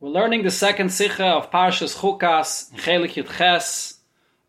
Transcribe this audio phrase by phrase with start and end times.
[0.00, 3.98] We're learning the second sikha of Parshas Chukas, Chelik Yud Ches,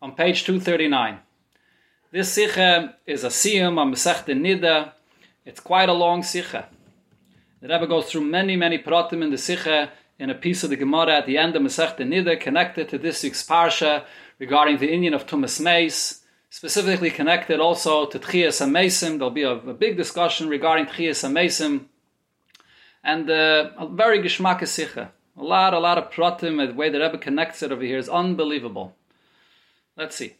[0.00, 1.18] on page 239.
[2.12, 4.92] This sikha is a siyum on Masech Nida.
[5.44, 6.68] It's quite a long sikha.
[7.60, 9.90] The Rebbe goes through many, many pratim in the sikha
[10.20, 13.20] in a piece of the Gemara at the end of Masech Nida connected to this
[13.24, 14.04] week's Parsha
[14.38, 19.18] regarding the inyan of Tumas Meis, specifically connected also to Tchias HaMesim.
[19.18, 21.86] There'll be a, a big discussion regarding Tchias HaMesim
[23.02, 25.10] and uh, a very geschmack sikha.
[25.36, 28.08] A lot, a lot of pratim, the way the Rebbe connects it over here is
[28.08, 28.94] unbelievable.
[29.96, 30.34] Let's see.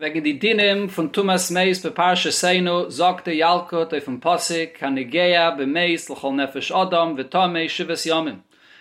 [0.00, 5.56] Wegen die Dinim von Tumas Meis be Parsha Seinu, sagte Yalkut auf dem Posik, Hanigea
[5.56, 8.40] be Meis l'chol nefesh Adam v'tomei shivas yomim.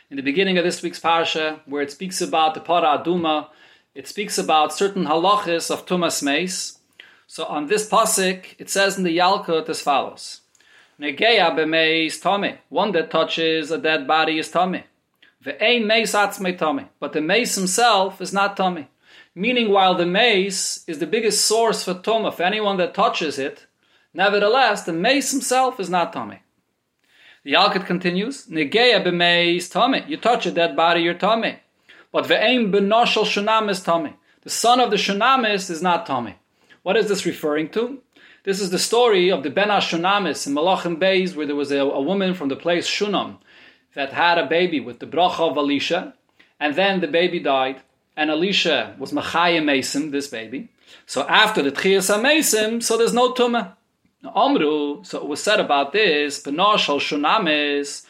[0.09, 3.49] In the beginning of this week's Parsha, where it speaks about the Para Aduma,
[3.93, 6.79] it speaks about certain halachis of Tumas Meis.
[7.27, 10.41] So on this Posik, it says in the Yalkut as follows.
[10.99, 12.57] Negeya be Meis Tomei.
[12.69, 14.83] One that touches a dead body is Tomei.
[15.43, 16.87] Ve'ein meis atzmei tummy.
[16.99, 18.87] But the mace himself is not tummy.
[19.35, 23.65] Meaning, while the mace is the biggest source for tumah for anyone that touches it,
[24.13, 26.39] nevertheless, the mace himself is not tummy.
[27.43, 30.05] The Yalkut continues, Negeya b'meis tummy.
[30.07, 31.59] You touch a dead body, you're tummy.
[32.11, 34.15] But ve'ein shunam is tummy.
[34.43, 36.35] The son of the shunamis is not tummy.
[36.83, 38.01] What is this referring to?
[38.43, 41.77] This is the story of the Ben Shunamis in Malachim Beis, where there was a,
[41.79, 43.37] a woman from the place Shunam
[43.95, 46.13] that had a baby with the bracha of Elisha,
[46.59, 47.79] and then the baby died,
[48.17, 50.67] and Elisha was Machayim Mesim, this baby.
[51.05, 53.75] So after the Tchias Mesim, so there's no Tumah.
[54.35, 58.05] Amru, so it was said about this, Benosh al Shunamis,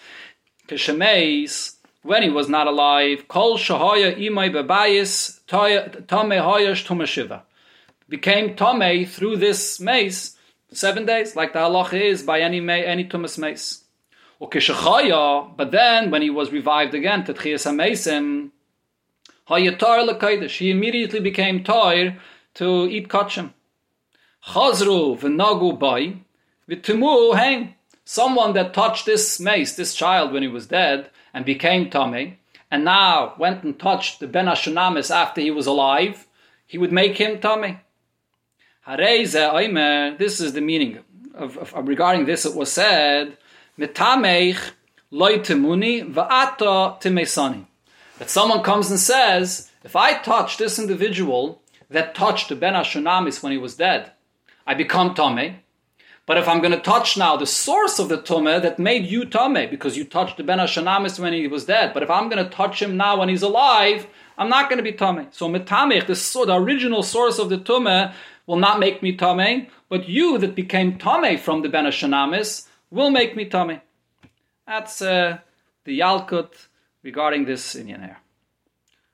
[0.67, 7.44] Keshemeis, when he was not alive, Kol Shahaya Imai Bebayis, Tome Hoyash Tumashiva.
[8.14, 10.38] Became Tome through this mace,
[10.72, 13.86] seven days, like the halacha is by any, any Tumas mace.
[14.39, 18.52] But then, when he was revived again to Tchias HaMesim,
[19.50, 22.20] Hayatar he immediately became Toir
[22.53, 23.53] to eat kachim.
[24.45, 26.17] Chazru v'nagu bay,
[26.70, 27.73] v'tumu hang.
[28.05, 32.36] Someone that touched this mace, this child, when he was dead, and became Tomei,
[32.70, 36.27] and now went and touched the Ben Ashunamis after he was alive,
[36.67, 37.80] he would make him Tomei.
[38.86, 40.99] This is the meaning
[41.33, 42.45] of, of, of regarding this.
[42.45, 43.38] It was said.
[43.77, 43.98] That
[48.26, 53.52] someone comes and says, if I touch this individual that touched the Ben Ashunamis when
[53.52, 54.11] he was dead,
[54.67, 55.55] I become Tomei.
[56.26, 59.23] But if I'm going to touch now the source of the Tumah that made you
[59.23, 62.43] Tomei, because you touched the Ben Ashunamis when he was dead, but if I'm going
[62.43, 64.08] to touch him now when he's alive,
[64.38, 65.33] I'm not going to be Tomei.
[65.33, 68.14] So Mitamech, the, the original source of the Tumah,
[68.45, 73.09] will not make me Tomei, but you that became Tomei from the Ben Ashunamis will
[73.09, 73.81] make me tummy.
[74.67, 75.39] That's uh,
[75.83, 76.67] the Yalkut
[77.02, 78.17] regarding this inyan here.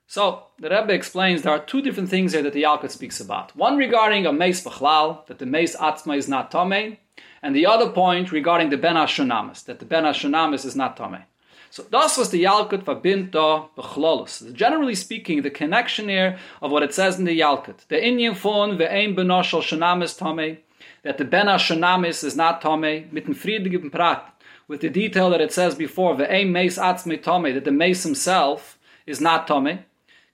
[0.06, 3.54] So the Rebbe explains there are two different things here that the Yalkut speaks about.
[3.56, 6.98] One regarding a mace b'chlal, that the mace atzma is not tame,
[7.42, 11.22] and the other point regarding the ben ashunamis, that the ben ashunamis is not tame.
[11.70, 14.52] So das was the Yalkut verbinto b'chlolus.
[14.52, 18.76] Generally speaking, the connection here of what it says in the Yalkut, the inyan phone
[18.76, 20.58] ve'ein benoshal shunamis tame,
[21.02, 24.34] that the Ben Ashonamis is not Tome, mit friedigen Prat,
[24.68, 28.02] with the detail that it says before, the Ein Meis Atzme Tome, that the Meis
[28.02, 29.80] himself is not Tome,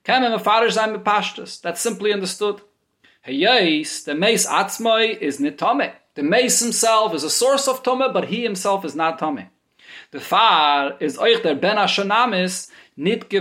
[0.03, 1.61] Kemen Mefarer sein bepashtus.
[1.61, 2.61] That's simply understood.
[3.25, 5.91] Heyes, the Meis Atzmoi is not Tome.
[6.15, 9.49] The Meis himself is a source of Tome, but he himself is not Tome.
[10.17, 13.37] The Far is euch der Ben Ashonamis, nit wie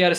[0.00, 0.10] er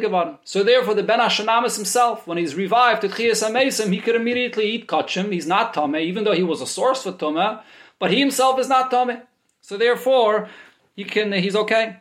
[0.00, 0.38] geworden.
[0.42, 4.64] So therefore the Ben Ashanamis himself, when he's revived at Chias HaMesim, he could immediately
[4.64, 5.30] eat Kachim.
[5.30, 7.62] He's not Tomei, even though he was a source for Tomei,
[8.00, 9.22] but he himself is not Tomei.
[9.60, 10.48] So therefore,
[10.96, 11.98] he can, he's okay.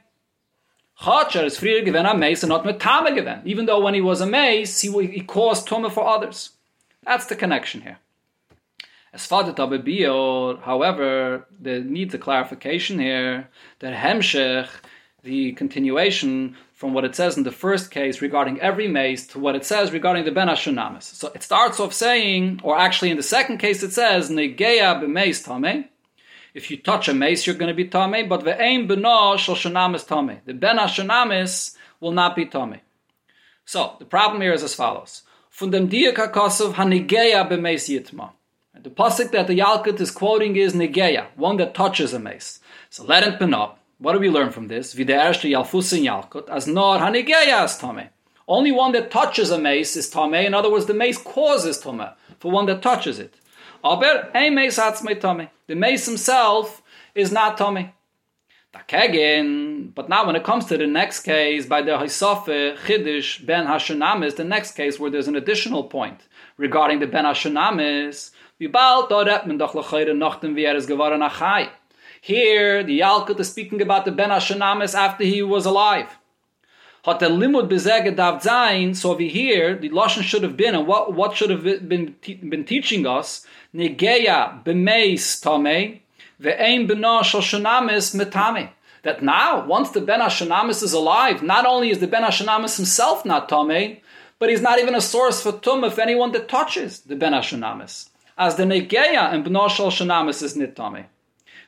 [1.00, 3.44] Chacher is früher gewesen am Meis and not mit Tame gewesen.
[3.46, 6.54] Even though when he was a Meis, he, he caused Tome for others.
[7.04, 8.00] That's the connection here.
[9.14, 13.50] As Fadet Abebior, however, there needs a clarification here
[13.80, 14.70] that Hemshech
[15.24, 19.56] the continuation from what it says in the first case regarding every mace to what
[19.56, 21.04] it says regarding the Ben Ashunamis.
[21.04, 25.46] So it starts off saying, or actually in the second case it says, Negeya b'meis
[25.46, 25.86] tame.
[26.54, 30.08] If you touch a mace, you're going to be tame, but ve'ein b'no shel shunamis
[30.08, 30.40] tame.
[30.46, 32.80] The Ben Ashunamis will not be tame.
[33.66, 35.22] So the problem here is as follows.
[35.50, 38.32] From dem diak hakosov hanigeya b'meis yitma.
[38.84, 42.60] The pasuk that the Yalkut is quoting is Negeya, one that touches a mace.
[42.90, 43.80] So let it be up.
[44.00, 44.94] What do we learn from this?
[44.94, 48.10] Der Yalfusin Yalkut, as nor hanigeya is tame.
[48.48, 50.34] Only one that touches a mace is tame.
[50.34, 52.08] In other words, the mace causes tame
[52.40, 53.36] for one that touches it.
[53.84, 54.78] Aber mace.
[54.78, 56.82] The mace himself
[57.14, 57.60] is not.
[58.74, 63.68] Takegin, but now when it comes to the next case, by the Hisofe, Chiddush, Ben
[63.68, 66.22] Hashunamis, the next case where there's an additional point
[66.56, 71.24] regarding the Ben Hashunamis, wie bald da redt man doch wie er geworden.
[72.24, 76.20] Here, the Yalkut is speaking about the Ben Hashunamis after he was alive.
[77.04, 77.72] Hat der Limud
[78.44, 82.16] sein, so wie here, the Lashon should have been, and what, what should have been,
[82.22, 86.02] been teaching us, Negeya b'meis tamei,
[86.40, 88.70] ve'ein b'na.
[89.02, 93.26] That now, once the Ben Hashunamis is alive, not only is the Ben Hashunamis himself
[93.26, 94.02] not tamei,
[94.38, 98.11] but he's not even a source for tum if anyone that touches the Ben Hashunamis.
[98.38, 101.06] As the Negeya and b'na shal shunamis is nit tamei.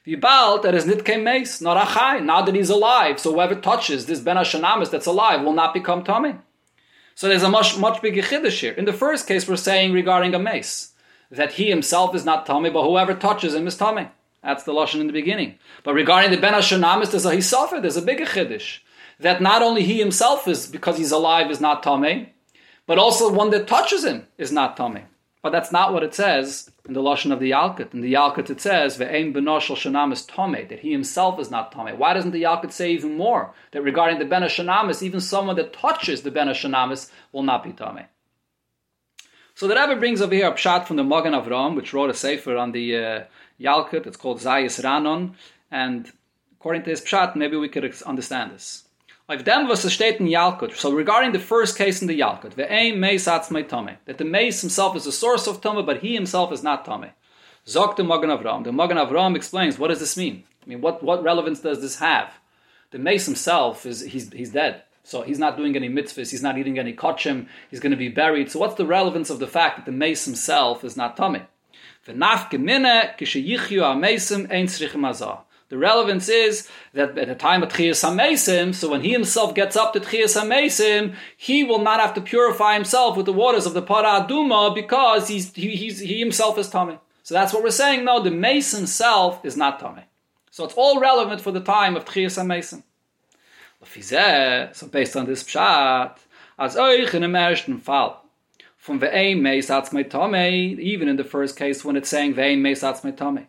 [0.06, 4.06] The Baal that is nit meis, not achai, now that he's alive, so whoever touches
[4.06, 6.36] this Ben Hashanamis that's alive will not become tummy.
[7.16, 8.74] So there's a much much bigger chiddush here.
[8.74, 10.94] In the first case, we're saying regarding a mace
[11.32, 14.10] that he himself is not tummy, but whoever touches him is tummy.
[14.44, 15.58] That's the lashon in the beginning.
[15.84, 18.80] But regarding the Ben Hashanamis, there's a hisafer, there's a bigger chiddush
[19.20, 22.34] that not only he himself is because he's alive is not tummy,
[22.86, 25.04] but also one that touches him is not tummy.
[25.44, 27.94] But that's not what it says in the Lashon of the Yalkut.
[27.94, 31.74] In the Yalkut it says, Ve'ein benoshel shanam is tome, that he himself is not
[31.74, 31.98] tome.
[31.98, 33.54] Why doesn't the Yalkut say even more?
[33.72, 37.74] That regarding the Ben Shanamis, even someone that touches the Ben Shanamis will not be
[37.74, 38.06] tome.
[39.54, 42.14] So the Rebbe brings over here a pshat from the Magen Avram, which wrote a
[42.14, 43.24] sefer on the uh,
[43.60, 44.08] Yalkut.
[44.08, 45.34] It's called Zayis Raanan.
[45.70, 46.10] And
[46.58, 48.86] according to his pshat, maybe we could understand this.
[49.26, 52.56] Auf dem, was es steht in Yalkut, so regarding the first case in the Yalkut,
[52.56, 56.14] ve'ein meis atzmei tome, that the meis himself is a source of tome, but he
[56.14, 57.10] himself is not tome.
[57.66, 58.66] Zok the Magen Avram.
[58.66, 60.44] The Magen Avram explains, what does this mean?
[60.62, 62.34] I mean, what, what relevance does this have?
[62.92, 64.84] The meis himself, is he's, he's dead.
[65.06, 68.10] So he's not doing any mitzvahs, he's not eating any kachim, he's going to be
[68.10, 68.52] buried.
[68.52, 71.48] So what's the relevance of the fact that the meis himself is not tome?
[75.74, 79.76] The relevance is that at the time of Tchias HaMesim, so when he himself gets
[79.76, 83.74] up to Tchias HaMesim, he will not have to purify himself with the waters of
[83.74, 87.00] the Para Aduma because he's, he, he's, he himself is Tomei.
[87.24, 88.06] So that's what we're saying.
[88.06, 90.04] No, the Mason himself is not Tomei.
[90.52, 92.84] So it's all relevant for the time of Tchias HaMesim.
[94.76, 96.18] So based on this pshat,
[96.60, 98.24] as euch in dem ersten Fall,
[98.78, 102.82] from ve'ein meis atzmei tomei, even in the first case when it's saying ve'ein meis
[102.82, 103.48] atzmei tomei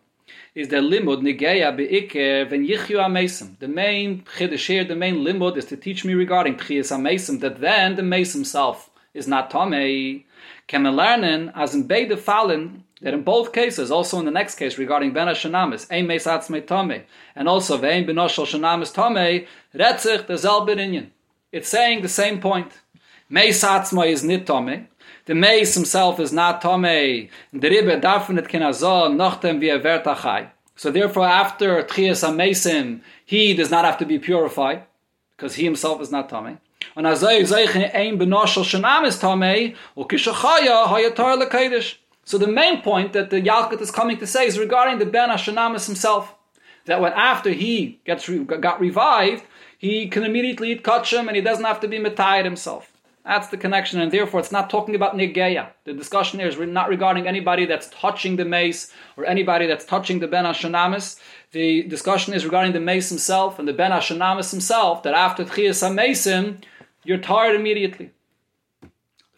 [0.55, 3.59] is the limud negeya beike when yichyu amesim.
[3.59, 7.59] The main chiddush here, the main limud is to teach me regarding tchias amesim that
[7.59, 10.23] then the mace self is not tomei.
[10.71, 15.11] Learn as in beide fallen that in both cases, also in the next case regarding
[15.11, 17.03] ben shanamis, ein meis atzmei tomei,
[17.35, 21.07] and also vein benoshal shanamis tomei, retzich the zelberinyan.
[21.51, 22.71] It's saying the same point.
[23.29, 24.87] Meis atzmei is nit tomei,
[25.25, 27.29] the mace himself is not tomei.
[27.51, 27.69] The
[30.77, 34.83] so therefore, after tchias amesim, he does not have to be purified
[35.35, 36.57] because he himself is not tomei.
[36.95, 41.95] And azay zayich ein benoshel shenam is tomei ukishachaya hayatar lekedish.
[42.25, 45.29] So the main point that the Yalkut is coming to say is regarding the Ben
[45.29, 46.33] Hashanamis himself.
[46.85, 49.43] That when after he gets re- got revived,
[49.77, 52.91] he can immediately eat kachim and he doesn't have to be metayed himself.
[53.25, 55.69] That's the connection, and therefore it's not talking about negeya.
[55.83, 60.19] The discussion here is not regarding anybody that's touching the mace or anybody that's touching
[60.19, 61.19] the ben hashanamis.
[61.51, 65.01] The discussion is regarding the mace himself and the ben hashanamis himself.
[65.01, 66.61] That after tchias hamesim,
[67.03, 68.11] you're tired immediately.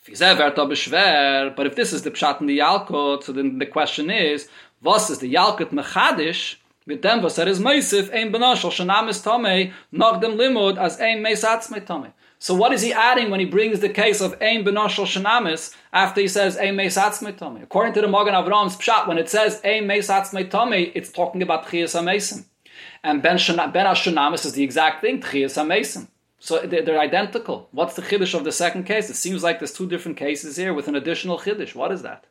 [0.06, 4.50] But if this is the pshat in the Yalkut, so then the question is,
[4.82, 6.58] what is the Yalkut mechadish?
[6.86, 11.70] Mit dem, was is meisif, ein benashal, shanamis tomei, nach dem limud, as ein meisatz
[11.70, 12.14] me tomei.
[12.40, 16.22] So what is he adding when he brings the case of Ein Benoshel Shanamis after
[16.22, 17.64] he says Ein Meisatz Meitome?
[17.64, 21.66] According to the Magen Avram's Pshat, when it says Ein Meisatz Meitome, it's talking about
[21.66, 22.46] Tchias HaMesim.
[23.04, 26.08] And Ben, Shana, ben Shanamis is the exact thing, Tchias HaMesim.
[26.40, 27.68] So they're, identical.
[27.72, 29.10] What's the Chiddush of the second case?
[29.10, 31.74] It seems like there's two different cases here with an additional Chiddush.
[31.74, 32.26] What is that?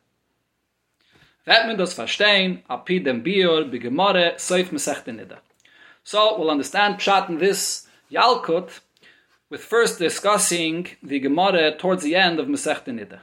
[6.03, 8.79] So we'll understand Pshat in this Yalkut,
[9.49, 13.19] with first discussing the Gemara towards the end of Masech Nida.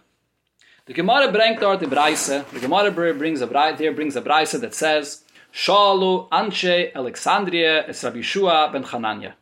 [0.86, 1.86] The Gemara brings dort the.
[1.86, 8.02] The Gemara brings a Braise there brings a Braise that says, Shalu Anshe Alexandria es
[8.02, 9.34] Rabbi Shua ben Chananya.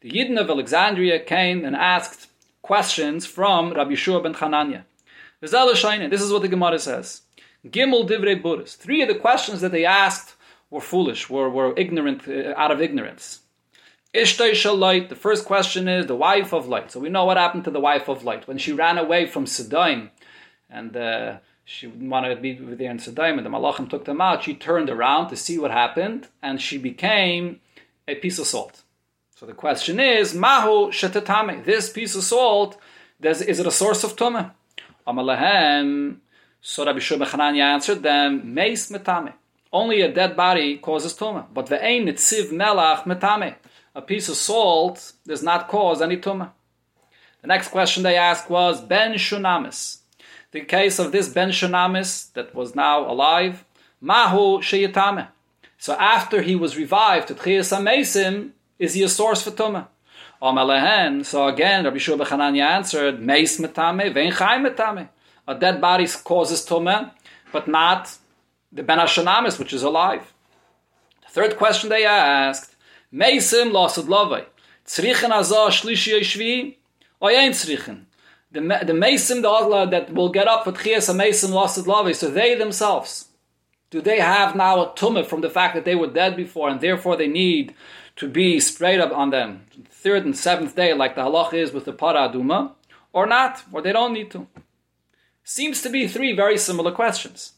[0.00, 2.28] The Yidden of Alexandria came and asked
[2.62, 4.84] questions from Rabbi Shua ben Chananya.
[5.40, 5.52] This
[6.22, 7.22] is what the Gemara says.
[7.66, 8.74] Gimel Divrei Buddhas.
[8.74, 10.34] Three of the questions that they asked
[10.70, 13.40] were foolish, were, were ignorant, uh, out of ignorance.
[14.14, 16.90] Ishtay Shalight, the first question is the wife of light.
[16.90, 18.48] So we know what happened to the wife of light.
[18.48, 20.10] When she ran away from Sidon
[20.70, 24.22] and uh, she wanted to be with there in Sidon and the Malachim took them
[24.22, 27.60] out, she turned around to see what happened and she became
[28.06, 28.82] a piece of salt.
[29.36, 31.66] So the question is, Mahu shetetame.
[31.66, 32.78] This piece of salt,
[33.20, 34.52] does, is it a source of tumah?
[35.06, 36.16] Amalehem.
[36.62, 39.34] So Rabbi Shua Chananya answered them, Meis metame.
[39.70, 41.46] Only a dead body causes tumah.
[41.52, 43.56] But the ve'ein nitziv melach metame.
[43.98, 46.52] A piece of salt does not cause any tumah.
[47.42, 49.98] The next question they asked was Ben Shunamis.
[50.52, 53.64] The case of this Ben Shunamis that was now alive,
[54.00, 55.26] Mahu Sheyatame.
[55.78, 59.88] So after he was revived to Tchias HaMesim, is he a source for Tumah?
[60.40, 61.24] Amalehen.
[61.24, 65.08] So again, Rabbi Shua Bechananya answered, Meis metame, vein chai metame.
[65.48, 67.10] A dead body causes Tumah,
[67.52, 68.16] but not
[68.70, 70.32] the Ben Ashanamis, which is alive.
[71.26, 72.76] The third question they asked,
[73.12, 74.44] Meisim losad lovei.
[74.86, 76.76] Tzrichen azah shlishi shvi,
[77.20, 78.04] or yain tzrichen.
[78.50, 82.30] The, the Meisim, the Allah that will get up for Tchias HaMesim losad lovei, so
[82.30, 83.28] they themselves,
[83.90, 86.80] do they have now a tumah from the fact that they were dead before and
[86.80, 87.74] therefore they need
[88.16, 89.64] to be sprayed up on them?
[89.88, 92.72] Third and seventh day like the halach is with the para aduma
[93.12, 94.46] or not or they don't need to.
[95.42, 97.54] Seems to be three very similar questions.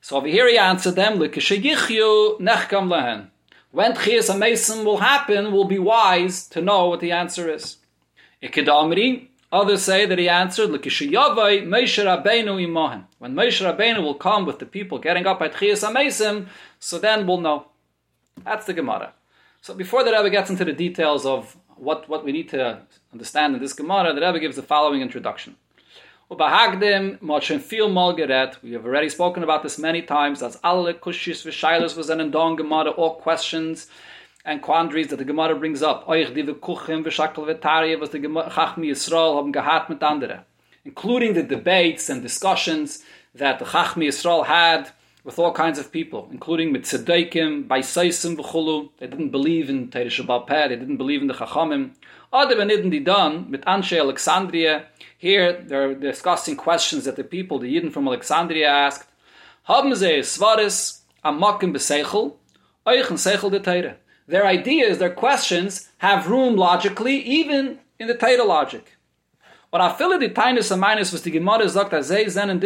[0.00, 1.20] So over here he answered them
[3.72, 7.76] when Chias Mason will happen will be wise to know what the answer is
[8.42, 13.04] Ikidamri Others say that he answered, Moshe Rabbeinu imohen.
[13.18, 16.46] When Moshe Rabbeinu will come with the people getting up at Chias HaMesim,
[16.78, 17.66] so then we'll know.
[18.44, 19.12] That's the Gemara.
[19.60, 23.56] So before the Rebbe gets into the details of what, what we need to understand
[23.56, 25.56] in this Gemara, the Rebbe gives the following introduction.
[26.30, 27.18] Ubahagdim,
[28.62, 32.90] we have already spoken about this many times, as alle Kushis Vishailas was Endon Gemara,
[32.90, 33.88] all questions
[34.44, 36.06] and quandaries that the Gemara brings up.
[36.06, 40.44] Euch die Kuchim v'shakal v'tarye was the Chachmi Yisrael gehat mit andere.
[40.84, 43.02] Including the debates and discussions
[43.34, 44.92] that the Chachmi Yisrael had
[45.24, 48.90] with all kinds of people, including with Tzedaikim, by Saisim v'chulu.
[48.98, 51.90] They didn't believe in Teresh Peh, they didn't believe in the Chachamim.
[52.32, 54.86] Other Idn done with Anshe Alexandria,
[55.20, 59.06] here they're discussing questions that the people, the Yidden from Alexandria asked.
[59.68, 59.84] Their
[64.46, 68.96] ideas, their questions have room logically, even in the Torah logic.
[69.70, 71.30] I the and minus the
[72.38, 72.64] and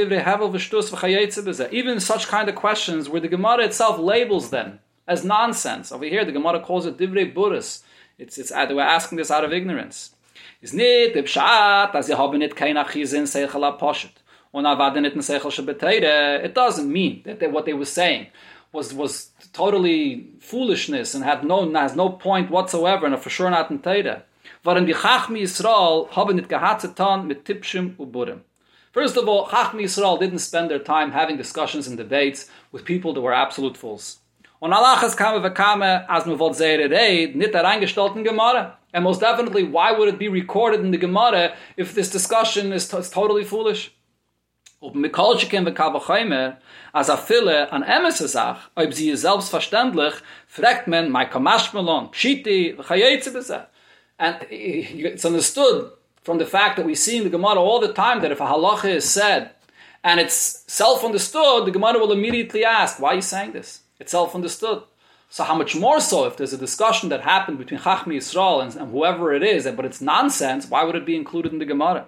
[1.73, 5.91] Even such kind of questions where the Gemara itself labels them as nonsense.
[5.91, 7.83] Over here, the Gemara calls it divrei buris.
[8.17, 10.15] It's it's uh, we're asking this out of ignorance.
[10.65, 12.79] Is nit pshat as you haben nit kein.
[12.79, 15.15] Und er avaden nit.
[15.15, 18.29] It doesn't mean that they, what they were saying
[18.73, 23.71] was was totally foolishness and had no has no point whatsoever and for sure not
[23.71, 24.23] in Teira.
[24.65, 25.47] Waren die Chachmi
[26.17, 28.41] haben nicht gehatzetan mit Tipshim uburim.
[28.93, 33.13] First of all, Chachmi Yisrael didn't spend their time having discussions and debates with people
[33.13, 34.21] that were absolute fools.
[34.63, 36.25] Und kame as
[36.57, 38.79] zere reid, nit Gemara.
[38.95, 42.95] And most definitely, why would it be recorded in the Gemara if this discussion is,
[42.95, 43.93] is totally foolish?
[46.95, 47.09] As
[53.51, 53.67] a.
[54.17, 55.91] And it's understood
[56.23, 58.47] from the fact that we see in the Gemara all the time that if a
[58.47, 59.51] halacha is said,
[60.05, 63.81] and it's self-understood, the Gemara will immediately ask, why are you saying this?
[63.99, 64.85] It's self-understood.
[65.35, 68.73] So how much more so if there's a discussion that happened between Chachmi Yisrael and,
[68.77, 72.07] and whoever it is, but it's nonsense, why would it be included in the Gemara?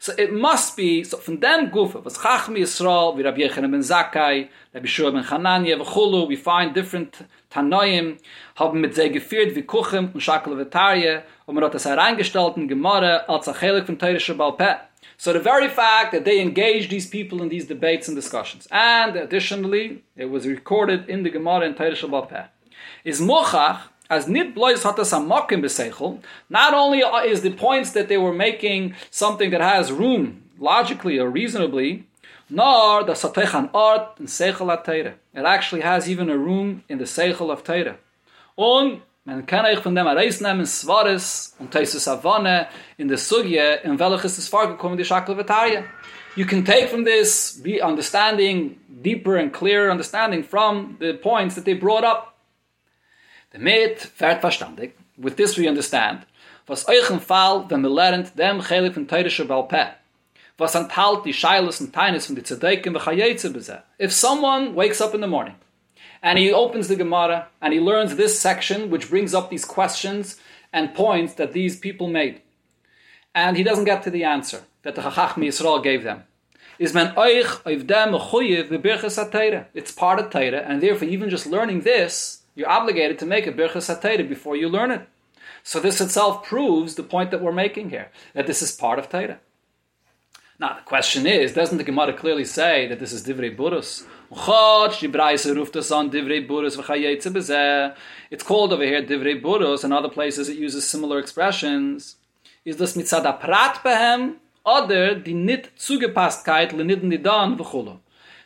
[0.00, 4.48] So it must be, so from them gufa, was Chachmi Yisrael, vi Rabbi ben Zakkai,
[4.74, 8.18] Rabbi Shua ben Chananya, v'chulu, we find different Tanoim,
[8.56, 12.66] haben mit sehr geführt, wie Kuchem und Shakel Vetarje, und man hat das hereingestellt in
[12.66, 14.74] Gemara, als Achelik von Teire Shabal Peh.
[15.20, 19.16] So the very fact that they engaged these people in these debates and discussions, and
[19.16, 22.44] additionally, it was recorded in the Gemara in Teire Shabal Peh,
[23.02, 28.06] is mochach, as nit blois hat es amokim beseichel, not only is the points that
[28.06, 32.06] they were making something that has room logically or reasonably,
[32.48, 34.70] nor the satechan art and seichel.
[34.88, 37.96] It actually has even a room in the seichel of teire.
[38.56, 42.66] Und man kann euch von dem Areisnehmen Svares und um Teisus Avane
[42.96, 45.84] in der Sugye, in welches ist vorgekommen, die Shakel Vetaria.
[46.34, 51.66] You can take from this be understanding, deeper and clearer understanding from the points that
[51.66, 52.32] they brought up.
[53.52, 54.92] Damit fährt verstandig.
[55.18, 56.26] With this we understand,
[56.66, 59.88] was euch im Fall, wenn wir lernt, dem Chelik von Teirische Balpeh,
[60.56, 63.82] was enthalt die Scheilus und Teines von die Tzedeikim v'chayetze bezeh.
[64.00, 65.56] If someone wakes up in the morning,
[66.22, 70.36] and he opens the Gemara, and he learns this section, which brings up these questions
[70.72, 72.42] and points that these people made,
[73.34, 76.24] and he doesn't get to the answer that the Chachachmi Yisrael gave them,
[76.78, 76.92] It's
[79.92, 83.88] part of Teire, and therefore even just learning this, you're obligated to make a birchas
[83.88, 85.08] hatayra before you learn it.
[85.62, 89.08] So this itself proves the point that we're making here, that this is part of
[89.08, 89.38] Torah.
[90.58, 94.04] Now the question is, doesn't the Gemara clearly say that this is divrei burus?
[94.30, 94.92] It's called
[98.72, 102.16] over here divrei burus, and other places it uses similar expressions.
[102.62, 104.34] Is this mitzad prat behem,
[104.66, 108.00] oder die nit zugepasstkeit lenid nidan v'chulu?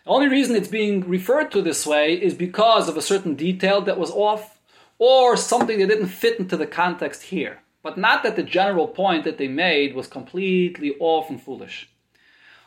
[0.05, 3.81] The only reason it's being referred to this way is because of a certain detail
[3.81, 4.61] that was off,
[4.99, 7.61] or something that didn't fit into the context here.
[7.83, 11.89] But not that the general point that they made was completely off and foolish.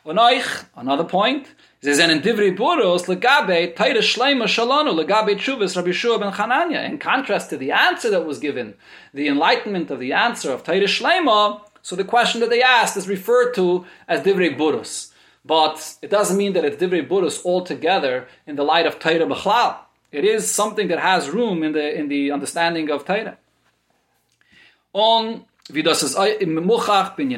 [0.04, 1.54] another point,
[1.86, 6.84] is in Divri Buros, legabe Taira Shleima Shalonu, legabe Chuvas Rabbi Shua ben Chananya.
[6.84, 8.74] In contrast to the answer that was given,
[9.12, 13.08] the enlightenment of the answer of Taira Shleima, so the question that they asked is
[13.08, 15.12] referred to as Divri Buros.
[15.46, 19.76] But it doesn't mean that it's Divrei Burus altogether in the light of Torah B'chlal.
[20.10, 23.38] It is something that has room in the in the understanding of Torah.
[24.92, 27.28] On Is Muchach bin.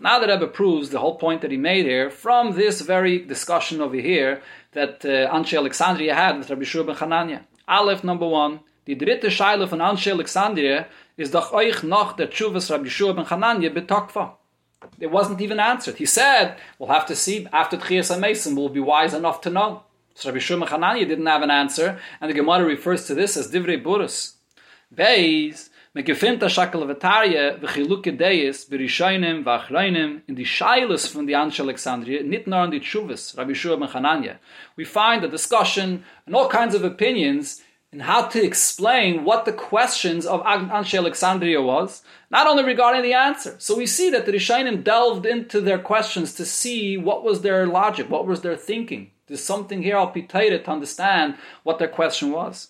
[0.00, 3.80] Now that Rebbe proves the whole point that he made here from this very discussion
[3.80, 4.42] over here
[4.72, 7.42] that uh, Anshe Alexandria had with Rabbi Shua ben Chananya.
[7.68, 8.60] Aleph number one.
[8.86, 13.26] Die dritte Scheile von Anshe Alexandria ist doch euch noch der Tshuvas Rabbi Shua ben
[13.26, 14.32] Chananya betokva
[14.98, 15.96] it wasn't even answered.
[15.96, 19.84] He said, we'll have to see after Tchias Mason, we'll be wise enough to know.
[20.14, 23.50] So Rabbi Shuma Chananya didn't have an answer, and the Gemara refers to this as
[23.50, 24.34] Divrei Burus.
[24.94, 32.70] Beis, megefinta shakel vetarye v'chiluke deis b'rishayim v'achrayim in nit nor in
[33.36, 34.38] Rabbi ben.
[34.76, 39.52] We find a discussion and all kinds of opinions and how to explain what the
[39.52, 43.54] questions of Anshe Alexandria was, not only regarding the answer.
[43.58, 47.66] So we see that the Rishonim delved into their questions to see what was their
[47.66, 49.10] logic, what was their thinking.
[49.26, 52.68] There's something here I'll be to understand what their question was.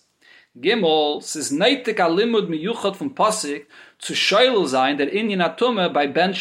[0.59, 3.65] Gimel says neitik alimud miyuchat from pasik
[6.13, 6.33] ben.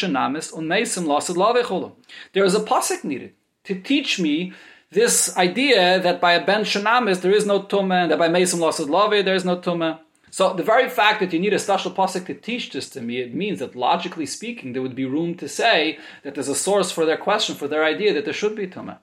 [2.32, 3.32] There is a pasik needed
[3.64, 4.52] to teach me
[4.90, 8.90] this idea that by a ben shanamis there is no and that by mesim lasad
[8.90, 10.00] lave there is no tumah.
[10.30, 13.20] So the very fact that you need a special pasuk to teach this to me,
[13.20, 16.90] it means that logically speaking, there would be room to say that there's a source
[16.90, 18.98] for their question, for their idea that there should be tumah.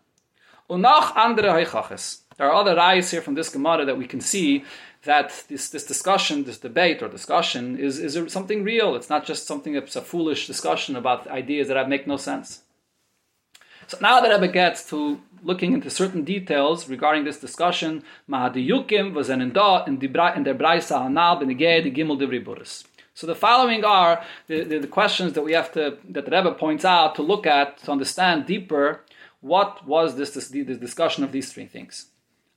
[0.70, 2.18] Unach andere.
[2.38, 4.64] There are other ayahs here from this Gemara that we can see
[5.04, 8.96] that this, this discussion, this debate or discussion is, is something real.
[8.96, 12.64] It's not just something that's a foolish discussion about ideas that make no sense.
[13.88, 19.30] So now that Rebbe gets to looking into certain details regarding this discussion, Mahadiyukim was
[19.30, 22.84] an in the Braisa Hanal the Gimel Divri.
[23.16, 26.52] So the following are the, the, the, questions that we have to that the Rebbe
[26.54, 29.02] points out to look at to understand deeper
[29.42, 32.09] what was this, this, this discussion of these three things.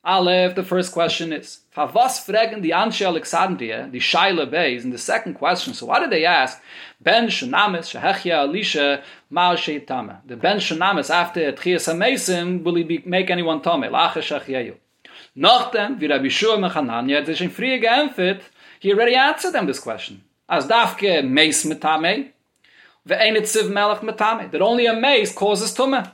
[0.04, 4.98] Aleph, the first question is, Favas fragen die Anshe Alexandria, the Shaila Beis, in the
[4.98, 6.60] second question, so why did they ask,
[7.00, 10.16] Ben Shunamis, Shehechia Elisha, Mao Sheitame.
[10.26, 14.74] The Ben Shunamis, after Tchias HaMesim, will he be, make anyone Tome, Lache Shechieyu.
[15.38, 18.42] Nachdem, wie Rabbi Shua Mechananya, hat
[18.80, 20.24] he already answered them this question.
[20.48, 22.32] As dafke Meis Metame,
[23.06, 26.10] ve eine Ziv Melech that only a Meis causes Tumah.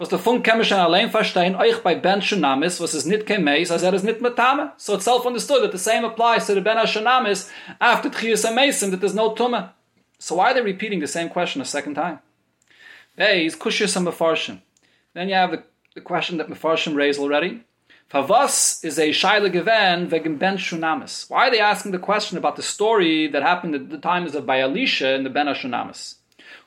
[0.00, 3.44] Was der Funk kann schon allein verstehen, euch bei Ben Shunamis, was is nit kein
[3.44, 4.72] Meis, als er is nit Matame.
[4.78, 9.00] So it's self-understood that the same applies to the Ben Shunamis after Tchias HaMesim, that
[9.00, 9.72] there's no Tumah.
[10.18, 12.20] So why are they repeating the same question a second time?
[13.14, 14.60] Hey, is Kushis and Mefarshim.
[15.12, 17.62] Then you have the, the question that Mefarshim raised already.
[18.10, 21.28] Favas is a Shaila Geven vegem Ben Shunamis.
[21.28, 24.46] Why are they asking the question about the story that happened at the times of
[24.46, 26.14] by Elisha in the Ben Shunamis?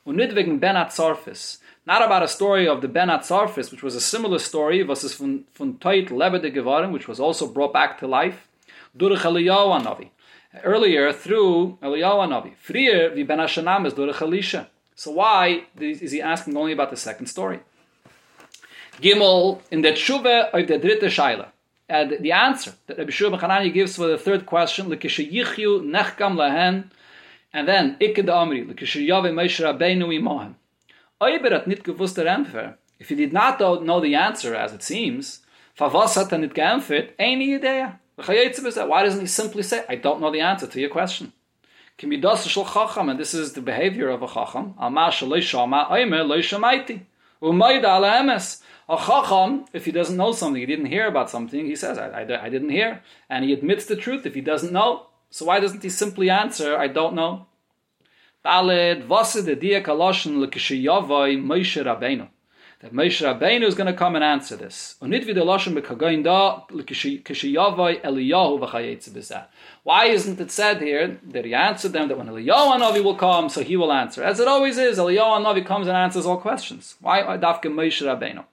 [0.06, 3.94] Und nit wegen Ben Atzarfis not about a story of the Ben Atzarfis, which was
[3.94, 8.06] a similar story, versus von, von Toit Lebede geworden, which was also brought back to
[8.06, 8.48] life,
[8.96, 10.10] durch Eliyahu Navi.
[10.62, 12.54] Earlier, through Eliyahu Navi.
[12.56, 14.68] Frier, wie Ben Hashanam is durch Elisha.
[14.94, 17.60] So why is he asking only about the second story?
[19.00, 21.48] Gimel, in the Tshuva of the dritte Shaila.
[21.88, 26.36] And the answer that Rabbi Shua Hanani gives for the third question, L'kishe yichyu nechkam
[26.36, 26.90] lahen,
[27.52, 30.54] and then, Iked Amri, L'kishe yave Moshe Rabbeinu imahem.
[31.24, 32.76] Oiber nit gewusst der Empfer.
[32.98, 35.40] If he did not know the answer, as it seems,
[35.80, 37.94] was hat er nit geämpfert, eine Idee.
[38.16, 41.32] Why doesn't he simply say, I don't know the answer to your question?
[41.96, 45.88] Kim yidas shel chacham, and this is the behavior of a chacham, al ma shama,
[45.90, 47.00] oimer lo shamaiti.
[47.42, 48.60] Umayda ala emes.
[48.88, 52.08] A chacham, if he doesn't know something, he didn't hear about something, he says, I,
[52.08, 53.02] I, I didn't hear.
[53.30, 55.06] And he admits the truth if he doesn't know.
[55.30, 57.46] So why doesn't he simply answer, I don't know?
[58.44, 62.28] Daled, was the dia Moshe Rabbeinu.
[62.84, 64.96] that Moshe Rabbeinu is going to come and answer this.
[65.00, 65.08] Why
[70.06, 73.62] isn't it said here that he answered them that when Eliyahu Navi will come, so
[73.62, 74.22] he will answer?
[74.22, 76.96] As it always is, Eliyahu Navi comes and answers all questions.
[77.00, 78.44] Why Dafka Moshe Rabbeinu?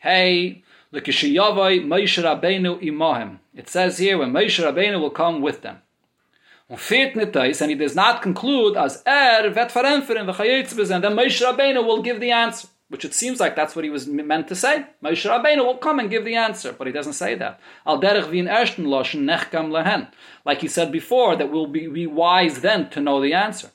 [0.00, 3.38] Hey, Moshe Rabbeinu imohem.
[3.54, 5.80] It says here when Moshe Rabbeinu will come with them.
[6.70, 12.30] And he does not conclude as er vet and then Moshe Rabbeinu will give the
[12.30, 14.86] answer which it seems like that's what he was meant to say.
[15.02, 17.60] Moshe Rabbeinu will come and give the answer, but he doesn't say that.
[17.86, 20.08] Al derech v'in ersten loshen nechkam lehen.
[20.44, 23.70] Like he said before, that we'll be, be wise then to know the answer.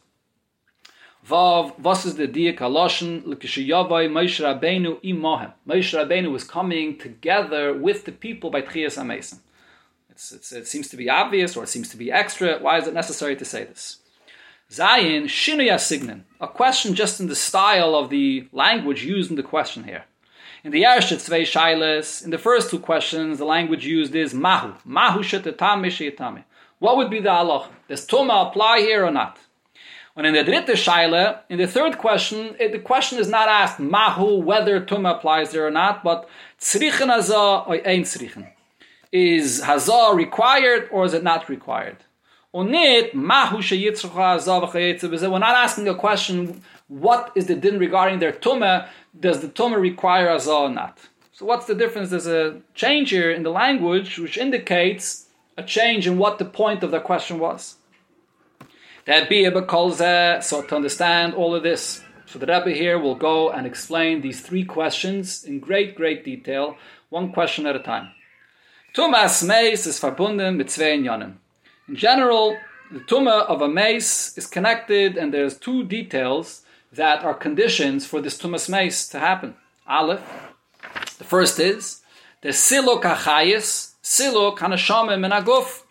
[1.27, 5.53] Vav, was is the diak haloshen l'kishiyavai Moshe Rabbeinu imohem.
[5.67, 9.39] Moshe Rabbeinu was coming together with the people by Tchias HaMesim.
[10.13, 12.59] It's, it's, it seems to be obvious, or it seems to be extra.
[12.59, 13.97] Why is it necessary to say this?
[14.69, 19.43] Zayin Shinuya Signin, a question just in the style of the language used in the
[19.43, 20.03] question here.
[20.63, 24.73] In the Yershet Tzvei Shailes, in the first two questions, the language used is Mahu.
[24.85, 26.43] Mahu Shetetame Sheetame.
[26.77, 27.69] What would be the Allah?
[27.87, 29.39] Does Tuma apply here or not?
[30.15, 33.79] And in the Dritte Shaile, in the third question, it, the question is not asked
[33.79, 38.52] Mahu, whether Tuma applies there or not, but Tzrichen Hazah or Ein Tzrichen.
[39.13, 41.97] Is Hazah required or is it not required?
[42.51, 43.53] We're not
[45.55, 48.87] asking a question, what is the din regarding their tumah?
[49.19, 50.97] Does the tumah require azah or not?
[51.31, 52.09] So what's the difference?
[52.09, 56.81] There's a change here in the language which indicates a change in what the point
[56.81, 57.75] of the question was.
[59.05, 62.01] That be so to understand all of this.
[62.25, 66.77] So the Rebbe here will go and explain these three questions in great, great detail,
[67.09, 68.09] one question at a time.
[68.93, 71.33] Tumas meis is verbunden mit zwei Inyanim.
[71.87, 72.55] In general,
[72.91, 78.21] the tumah of a mace is connected, and there's two details that are conditions for
[78.21, 79.55] this tumas mace to happen.
[79.87, 80.21] Aleph,
[81.17, 82.01] the first is
[82.41, 85.81] the siluk achayis, siluk hanashama menaguf,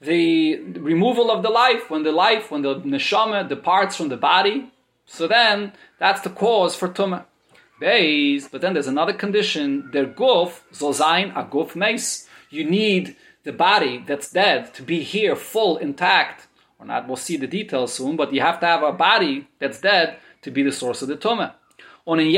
[0.00, 4.68] the removal of the life, when the life, when the neshama departs from the body.
[5.06, 7.24] So then, that's the cause for tumah.
[7.80, 12.27] Beis, but then there's another condition, der guf, zozain a guf mace.
[12.50, 16.46] You need the body that's dead to be here full intact.
[16.78, 19.80] Or not we'll see the details soon but you have to have a body that's
[19.80, 21.54] dead to be the source of the tuma
[22.08, 22.32] on in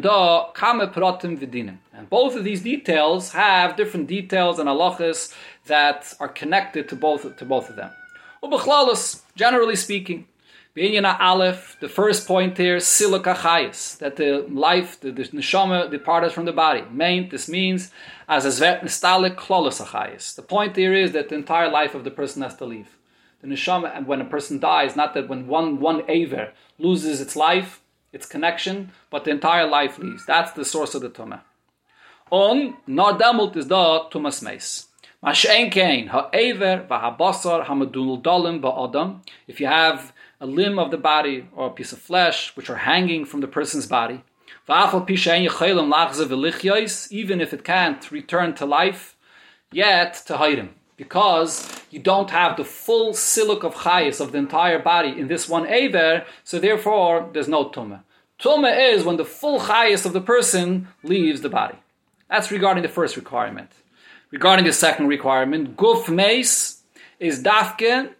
[0.00, 0.80] da kame
[1.92, 5.34] and both of these details have different details and halachas
[5.66, 7.90] that are connected to both to both of them.
[8.42, 10.26] Ubachlalos generally speaking
[10.76, 16.32] Binyana Aleph, the first point here, Silika Chayis, that the life, the, the neshama departed
[16.32, 16.82] from the body.
[16.90, 17.92] Main, this means
[18.28, 20.34] as a Zvet Nistalik Klolos Achayis.
[20.34, 22.98] The point here is that the entire life of the person has to leave.
[23.40, 27.36] The neshama, and when a person dies, not that when one, one Aver loses its
[27.36, 27.80] life,
[28.12, 30.26] its connection, but the entire life leaves.
[30.26, 31.42] That's the source of the Tumah.
[32.32, 34.42] On, nor demult is da Tumas
[38.60, 39.20] Ba'adam.
[39.46, 40.12] If you have
[40.44, 43.54] a limb of the body or a piece of flesh which are hanging from the
[43.56, 44.22] person's body.
[44.68, 45.08] Even
[47.40, 49.16] if it can't return to life,
[49.72, 50.74] yet to hide him.
[50.98, 55.48] Because you don't have the full siluk of chayis of the entire body in this
[55.48, 58.02] one aver, so therefore there's no tumah.
[58.38, 61.78] Tumah is when the full chayis of the person leaves the body.
[62.28, 63.70] That's regarding the first requirement.
[64.30, 66.82] Regarding the second requirement, guf meis
[67.18, 68.10] is dafke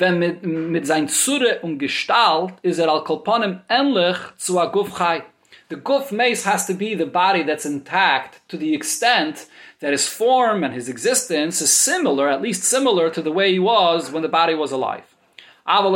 [0.00, 4.96] wenn mit, mit sein Zure und Gestalt ist er al kolponem ähnlich zu a Guf
[4.98, 5.22] Chai.
[5.70, 9.46] The Guf Meis has to be the body that's intact to the extent
[9.80, 13.58] that his form and his existence is similar, at least similar to the way he
[13.58, 15.04] was when the body was alive.
[15.66, 15.94] But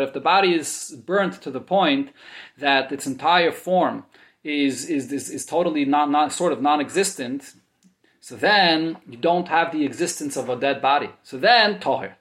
[0.00, 2.10] if the body is burnt to the point
[2.58, 4.04] that its entire form
[4.42, 7.54] is, is, is, is totally not, not, sort of non-existent,
[8.20, 11.10] so then you don't have the existence of a dead body.
[11.22, 12.12] So then toher.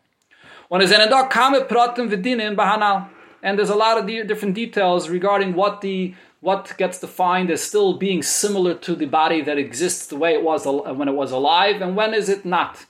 [0.70, 3.10] When is enedok kame pratim v'dinim bahanal,
[3.44, 7.98] and there's a lot of different details regarding what the what gets defined as still
[7.98, 11.82] being similar to the body that exists the way it was when it was alive,
[11.82, 12.86] and when is it not.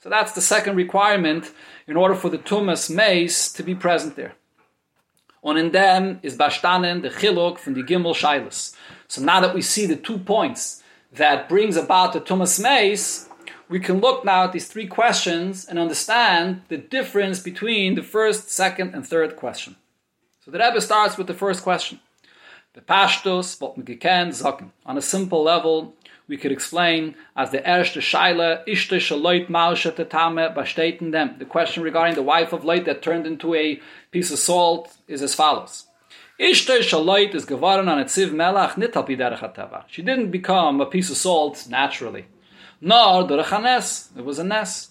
[0.00, 1.52] So that's the second requirement
[1.86, 4.34] in order for the tumas mace to be present there.
[5.42, 8.74] On in them is bashtanen the chiluk from the gimel shilas.
[9.06, 10.77] So now that we see the two points
[11.18, 13.28] that brings about the Tumas Meis,
[13.68, 18.50] we can look now at these three questions and understand the difference between the first,
[18.50, 19.76] second, and third question.
[20.44, 22.00] So the Rebbe starts with the first question.
[22.72, 24.70] The Pashtos, what Zaken.
[24.86, 25.94] On a simple level,
[26.28, 31.36] we could explain as the erste Shaila, Ishte Shaloit Mausha Tetame, besteht in them.
[31.38, 35.22] The question regarding the wife of light that turned into a piece of salt is
[35.22, 35.87] as follows.
[36.38, 39.82] Ishte Shaloit is geworden an Etziv Melach nit al hatava.
[39.88, 42.26] She didn't become a piece of salt naturally.
[42.80, 44.10] Nor durch a nes.
[44.16, 44.90] It was a nes.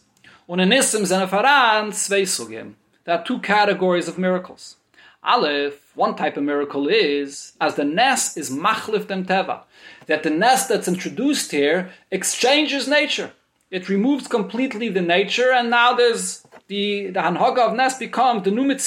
[0.50, 2.74] Und in Nissim sind voran zwei Sugim.
[3.06, 4.76] There are two categories of miracles.
[5.24, 9.62] Aleph, one type of miracle is, as the nes is machlif dem teva,
[10.08, 13.32] that the nes that's introduced here exchanges nature.
[13.72, 18.52] It removes completely the nature, and now there's the the hanhoga of nes becomes the
[18.52, 18.78] new.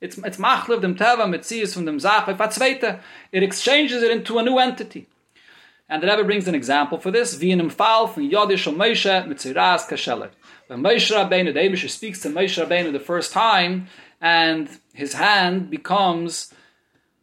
[0.00, 3.00] It's it's machlif dem teva mitzias from dem zach zweite.
[3.32, 5.06] It exchanges it into a new entity.
[5.88, 7.38] And the Rebbe brings an example for this.
[7.40, 9.24] Wie in einem Fall von Yodish und Moshe.
[10.66, 13.86] When Moshe Rabbeinu, the Abisha speaks to Moshe Rabbeinu the first time,
[14.20, 16.52] and his hand becomes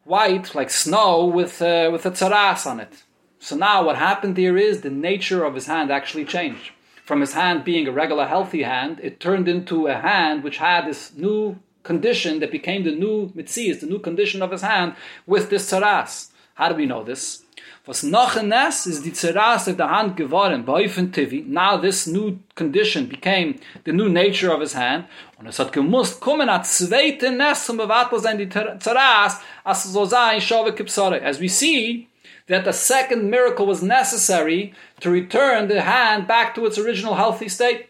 [0.06, 3.04] white like snow with uh, with a tzaras on it.
[3.38, 6.72] So now what happened here is the nature of his hand actually changed.
[7.04, 10.88] From his hand being a regular healthy hand, it turned into a hand which had
[10.88, 15.50] this new condition that became the new mitzias, the new condition of his hand with
[15.50, 16.30] this tzaras.
[16.56, 17.44] How do we know this?
[17.86, 21.46] Was noch ist die Zeras of the hand geworden, Beufen Tivi.
[21.46, 25.04] Now this new condition became the new nature of his hand.
[25.38, 30.06] Und es hat gemusst kommen a zweite Ness um bewatel sein die Zeras, as so
[30.06, 31.20] sein Shove Kipsore.
[31.22, 32.08] As we see,
[32.48, 37.50] that the second miracle was necessary to return the hand back to its original healthy
[37.50, 37.90] state.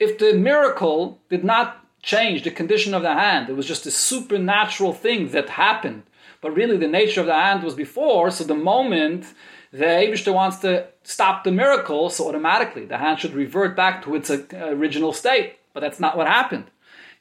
[0.00, 3.90] If the miracle did not change the condition of the hand, it was just a
[3.90, 6.02] supernatural thing that happened
[6.40, 9.26] but really the nature of the hand was before, so the moment
[9.72, 14.14] the Abishter wants to stop the miracle, so automatically the hand should revert back to
[14.14, 15.56] its uh, original state.
[15.72, 16.64] But that's not what happened.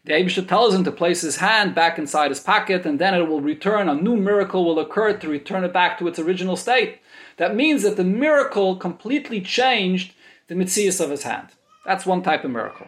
[0.06, 3.28] The Abishter tells him to place his hand back inside his pocket, and then it
[3.28, 3.90] will return.
[3.90, 7.00] A new miracle will occur to return it back to its original state.
[7.38, 10.14] That means that the miracle completely changed
[10.48, 11.50] the mitzias of his hand.
[11.86, 12.88] That's one type of miracle.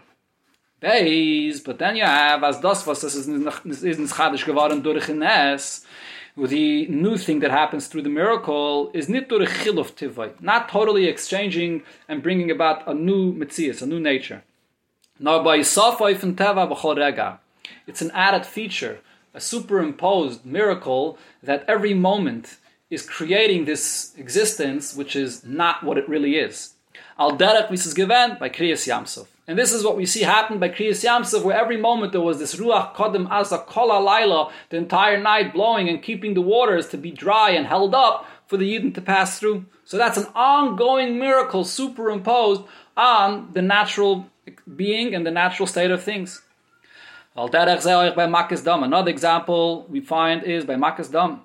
[0.81, 5.85] Beis, but then you have as das was is in chadish geworden durch Ines,
[6.35, 11.83] the new thing that happens through the miracle is nitur chiluf tivai, not totally exchanging
[12.07, 14.43] and bringing about a new mitzias, a new nature.
[15.19, 17.37] Now by safayf teva
[17.85, 19.01] it's an added feature,
[19.35, 22.57] a superimposed miracle that every moment
[22.89, 26.73] is creating this existence which is not what it really is.
[27.19, 29.27] Al derech is given by Kriyas Yamsov.
[29.51, 32.39] And this is what we see happen by Kriyas Yamsov, where every moment there was
[32.39, 36.97] this Ruach Kodim Asa Kola Laila, the entire night blowing and keeping the waters to
[36.97, 39.65] be dry and held up for the Yidden to pass through.
[39.83, 42.61] So that's an ongoing miracle superimposed
[42.95, 44.27] on the natural
[44.73, 46.41] being and the natural state of things.
[47.35, 51.41] Another example we find is by Makas Dam.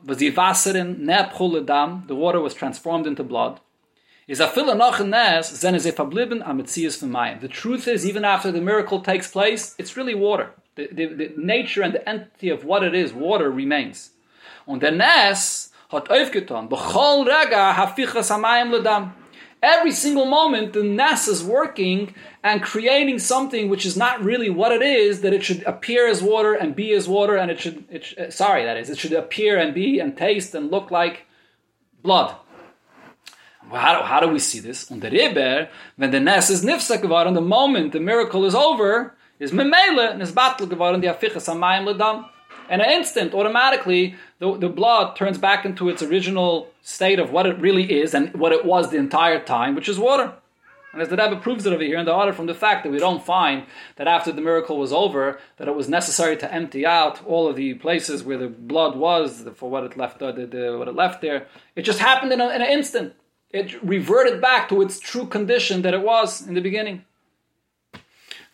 [2.07, 3.59] The water was transformed into blood.
[4.29, 5.85] Is nes, zen is.
[5.85, 10.51] The truth is, even after the miracle takes place, it's really water.
[10.75, 14.11] The, the, the nature and the entity of what it is, water remains.
[14.67, 19.13] Und der Nes hat aufgetan, bechol rega hafichas hamayim ledam.
[19.63, 24.73] Every single moment, the Nes is working and creating something which is not really what
[24.73, 27.85] it is, that it should appear as water and be as water, and it should,
[27.91, 31.27] it, uh, sorry, that is, it should appear and be and taste and look like
[32.03, 32.35] blood.
[33.71, 34.91] How do, how do we see this?
[34.91, 39.15] Und der Rebbe, when the Nes is nifsa geworden, the moment the miracle is over,
[39.39, 42.29] is memele, and is battle geworden, die afichas amayim ledam.
[42.71, 47.47] In an instant, automatically, the, the blood turns back into its original state of what
[47.47, 50.33] it really is and what it was the entire time, which is water.
[50.93, 52.91] And as the Rebbe proves it over here in the order from the fact that
[52.91, 53.65] we don't find
[53.97, 57.57] that after the miracle was over, that it was necessary to empty out all of
[57.57, 60.95] the places where the blood was for what it left, uh, the, the, what it
[60.95, 61.47] left there.
[61.77, 63.15] It just happened in, a, in an instant
[63.57, 67.05] it reverted back to its true condition that it was in the beginning.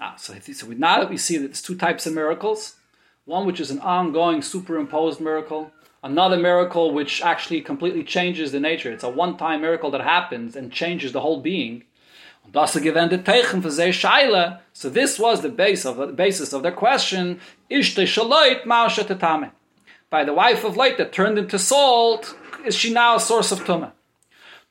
[0.01, 2.77] Ah, so, so now that we see that there's two types of miracles,
[3.25, 8.91] one which is an ongoing superimposed miracle, another miracle which actually completely changes the nature.
[8.91, 11.85] It's a one-time miracle that happens and changes the whole being.
[12.53, 12.81] So
[14.91, 17.41] this was the base of the basis of their question:
[20.11, 22.37] By the wife of light that turned into salt,
[22.67, 23.93] is she now a source of tumah?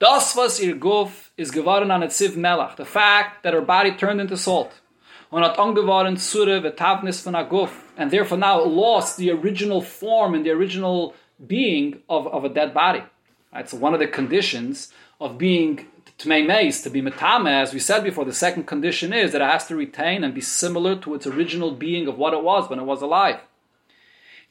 [0.01, 4.35] Das, was ihr Guf is geworden an Melach, the fact that her body turned into
[4.35, 4.71] salt,
[5.29, 10.33] und hat angeworden Zure Vetavnis von a Guf, and therefore now lost the original form
[10.33, 11.13] and the original
[11.45, 13.03] being of, of a dead body.
[13.67, 15.85] So one of the conditions of being
[16.17, 19.67] Tmei to be Metame, as we said before, the second condition is that it has
[19.67, 22.85] to retain and be similar to its original being of what it was when it
[22.85, 23.39] was alive.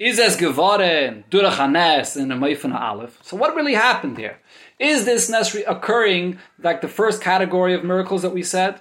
[0.00, 3.18] Is es geworden durch Hanes in the Meifana Aleph?
[3.20, 4.38] So what really happened here?
[4.78, 8.80] Is this necessarily occurring like the first category of miracles that we said?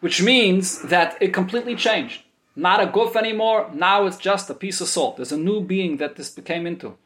[0.00, 2.24] Which means that it completely changed.
[2.56, 5.16] Not a goof anymore, now it's just a piece of salt.
[5.16, 6.96] There's a new being that this became into.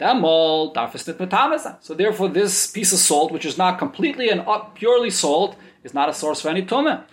[0.00, 6.08] So therefore, this piece of salt, which is not completely and purely salt, is not
[6.08, 7.04] a source for any tumah.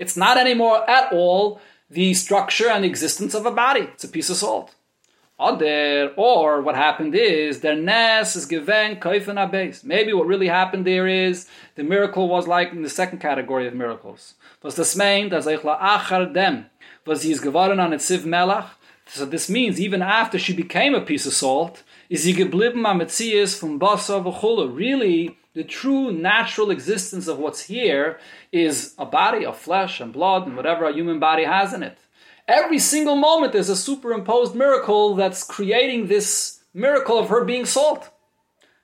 [0.00, 1.60] It's not anymore at all
[1.90, 3.80] the structure and existence of a body.
[3.80, 4.74] It's a piece of salt.
[5.40, 9.82] Oder, or what happened is their nes is given kaifan base.
[9.82, 13.74] Maybe what really happened there is the miracle was like in the second category of
[13.74, 14.34] miracles.
[14.62, 16.66] Was das meint, dass ich achar dem,
[17.06, 18.68] was sie is geworden an etziv melach.
[19.06, 23.00] So this means even after she became a piece of salt, is sie geblieben am
[23.00, 24.76] from basa v'chula.
[24.76, 28.18] Really, the true natural existence of what's here
[28.52, 31.98] is a body of flesh and blood and whatever a human body has in it.
[32.46, 38.10] Every single moment there's a superimposed miracle that's creating this miracle of her being salt.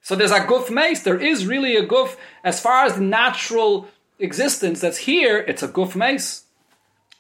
[0.00, 1.02] So there's a guf mace.
[1.02, 5.38] There is really a guf as far as the natural existence that's here.
[5.38, 6.45] It's a guf mace.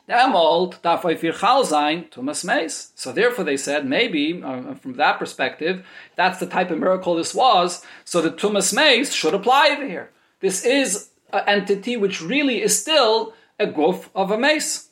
[0.08, 2.92] Demolt tumas meis.
[2.94, 7.34] So therefore, they said maybe uh, from that perspective, that's the type of miracle this
[7.34, 7.84] was.
[8.04, 10.10] So the tumas meis should apply here.
[10.40, 14.90] This is an entity which really is still a goof of a mace.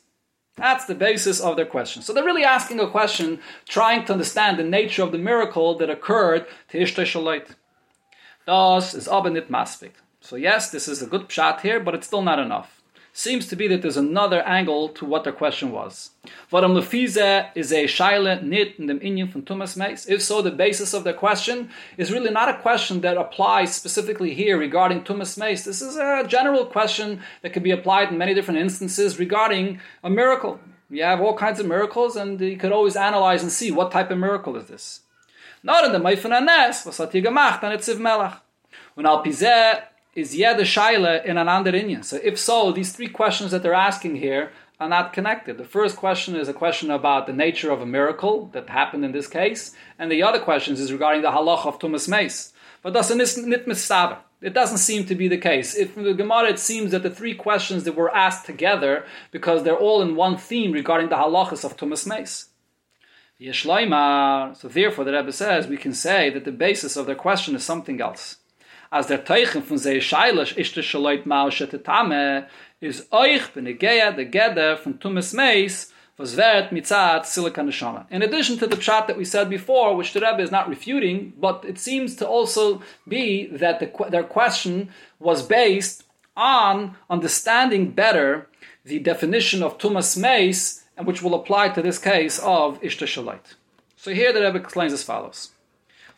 [0.57, 2.01] That's the basis of their question.
[2.01, 5.89] So they're really asking a question, trying to understand the nature of the miracle that
[5.89, 7.55] occurred to Ishtar Shalit.
[8.45, 9.93] Das is aber nicht maspik.
[10.21, 12.74] So yes, this is a good pshat here, but it's still not enough
[13.17, 16.09] seems to be that there's another angle to what their question was.
[16.51, 20.05] Varam lefize is a shaila nit in the inyan from Tumas Meis.
[20.05, 24.33] If so, the basis of their question is really not a question that applies specifically
[24.33, 25.63] here regarding Tumas Meis.
[25.63, 30.09] This is a general question that can be applied in many different instances regarding a
[30.09, 30.59] miracle.
[30.89, 34.11] You have all kinds of miracles, and you could always analyze and see what type
[34.11, 34.99] of miracle is this.
[35.63, 38.41] Not in the Meifan Anes, was hat gemacht an Etziv Melach.
[38.93, 39.83] When al pizeh
[40.15, 43.73] is yet a shaila in an under So if so, these three questions that they're
[43.73, 45.57] asking here are not connected.
[45.57, 49.11] The first question is a question about the nature of a miracle that happened in
[49.11, 52.53] this case, and the other questions is regarding the halach of Tumas Meis.
[52.81, 54.17] But that's nit mistaber.
[54.41, 55.75] It doesn't seem to be the case.
[55.75, 59.63] If from the Gemara it seems that the three questions that were asked together because
[59.63, 62.49] they're all in one theme regarding the halachas of Tumas Meis.
[63.39, 67.63] So therefore, the Rebbe says we can say that the basis of their question is
[67.63, 68.37] something else
[68.95, 72.47] as der Teichen von sei Scheilisch ist der Schleut Mausche Tetame,
[72.79, 78.05] is euch bin Geya, the Geder von Tumis Meis, was wird mitzat Silika Neshama.
[78.09, 81.33] In addition to the pshat that we said before, which the Rebbe is not refuting,
[81.37, 84.87] but it seems to also be that the, their question
[85.19, 86.05] was based
[86.37, 88.47] on understanding better
[88.85, 93.55] the definition of Tumas Meis, and which will apply to this case of Ishta Shalait.
[93.97, 95.51] So here the Rebbe explains as follows.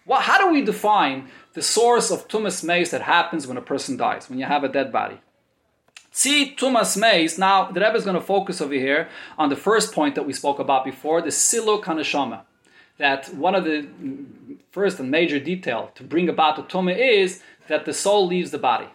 [0.10, 4.30] How do we define the source of tumas meis that happens when a person dies,
[4.30, 5.18] when you have a dead body.
[6.12, 7.40] See tumas meis.
[7.40, 10.34] Now the Rebbe is going to focus over here on the first point that we
[10.34, 12.42] spoke about before, the siluk haneshama.
[13.00, 13.88] That one of the
[14.70, 18.60] first and major detail to bring about the tumah is that the soul leaves the
[18.60, 18.90] body.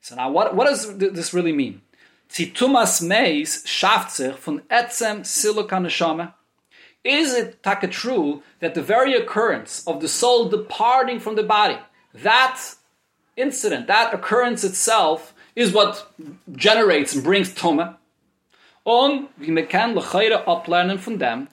[0.00, 1.82] So now, what, what does this really mean?
[2.28, 6.32] See tumas meis schaft sich von etzem siluk haneshama
[7.08, 11.78] is it taka true that the very occurrence of the soul departing from the body,
[12.12, 12.60] that
[13.36, 16.12] incident, that occurrence itself, is what
[16.52, 17.98] generates and brings toma?
[18.84, 21.48] On we can uplernen from them.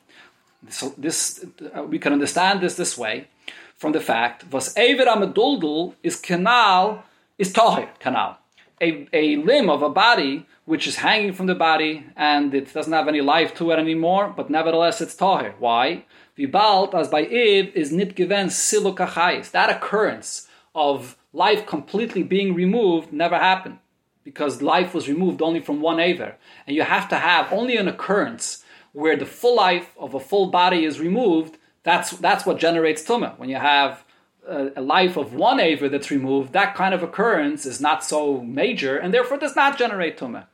[0.70, 3.28] So this uh, we can understand this this way
[3.76, 7.04] from the fact was ever amaduldul is canal
[7.38, 8.38] is tahir canal.
[8.82, 12.92] A, a limb of a body which is hanging from the body and it doesn't
[12.92, 15.56] have any life to it anymore, but nevertheless it's tahir.
[15.60, 16.06] Why?
[16.38, 19.52] Vibalt, as by Ib, is nit given silukachais.
[19.52, 23.80] That occurrence of life completely being removed never happened
[24.24, 26.36] because life was removed only from one aver.
[26.66, 30.48] And you have to have only an occurrence where the full life of a full
[30.48, 31.58] body is removed.
[31.84, 33.38] That's, that's what generates tumah.
[33.38, 34.05] When you have
[34.48, 38.98] a, life of one aver that's removed, that kind of occurrence is not so major
[38.98, 40.46] and therefore does not generate tumah.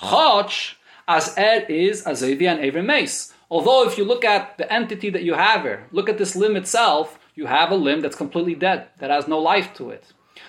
[0.00, 0.74] Chach,
[1.06, 3.32] as er is azevi and every mace.
[3.50, 6.56] Although if you look at the entity that you have here, look at this limb
[6.56, 10.04] itself, you have a limb that's completely dead, that has no life to it.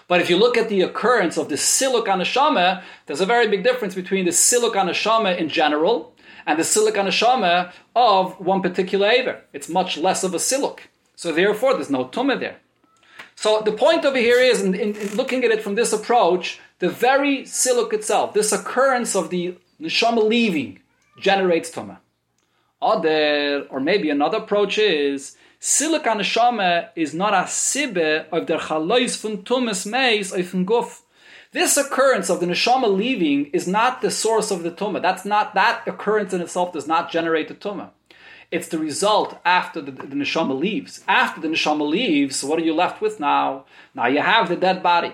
[0.08, 3.64] But if you look at the occurrence of the siluk anashama, there's a very big
[3.64, 6.14] difference between the siluk anashama in general
[6.46, 9.42] and the siluk anashama of one particular aver.
[9.54, 10.80] It's much less of a siluk.
[11.16, 12.58] So therefore, there's no tumah there.
[13.42, 16.60] So the point over here is, in, in, in looking at it from this approach,
[16.78, 20.80] the very siluk itself, this occurrence of the neshama leaving,
[21.20, 21.98] generates tuma.
[22.84, 29.20] Other, or maybe another approach is Silik neshama is not a sibbe of der chalois
[29.20, 31.02] von tumas meis of guf.
[31.52, 35.02] This occurrence of the neshama leaving is not the source of the tuma.
[35.02, 37.90] That's not that occurrence in itself does not generate the tumah.
[38.52, 41.04] It's the result after the, the neshama leaves.
[41.08, 43.66] After the neshama leaves, what are you left with now?
[43.96, 45.14] Now you have the dead body.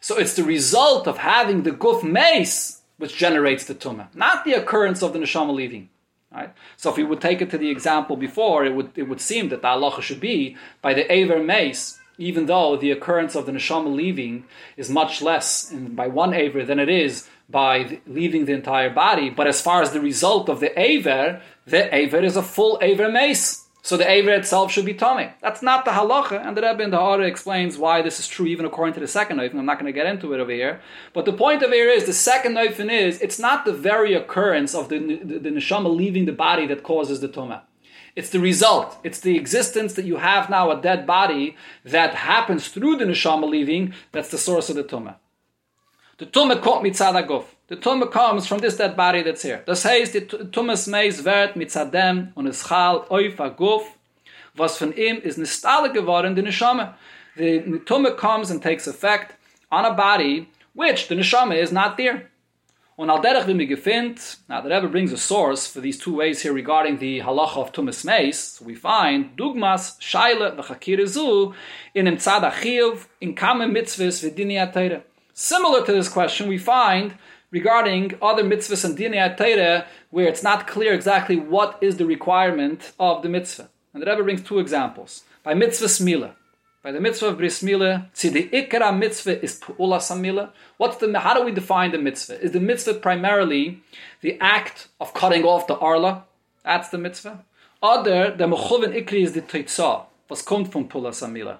[0.00, 4.54] So it's the result of having the guf meis which generates the tumah, not the
[4.54, 5.90] occurrence of the neshama leaving.
[6.32, 6.52] Right?
[6.76, 9.48] So if we would take it to the example before, it would, it would seem
[9.50, 13.52] that the halacha should be by the Aver mace, even though the occurrence of the
[13.52, 14.44] neshama leaving
[14.76, 19.30] is much less in, by one Aver than it is by leaving the entire body.
[19.30, 23.10] But as far as the result of the Aver, the Aver is a full Aver
[23.10, 23.66] mace.
[23.82, 25.28] So the Aver itself should be tummy.
[25.40, 28.46] That's not the halacha, and the Rebbe in the Hara explains why this is true
[28.46, 29.60] even according to the second Neufin.
[29.60, 30.80] I'm not going to get into it over here.
[31.12, 34.74] But the point of here is the second Neufin is it's not the very occurrence
[34.74, 37.62] of the, the, the neshama leaving the body that causes the tumah.
[38.16, 38.96] It's the result.
[39.04, 43.48] It's the existence that you have now a dead body that happens through the neshama
[43.48, 45.14] leaving that's the source of the tumah.
[46.18, 47.44] The tumah mitzad.
[47.68, 49.62] The comes from this dead body that's here.
[49.66, 53.82] Das heißt, die tumas meis wird mitzadem und es chal oif aguf,
[54.54, 56.94] was von ihm ist nistale geworden, the neshama.
[57.36, 59.34] The tumah comes and takes effect
[59.70, 62.30] on a body which the neshama is not there.
[62.96, 66.40] Und al derech wie gefind, now the Rebbe brings a source for these two ways
[66.40, 71.54] here regarding the halacha of tumas meis, so we find dugmas, shaila, v'chakir
[71.94, 75.02] in im tzad achiyuv, in kame mitzvahs, v'dini atayre.
[75.38, 77.14] Similar to this question, we find
[77.50, 82.92] regarding other mitzvahs and dinei Torah where it's not clear exactly what is the requirement
[82.98, 83.68] of the mitzvah.
[83.92, 85.24] And the Rebbe brings two examples.
[85.42, 86.32] By mitzvah smila,
[86.82, 90.52] by the mitzvah of bris mila, see the ikra mitzvah is pu'ula samila.
[90.78, 92.40] What's the, how do we define the mitzvah?
[92.40, 93.82] Is the mitzvah primarily
[94.22, 96.24] the act of cutting off the arla?
[96.64, 97.44] That's the mitzvah.
[97.82, 101.58] Other, the mechuvin ikri is the teitzah, was kommt from pu'ula samila.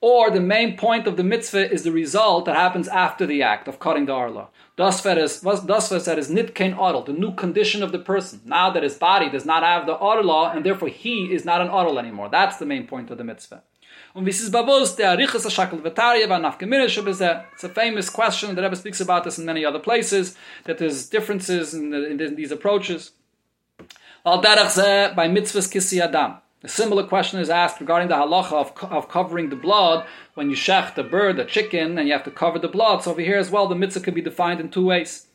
[0.00, 3.66] Or the main point of the mitzvah is the result that happens after the act
[3.66, 4.46] of cutting the arla.
[4.76, 8.40] Dasfer is that is nitkein adel, the new condition of the person.
[8.44, 11.66] Now that his body does not have the arla, and therefore he is not an
[11.66, 12.28] adel anymore.
[12.28, 13.64] That's the main point of the mitzvah.
[14.14, 14.50] Um, it's a
[17.68, 18.54] famous question.
[18.54, 22.36] The Rebbe speaks about this in many other places, that there's differences in, the, in
[22.36, 23.10] these approaches.
[24.24, 26.38] By mitzvahs kisi adam.
[26.64, 30.04] A similar question is asked regarding the halacha of, of covering the blood
[30.34, 33.04] when you shech the bird, the chicken, and you have to cover the blood.
[33.04, 35.28] So over here as well, the mitzvah can be defined in two ways.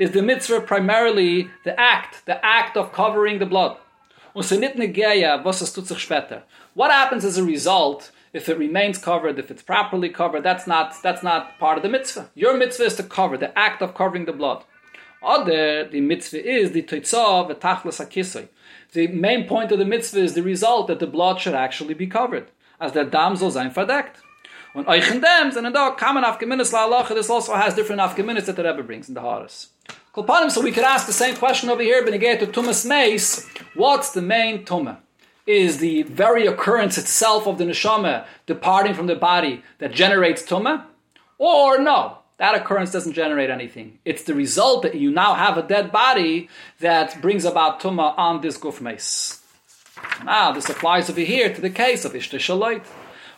[0.00, 3.76] Is the mitzvah primarily the act, the act of covering the blood?
[4.32, 4.50] What
[6.90, 10.42] happens as a result if it remains covered, if it's properly covered?
[10.42, 12.30] That's not that's not part of the mitzvah.
[12.34, 14.64] Your mitzvah is to cover the act of covering the blood.
[15.22, 18.48] Other, the mitzvah is the toitzah v'tachlas hakisoi.
[18.92, 22.06] The main point of the mitzvah is the result that the blood should actually be
[22.06, 22.50] covered,
[22.80, 24.16] as the dam soll sein verdeckt.
[24.74, 28.64] Und euchen dems, and da common afgeminis la'alacha, this also has different afgeminis that the
[28.64, 29.68] Rebbe brings in the Haris.
[30.14, 33.48] Kolpanim, so we could ask the same question over here, but again to Tumas Meis,
[33.74, 34.98] what's the main Tumah?
[35.46, 40.84] Is the very occurrence itself of the neshama departing from the body that generates Tumah?
[41.38, 43.98] Or no, that occurrence doesn't generate anything.
[44.06, 48.40] It's the result that you now have a dead body that brings about tuma on
[48.40, 49.42] this guf mace.
[49.98, 52.82] Ah, now, this applies over here to the case of Ishte Shaloit.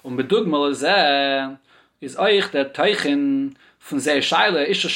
[0.05, 4.86] Und um, bedugmal is eh, euch der Teichen von sehr Scheile Ishte.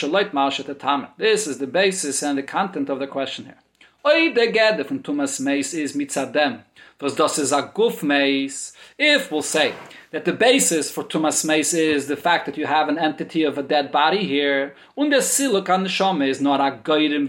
[1.19, 3.59] This is the basis and the content of the question here.
[4.05, 6.63] Oi der Gede von Tumas Meis is mitzadem.
[7.01, 8.73] Was das is a guf Meis.
[8.97, 9.75] If we'll say
[10.17, 13.59] that the basis for Tumas Meis is the fact that you have an entity of
[13.59, 17.29] a dead body here, und der Siluk an Neshama is not a Geirim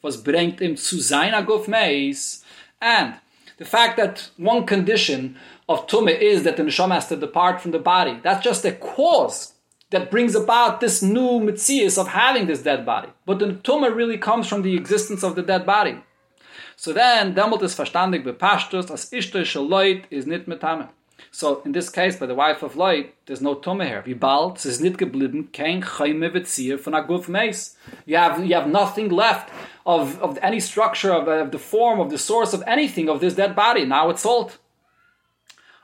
[0.00, 2.44] was bringt him zu sein Aguf Meis,
[2.80, 3.16] and
[3.58, 5.36] the fact that one condition
[5.68, 8.70] of Tumah is that the Neshama has to depart from the body, that's just a
[8.70, 9.54] cause
[9.90, 13.08] that brings about this new Mitzias of having this dead body.
[13.26, 15.96] But the Tumah really comes from the existence of the dead body.
[16.76, 20.90] So then, demult is verstandig bepashtus, as ishte shaloit is nit metame.
[21.30, 24.02] So in this case, by the wife of Lloyd, there's no Tome here.
[25.52, 25.82] Kein
[27.28, 27.76] Meis.
[28.06, 29.52] You have, you have nothing left
[29.86, 33.34] of, of any structure, of, of the form, of the source of anything of this
[33.34, 33.84] dead body.
[33.84, 34.58] Now it's salt.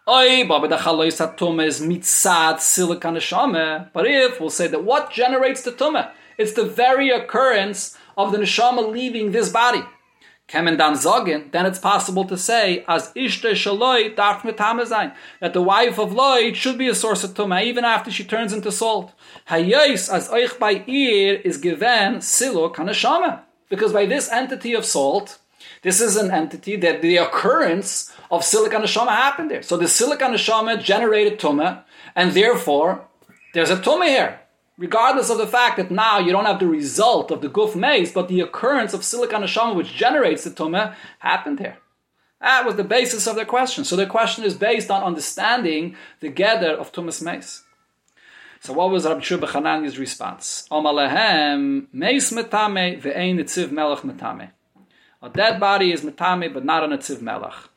[0.09, 3.89] Oy, Baba the Chalois is mitzad neshama.
[3.93, 6.09] But if we'll say that what generates the Tume?
[6.39, 9.83] It's the very occurrence of the neshama leaving this body.
[10.49, 15.61] Kemen dann sagen, then it's possible to say, as ishte shaloi darf mit that the
[15.61, 19.13] wife of Lloyd should be a source of tuma, even after she turns into salt.
[19.49, 23.41] Hayais as euch by ihr is given silo kanashama.
[23.69, 25.39] Because by this entity of salt,
[25.83, 29.63] this is an entity that the occurrence of siluk haneshama happened there.
[29.63, 31.83] So the siluk haneshama generated tuma,
[32.15, 33.05] and therefore
[33.53, 34.41] there's a tuma here.
[34.79, 38.13] Regardless of the fact that now you don't have the result of the guf maze,
[38.13, 41.79] but the occurrence of siluk haneshama which generates the tumah happened here.
[42.43, 43.85] That was the basis of their question.
[43.85, 47.63] So their question is based on understanding the gather of tumas maze.
[48.61, 50.67] So what was Rabbi Shua Hanani's response?
[50.71, 54.51] Omalehem meis metame ve'ein netziv melech metame.
[55.23, 57.71] A dead body is metame, but not a netziv melech.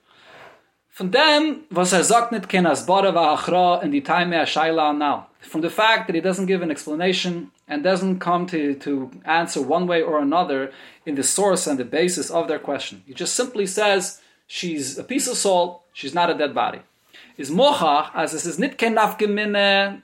[0.90, 5.29] Von dem, was er sagt nicht, ken asbara va'achra in die time a now.
[5.40, 9.62] From the fact that he doesn't give an explanation and doesn't come to, to answer
[9.62, 10.72] one way or another
[11.06, 13.04] in the source and the basis of their question.
[13.06, 16.82] He just simply says, she's a piece of salt, she's not a dead body.
[17.38, 20.04] Is mochach, as es is nit ken nafgemine,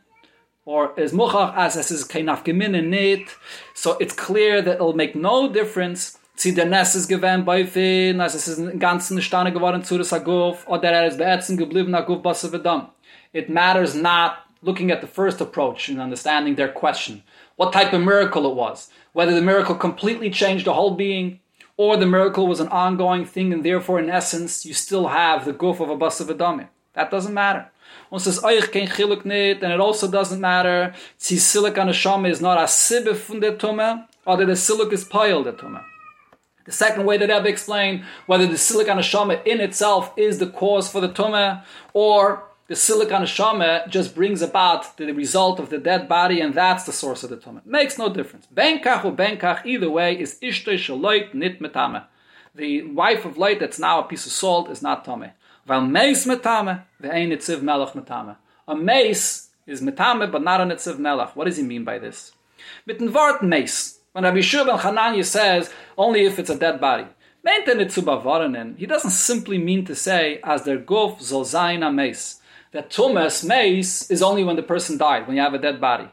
[0.64, 3.28] or is mochach, as es is ken nafgemine nit,
[3.74, 8.20] so it's clear that it'll make no difference Sie der Ness ist gewähnt bei Finn,
[8.20, 11.96] als es ist im Ganzen Steine geworden zu der Saguf, oder er ist beätzen geblieben,
[11.96, 12.90] Aguf Basse Vedam.
[13.32, 14.34] It matters not
[14.66, 17.24] looking at the first approach and understanding their question.
[17.56, 18.90] What type of miracle it was.
[19.14, 21.40] Whether the miracle completely changed the whole being,
[21.78, 25.54] or the miracle was an ongoing thing, and therefore, in essence, you still have the
[25.54, 26.68] guf of a Basse Vedam.
[26.94, 27.72] That doesn't matter.
[28.12, 32.42] Und says, euch kein Chiluk nit, and it also doesn't matter, zi Silik an is
[32.42, 35.82] not a Sibbe von der Tumme, oder der Silik is Peil der Tumme.
[36.66, 40.90] The second way that Rebbe explained whether the siluk haneshama in itself is the cause
[40.90, 41.64] for the tumah,
[41.94, 46.84] or the siluk haneshama just brings about the result of the dead body, and that's
[46.86, 47.64] the source of the tumah.
[47.66, 48.48] Makes no difference.
[48.54, 52.04] Benkach or benkach, either way, is ishtay shaloit nit metame.
[52.56, 55.34] The wife of light that's now a piece of salt is not tumah.
[55.68, 58.36] Val meis metame, ve'ein nitziv melech metame.
[58.68, 61.36] A mace is metame, but not an nitziv melech.
[61.36, 62.32] What does he mean by this?
[62.88, 64.00] Mit dem Wort mace.
[64.14, 67.06] When Rabbi Shua ben Hananya says, only if it's a dead body.
[67.44, 72.40] He doesn't simply mean to say, as der guf zol zayin mace,
[72.76, 76.10] that tumas mace is only when the person died, when you have a dead body.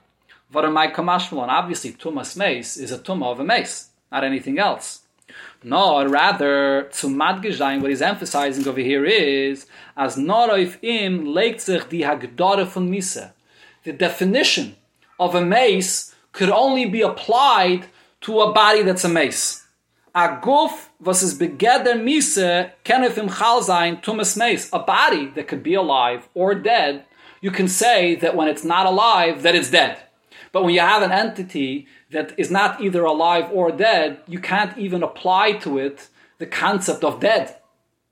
[0.55, 5.01] Varamai kamashmalon, obviously tumas mace is a tumah of a mace, not anything else.
[5.65, 11.89] No, rather, to madgezayin, what he's emphasizing over here is, as noroif im legt sich
[11.89, 13.33] die hagdore von misa.
[13.83, 14.77] The definition
[15.19, 17.87] of a mace could only be applied
[18.21, 19.62] to a body that's a mace.
[20.15, 24.69] A guf was is begeder mise kenef im chal sein tumas mace.
[24.71, 27.07] A body that could be alive or dead,
[27.41, 29.99] you can say that when it's not alive, that it's dead.
[30.53, 34.77] But when you have an entity that is not either alive or dead, you can't
[34.77, 37.57] even apply to it the concept of dead.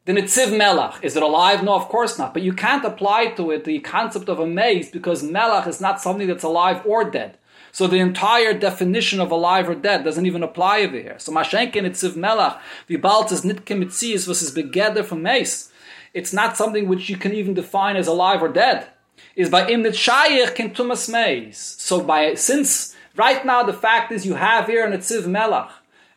[0.07, 1.63] The Nitziv Melach, is it alive?
[1.63, 2.33] No, of course not.
[2.33, 6.01] But you can't apply to it the concept of a mace because Melach is not
[6.01, 7.37] something that's alive or dead.
[7.73, 11.18] So the entire definition of alive or dead doesn't even apply over here.
[11.18, 12.59] So Mashenkin itziv melach,
[12.89, 15.71] vibalt is nitke mitzias versus begeder from mace.
[16.12, 18.89] It's not something which you can even define as alive or dead.
[19.37, 21.59] Is by im shayich ken tumas mace.
[21.59, 25.71] So by since right now the fact is you have here an itziv melach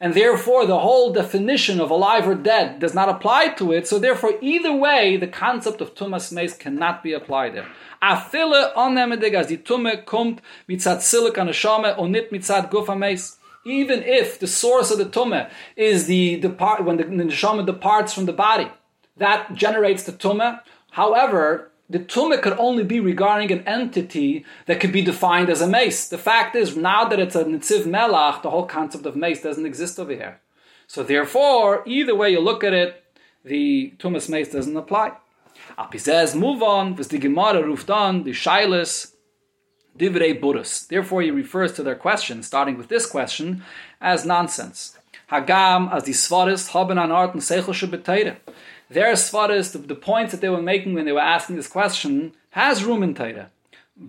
[0.04, 3.88] and therefore the whole definition of alive or dead does not apply to it.
[3.88, 7.70] So therefore, either way, the concept of tumas mace cannot be applied there.
[8.02, 13.38] Afile onnemedig as die tumme kommt mitzat silik an neshama und nit mitzat gufa mace.
[13.64, 18.26] Even if the source of the tumme is the depart when the, neshama departs from
[18.26, 18.70] the body,
[19.16, 20.60] that generates the tumme.
[20.92, 25.68] However, the tumah could only be regarding an entity that could be defined as a
[25.68, 26.10] mace.
[26.10, 29.68] The fact is, now that it's a nitziv melach, the whole concept of mace doesn't
[29.68, 30.42] exist over here.
[30.88, 33.04] So therefore, either way you look at it,
[33.46, 35.12] the tumas mace doesn't apply.
[35.78, 39.14] Api says, move on, the Gemara the shailis,
[39.96, 40.88] divrei burus.
[40.88, 43.64] Therefore, he refers to their question, starting with this question,
[44.02, 44.98] as nonsense.
[45.32, 47.76] Hagam, as the svarist, haben an art and seichel
[48.94, 52.34] their svaris, the, the points that they were making when they were asking this question,
[52.52, 53.50] has room in Torah.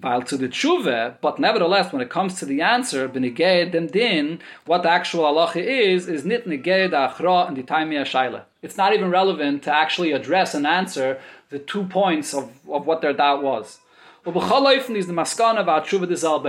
[0.01, 4.83] While to the tshuva, but nevertheless, when it comes to the answer, dem din, what
[4.83, 8.45] the actual halacha is, is nit neged achra and the taimia shaila.
[8.63, 11.21] It's not even relevant to actually address and answer
[11.51, 13.81] the two points of, of what their doubt was.
[14.27, 14.37] And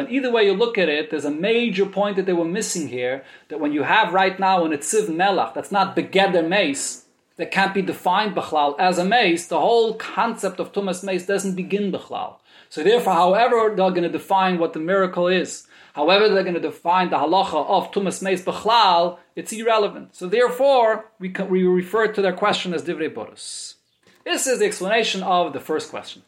[0.09, 3.25] either way you look at it, there's a major point that they were missing here,
[3.49, 7.04] that when you have right now an etziv melach, that's not begeder mace,
[7.37, 11.55] that can't be defined bechlal as a mace, the whole concept of tumas mace doesn't
[11.55, 12.37] begin bechlal.
[12.69, 16.61] So therefore, however they're going to define what the miracle is, however they're going to
[16.61, 20.15] define the halacha of tumas mace bechlal, it's irrelevant.
[20.15, 23.75] So therefore, we, can, we refer to their question as divrei boros.
[24.23, 26.23] This is the explanation of the first question.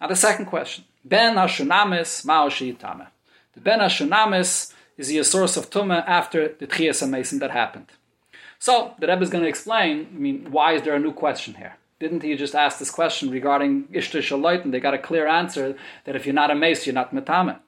[0.00, 2.78] Now the second question, ben hashunamis ma'oshi
[3.54, 7.86] The ben hashunamis is he a source of tumah after the Tchias Mason that happened?
[8.62, 10.06] So the Rebbe is going to explain.
[10.14, 11.78] I mean, why is there a new question here?
[11.98, 16.14] Didn't he just ask this question regarding Shaloit, and they got a clear answer that
[16.14, 17.58] if you're not a mace, you're not metame.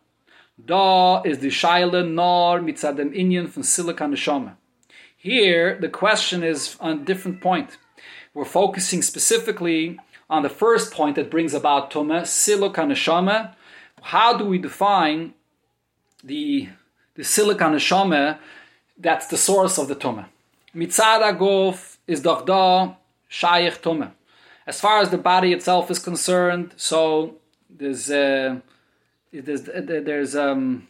[0.64, 4.52] Da is the shaila nor mitzadem inyan from siluk haneshama.
[5.16, 7.76] Here, the question is on a different point.
[8.32, 9.98] We're focusing specifically
[10.30, 13.56] on the first point that brings about tumah, siluk haneshama.
[14.00, 15.34] How do we define
[16.22, 16.68] the
[17.16, 18.38] the siluk haneshama
[18.96, 20.26] that's the source of the tumah?
[20.74, 22.96] Mitzad aguf is doch da
[23.30, 24.12] tumah.
[24.66, 27.36] As far as the body itself is concerned, so
[27.70, 28.60] there's uh,
[29.32, 30.88] there's there's um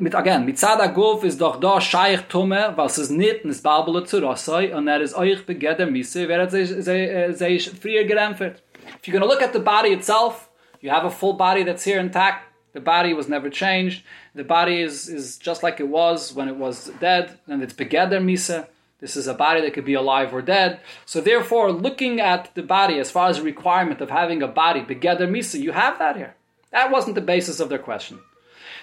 [0.00, 4.20] mit again mitzad aguf is doch da shayich tumah was is nit nis babel zu
[4.20, 8.60] rosai and that is euch begeder misse wer ze ze ze frier gedämpft
[8.98, 10.48] if you're going to look at the body itself
[10.82, 12.48] you have a full body that's here intact.
[12.74, 14.02] The body was never changed
[14.34, 18.22] the body is is just like it was when it was dead and it's begeder
[18.22, 18.66] misa.
[19.00, 20.80] this is a body that could be alive or dead.
[21.06, 24.80] So therefore, looking at the body as far as the requirement of having a body,
[24.80, 26.34] begeder misa, you have that here.
[26.70, 28.20] That wasn't the basis of their question.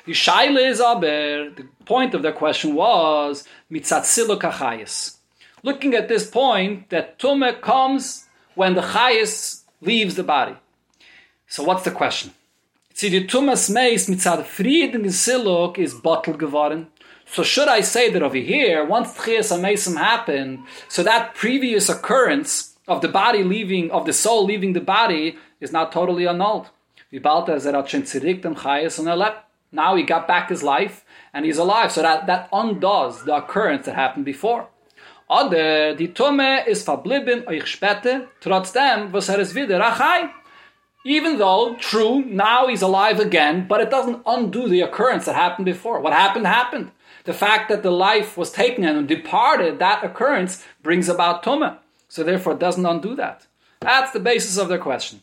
[0.05, 5.17] The shaila is aber, the point of their question was mitzatzilo kachayis.
[5.63, 8.25] Looking at this point, that tumah comes
[8.55, 10.55] when the chayis leaves the body.
[11.47, 12.33] So what's the question?
[12.99, 16.87] See, the tumas meis mitzad frieden siluk is bottle geworden.
[17.27, 22.75] So should I say that over here, once Tchias HaMesim happened, so that previous occurrence
[22.89, 26.71] of the body leaving, of the soul leaving the body, is now totally annulled.
[29.71, 31.93] Now he got back his life, and he's alive.
[31.93, 34.67] So that, that undoes the occurrence that happened before.
[35.29, 40.31] Oder die Tumme ist verblieben euch später, trotzdem, was er ist wieder achai.
[41.05, 45.65] Even though, true, now he's alive again, but it doesn't undo the occurrence that happened
[45.65, 46.01] before.
[46.01, 46.91] What happened, happened
[47.23, 51.77] the fact that the life was taken and departed, that occurrence brings about Tumah.
[52.07, 53.47] So therefore it doesn't undo that.
[53.81, 55.21] That's the basis of their question.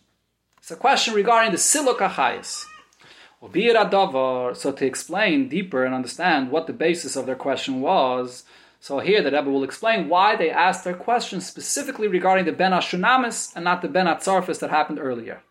[0.59, 2.64] It's a question regarding the Siluk Achayis.
[4.57, 8.45] So to explain deeper and understand what the basis of their question was,
[8.81, 12.72] so here the Rebbe will explain why they asked their question specifically regarding the Ben
[12.72, 15.43] Ashunamis and not the Ben Atzarfis that happened earlier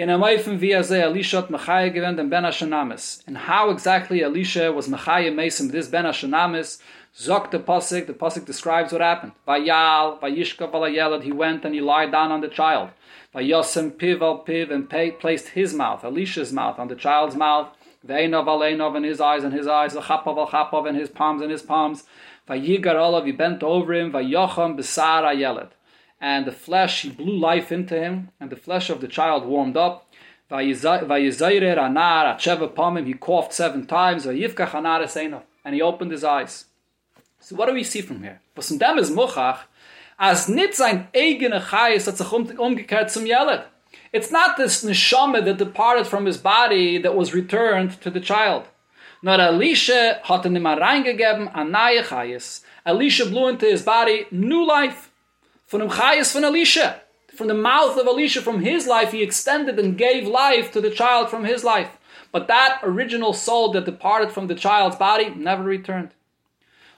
[0.00, 4.88] in a meifen via ze Elisha machaya den ben ashanamis and how exactly Elisha was
[4.88, 6.80] machaya mesim this ben ashanamis
[7.14, 9.32] zok the pasuk the pasuk describes what happened.
[9.46, 12.88] Vayal vayishka valayelad he went and he lied down on the child.
[13.34, 17.68] Vayosem piv al piv and pay, placed his mouth Elisha's mouth on the child's mouth.
[18.06, 21.50] Veinov aleinov in his eyes and his eyes, Chapav al Chapav in his palms and
[21.50, 22.04] his palms.
[22.48, 25.68] Vayigar olav, he bent over him, Vayocham besar ayeled
[26.20, 29.76] and the flesh, he blew life into him, and the flesh of the child warmed
[29.76, 30.06] up.
[30.50, 30.74] He
[33.14, 36.66] coughed seven times, and he opened his eyes.
[37.38, 38.40] So what do we see from here?
[40.22, 40.48] As
[41.60, 43.62] Chayes um, umgekehrt zum Yeled.
[44.12, 48.64] It's not this neshama that departed from his body that was returned to the child.
[49.22, 52.62] Nor Elisha hat in reingegeben a Chayes.
[52.84, 55.09] Elisha blew into his body new life
[55.70, 57.00] from the Chayas from Elisha.
[57.36, 60.90] From the mouth of Elisha, from his life, he extended and gave life to the
[60.90, 61.90] child from his life.
[62.32, 66.10] But that original soul that departed from the child's body never returned.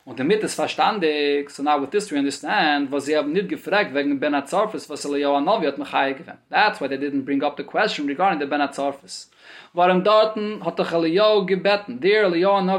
[0.07, 3.93] Und damit ist verstandig, so now with this we understand, was sie haben nicht gefragt
[3.95, 6.39] wegen Ben was Anovi hat gewinnt.
[6.49, 8.63] That's why they didn't bring up the question regarding the Ben.
[9.75, 10.77] Dorten hat
[11.47, 11.99] gebeten,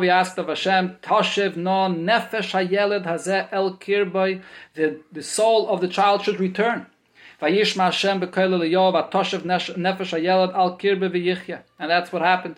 [0.10, 0.98] asked of Hashem,
[1.56, 3.06] no nefesh hayeled
[3.52, 3.80] el
[4.76, 6.86] the, the soul of the child should return.
[7.40, 8.24] Hashem nefesh
[10.14, 10.78] hayeled al.
[11.80, 12.58] And that's what happened.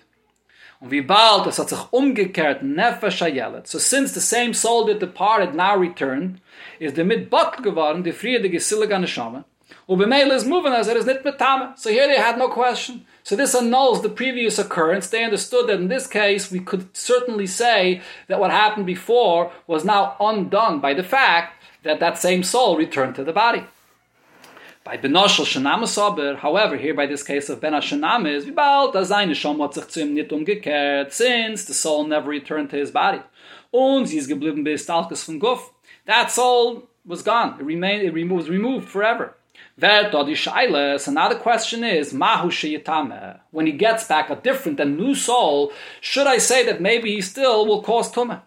[0.81, 3.67] Und wie bald es hat sich umgekehrt nefesh hayelet.
[3.67, 6.41] So since the same soul that departed now returned,
[6.79, 9.45] is the mit bottle geworden, die friedige siliga neshama.
[9.87, 11.23] Is moving as it is nit.
[11.77, 13.05] So here they had no question.
[13.23, 15.09] So this annuls the previous occurrence.
[15.09, 19.85] They understood that in this case we could certainly say that what happened before was
[19.85, 23.63] now undone by the fact that that same soul returned to the body.
[24.83, 29.33] By Benoshel Shanamas Aber, however, here by this case of Ben Shanamis, Vibal, da seine
[29.33, 33.21] Shom hat sich since the soul never returned to his body.
[36.05, 37.59] That soul was gone.
[37.59, 39.35] It remained, it was removed forever.
[39.79, 43.39] So now the question is, Mahu Sheyatame.
[43.51, 47.21] When he gets back a different and new soul, should I say that maybe he
[47.21, 48.41] still will cause Tumah?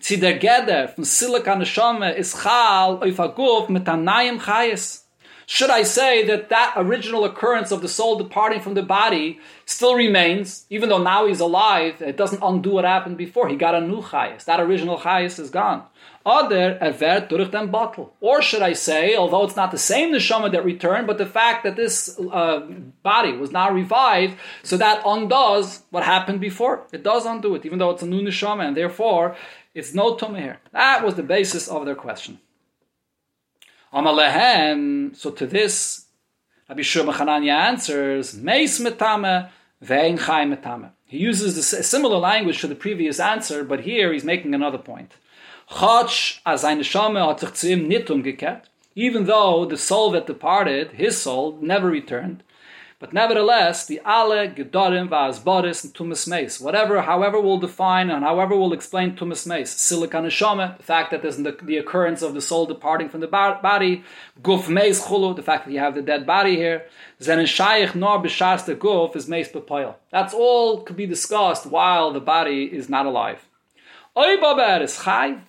[0.00, 5.02] Zi der Geder von Siluk Haneshama is Chal auf a Guf mit a Nayim Chayes.
[5.46, 9.94] Should I say that that original occurrence of the soul departing from the body still
[9.94, 13.48] remains, even though now he's alive, it doesn't undo what happened before.
[13.48, 14.44] He got a new chayas.
[14.44, 15.84] That original chayas is gone.
[16.28, 16.78] Other
[17.78, 18.12] bottle.
[18.20, 21.64] Or should I say, although it's not the same neshama that returned, but the fact
[21.64, 22.60] that this uh,
[23.02, 26.86] body was now revived, so that undoes what happened before.
[26.92, 29.36] It does undo it, even though it's a new neshama, and therefore
[29.74, 30.58] it's no tumah.
[30.72, 32.40] That was the basis of their question.
[33.90, 36.04] So to this,
[36.68, 37.10] Rabbi Shua
[37.48, 39.48] answers, Meis metame,
[39.80, 40.90] vein chai metame.
[41.06, 45.12] He uses a similar language to the previous answer, but here he's making another point.
[45.70, 50.26] Chach as ein Neshama hat sich zu ihm nicht umgekehrt, even though the soul that
[50.26, 52.42] departed, his soul, never returned,
[52.98, 58.56] but nevertheless, the ale gedorim va'azbaris and tumas meis, whatever, however we'll define and however
[58.56, 62.40] we'll explain tumas meis, siluk haneshama, the fact that there's the, the, occurrence of the
[62.40, 64.02] soul departing from the body,
[64.42, 66.86] guf meis chulu, the fact that you have the dead body here,
[67.22, 69.96] zen shayich nor b'shas the guf is meis bepoil.
[70.10, 73.47] That's all could be discussed while the body is not alive.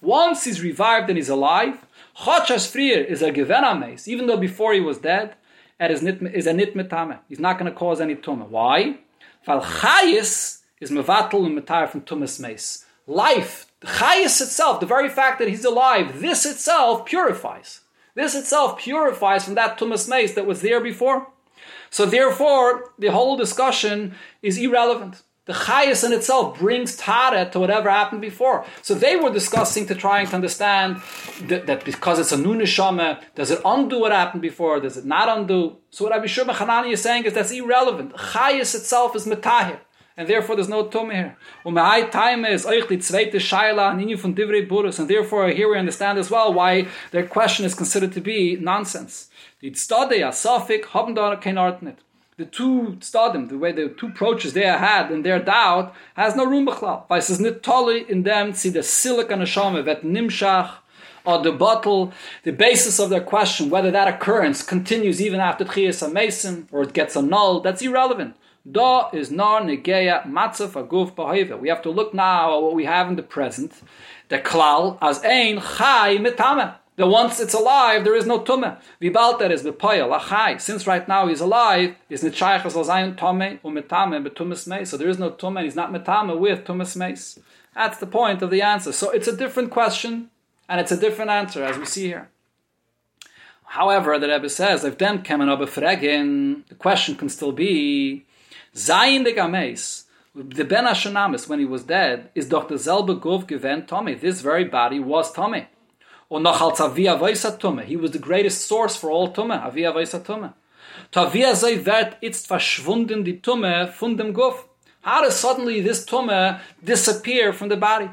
[0.01, 1.83] Once he's revived and he's alive,
[2.17, 5.33] Chachas frier is a gevenames, even though before he was dead,
[5.79, 7.17] is a nit metame.
[7.27, 8.47] He's not going to cause any tumah.
[8.47, 8.99] Why?
[9.47, 12.85] Weil chayis is mevatel and metar from tumas meis.
[13.07, 17.79] Life, chayis itself, the very fact that he's alive, this itself purifies.
[18.13, 21.27] This itself purifies from that tumas meis that was there before.
[21.89, 24.13] So therefore, the whole discussion
[24.43, 25.23] is irrelevant.
[25.49, 28.67] The chayas in itself brings tara to whatever happened before.
[28.83, 31.01] So they were discussing to trying to understand
[31.49, 34.79] that, that because it's a new neshama, does it undo what happened before?
[34.79, 35.77] Does it not undo?
[35.89, 38.13] So what Rabbi Shurma Hanani is saying is that's irrelevant.
[38.13, 39.79] Chayas itself is metahir.
[40.15, 41.35] And therefore, there's no tumah here.
[44.99, 49.29] And therefore, here we understand as well why their question is considered to be nonsense.
[49.63, 51.57] Die Tzadei, Asafik, haben da kein
[52.39, 56.45] the two stadim, the way the two approaches they had in their doubt, has no
[56.45, 57.05] room b'chlal.
[57.09, 60.71] By says nitoli in them see the siluk haneshama vet nimshach
[61.25, 62.13] or the bottle.
[62.43, 66.93] The basis of their question, whether that occurrence continues even after tchiyas mason or it
[66.93, 68.37] gets annulled, that's irrelevant.
[68.71, 71.59] Da is nar negeya matzah aguf b'hoive.
[71.59, 73.73] We have to look now at what we have in the present.
[74.29, 78.77] The klal as ein chai mitame that once it's alive, there is no tumah.
[79.01, 80.59] Vibalter is bepoyel, achai.
[80.59, 84.89] Since right now he's alive, is nitchayachas al tome umetame betumas meis.
[84.89, 87.39] So there is no tumah, he's not metame with tumas meis.
[87.73, 88.91] That's the point of the answer.
[88.91, 90.29] So it's a different question,
[90.67, 92.29] and it's a different answer, as we see here.
[93.63, 98.25] However, the Rebbe says, if them kemen fregen, the question can still be,
[98.75, 100.03] zayin de games,
[100.35, 104.15] the Ben Hashanamis, when he was dead, is doch derselbe gov given Tommy.
[104.15, 105.67] This very body was Tommy.
[106.29, 107.81] Und noch als Avia Vaisa Tumme.
[107.81, 110.53] He was the greatest source for all Tumme, Avia Vaisa Tumme.
[111.11, 114.65] To Avia sei wird jetzt verschwunden die Tumme von dem Guf.
[115.03, 118.09] How does suddenly this Tumme disappear from the body?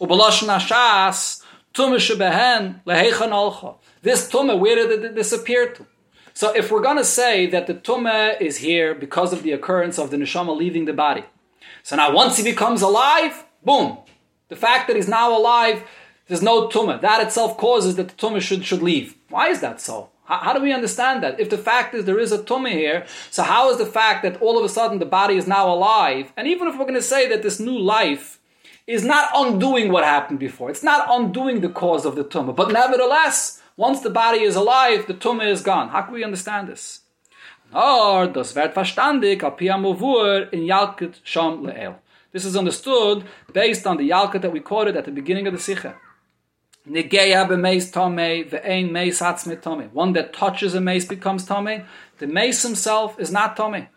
[0.00, 1.42] Ubaloshn Ashas,
[1.74, 3.74] Tumme Shebehen, Lehechan Alcha.
[4.02, 5.84] This Tumme, where did it disappear to?
[6.34, 9.98] So if we're going to say that the Tumme is here because of the occurrence
[9.98, 11.24] of the Neshama leaving the body,
[11.82, 13.98] so now once he becomes alive, boom,
[14.48, 15.82] the fact that he's now alive
[16.28, 17.00] there's no tumah.
[17.00, 19.16] That itself causes that the tumah should, should leave.
[19.30, 20.10] Why is that so?
[20.24, 21.40] How, how, do we understand that?
[21.40, 24.40] If the fact is there is a tumah here, so how is the fact that
[24.42, 26.32] all of a sudden the body is now alive?
[26.36, 28.38] And even if we're going to say that this new life
[28.86, 32.70] is not undoing what happened before, it's not undoing the cause of the tumah, but
[32.70, 35.88] nevertheless, once the body is alive, the tumah is gone.
[35.88, 37.00] How can we understand this?
[37.72, 41.96] Or das wird verstandig in Yalkut Sham Le'el.
[42.32, 45.58] This is understood based on the Yalkut that we quoted at the beginning of the
[45.58, 45.94] Sikha.
[46.88, 47.08] One
[50.14, 51.84] that touches a mace becomes tomei.
[52.18, 53.88] The mace himself is not tomei.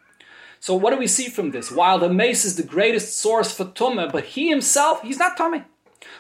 [0.60, 1.72] So what do we see from this?
[1.72, 5.64] While the mace is the greatest source for tumah, but he himself, he's not tomei.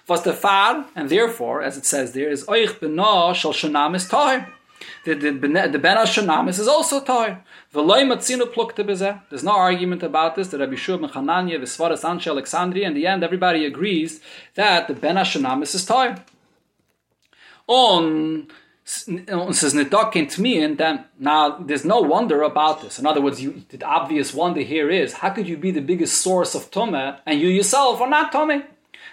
[0.07, 4.07] Was the far, and therefore, as it says there, is oich beno shal shanam is
[4.07, 4.47] tahir.
[5.05, 7.41] The, the, the ben shanamis is also bezeh.
[9.30, 10.47] There's no argument about this.
[10.47, 14.22] The Rabbi Shua Mechananya, Visvaras Anshe Alexandria, in the end, everybody agrees
[14.55, 16.17] that the ben shanamis is tahir
[17.68, 18.47] on
[18.97, 22.99] und says nedokin me, and then now there's no wonder about this.
[22.99, 26.22] In other words, you, the obvious wonder here is how could you be the biggest
[26.22, 28.64] source of tome and you yourself are not tome?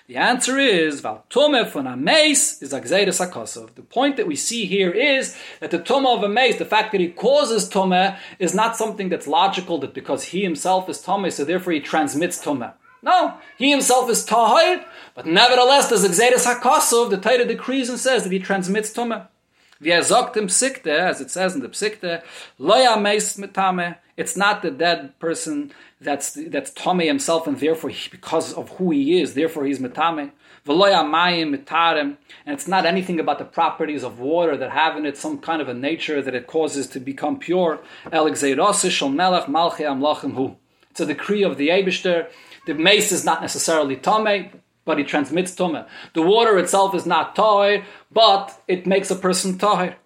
[0.09, 3.75] The answer is val tome von a mace is agzeides akosov.
[3.75, 6.93] The point that we see here is that the tome of a mace, the fact
[6.93, 9.79] that he causes tome, is not something that's logical.
[9.79, 12.73] That because he himself is tome, so therefore he transmits tome.
[13.03, 14.85] No, he himself is tahir,
[15.19, 19.27] but nevertheless, there's Exedus HaKosov, the Torah decrees and says that he transmits Tumah.
[19.81, 22.23] Wie er sagt Psikte, as it says in the Psikte,
[22.61, 28.09] loya meis metame, it's not the dead person that's that's Tomei himself, and therefore he,
[28.11, 30.31] because of who he is, therefore he's metame.
[30.65, 32.17] Veloya mayim mitarem,
[32.47, 35.61] and it's not anything about the properties of water that have in it some kind
[35.61, 37.81] of a nature that it causes to become pure.
[38.13, 40.57] Shel melech malche amlachim hu.
[40.93, 42.29] It's a decree of the Abishter.
[42.67, 44.51] The mace is not necessarily Tomei,
[44.89, 45.87] but it transmits tumah.
[46.15, 49.97] The water itself is not tahir, but it makes a person tahir.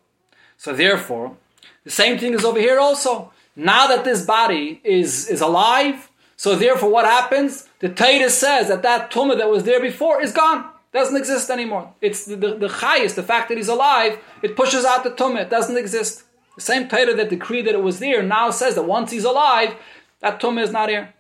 [0.56, 1.36] So therefore,
[1.84, 3.32] the same thing is over here also.
[3.54, 7.68] Now that this body is, is alive, so therefore what happens?
[7.78, 10.68] The Torah says that that tumah that was there before is gone.
[10.92, 11.94] Doesn't exist anymore.
[12.00, 15.42] It's the, the, the the fact that he's alive, it pushes out the tumah.
[15.42, 16.24] It doesn't exist.
[16.56, 19.76] The same Torah that decreed that it was there now says that once he's alive,
[20.18, 21.14] that tumah is not here.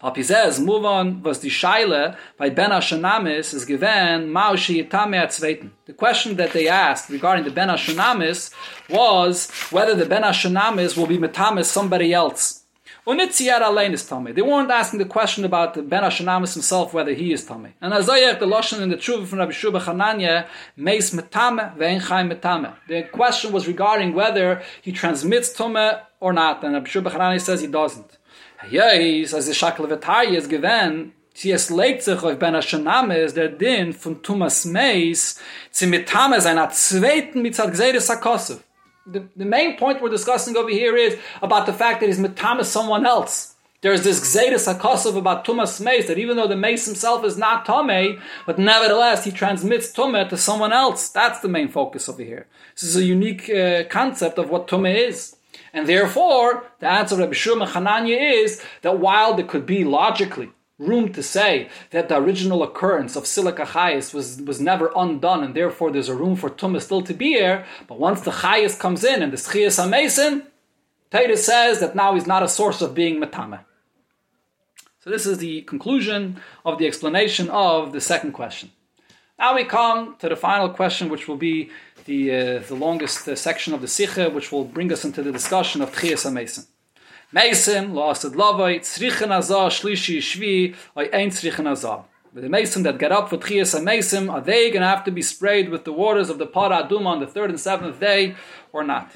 [0.00, 5.70] Papi says, move on, was die Scheile by Ben Hashanamis is given, Mao Shiyitame Atzveiten.
[5.86, 8.54] The question that they asked regarding the Ben Hashanamis
[8.88, 12.62] was whether the Ben Hashanamis will be Metamis somebody else.
[13.08, 14.32] Unitziar Alein is Tomei.
[14.32, 17.72] They weren't asking the question about the Ben Hashanamis himself, whether he is Tomei.
[17.80, 20.46] And Azayach, the Lashon in the Truva from Rabbi Shuba Chananya,
[20.76, 22.72] Meis Metame, Ve'en Chaim Metame.
[22.86, 26.62] The question was regarding whether he transmits Tomei or not.
[26.62, 28.17] And Rabbi Shuba Chananya says he doesn't.
[28.66, 33.50] Yes, as the Shakel Vetai is given, sie es legt sich auf Ben Hashaname, der
[33.50, 35.40] Din von Tumas Meis,
[35.70, 38.58] zu mitame seiner zweiten Mitzad Gzeiris HaKosov.
[39.06, 42.64] The, the main point we're discussing over here is about the fact that he's mitame
[42.64, 43.54] someone else.
[43.80, 47.64] There's this Gzeiris HaKosov about Tumas Meis, that even though the Meis himself is not
[47.64, 51.10] Tomei, but nevertheless he transmits Tomei to someone else.
[51.10, 52.48] That's the main focus over here.
[52.74, 55.36] This is a unique uh, concept of what Tomei is.
[55.72, 60.50] And therefore, the answer of Rabbi Shuma Chananya is that while there could be logically
[60.78, 65.54] room to say that the original occurrence of silica chayis was, was never undone, and
[65.54, 69.02] therefore there's a room for tumah still to be here, but once the chayis comes
[69.02, 70.46] in and the schiyas amason,
[71.10, 73.60] Taita says that now he's not a source of being metame.
[75.00, 78.70] So this is the conclusion of the explanation of the second question.
[79.38, 81.70] Now we come to the final question, which will be
[82.08, 85.30] the, uh, the longest uh, section of the Sikha, which will bring us into the
[85.30, 86.66] discussion of Tchias HaMesim.
[87.34, 92.04] Mesim, lo asad lavai, tzrichen azah, shlishi shvi, oi ein tzrichen azah.
[92.32, 95.20] The mason that get up for Tchias HaMesim, are they going to have to be
[95.20, 98.34] sprayed with the waters of the Para Aduma on the third and seventh day,
[98.72, 99.12] or not?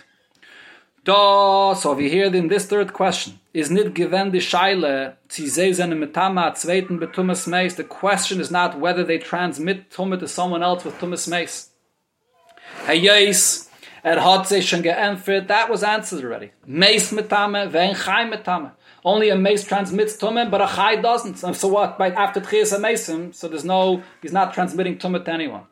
[1.04, 5.92] Da, so we hear in this third question, is nit given the shaile, zi zezen
[5.98, 10.84] metama zweiten betumas meis, the question is not whether they transmit tumah to someone else
[10.84, 11.71] with tumas meis.
[12.84, 13.70] Hey yes,
[14.02, 16.50] er hat sich schon geantwortet, that was answered already.
[16.66, 18.72] Meis metame, wen chai metame.
[19.04, 21.36] Only a mace transmits tumah, but a chai doesn't.
[21.36, 21.96] So what?
[21.96, 25.62] By after tchias a mason, so there's no, he's not transmitting tumah to anyone.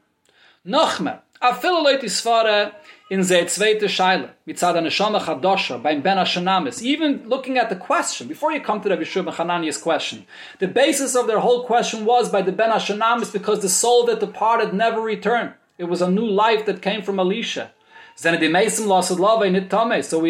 [0.65, 2.75] Nochmer, a filo leute svare,
[3.11, 8.29] in the zweite Scheile, mitzad neshama chadosha, beim Ben Hashanamis, even looking at the question,
[8.29, 10.25] before you come to the Yeshua Hananiah's question,
[10.61, 14.21] the basis of their whole question was by the Ben Hashanamis because the soul that
[14.21, 15.55] departed never returned.
[15.81, 17.71] It was a new life that came from Elisha.
[18.15, 18.43] So we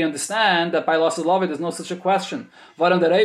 [0.03, 2.49] understand that by of love there's no such a question.
[2.79, 3.19] It's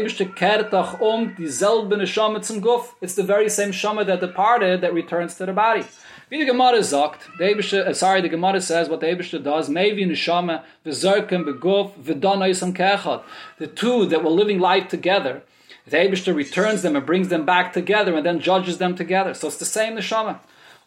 [3.13, 5.83] the very same shama that departed that returns to the body.
[6.31, 10.01] Die Gemara sagt, the Ebische, uh, sorry, the Gemara says what the Ebische does, maybe
[10.01, 13.21] in the Shama, v'zerkem, v'guf, v'donoisam kechad.
[13.59, 15.43] The two that were living life together,
[15.85, 19.35] the Ebische returns them and brings them back together and then judges them together.
[19.35, 20.39] So it's the same Neshama.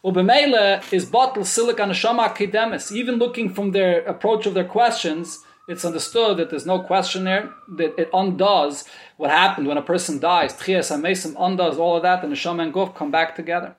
[0.03, 2.91] Ubemele is bottle silicon Neshama akidemis.
[2.91, 7.51] Even looking from their approach of their questions, it's understood that there's no question there,
[7.67, 8.85] that it undoes
[9.17, 10.53] what happened when a person dies.
[10.53, 13.75] Tchias HaMesim undoes all of that, and the Neshama and Guf come back together.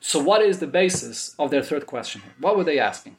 [0.00, 2.34] So, what is the basis of their third question here?
[2.38, 3.16] What were they asking?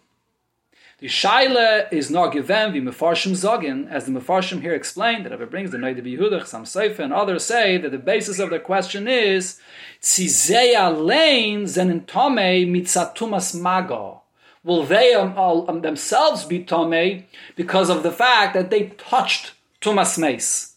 [1.00, 5.42] The shaila is not given the mefarshim zogin, as the mefarshim here explained that if
[5.42, 8.60] it brings the Noida Bihudach, some Seifa, and others say that the basis of their
[8.60, 9.60] question is
[10.06, 14.22] tzizeya lein zenin tome mitzatumas mago.
[14.64, 17.24] Will they um, um, themselves be tome
[17.56, 20.76] because of the fact that they touched tumas meis?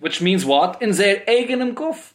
[0.00, 0.80] Which means what?
[0.80, 2.12] In their eigenem guf.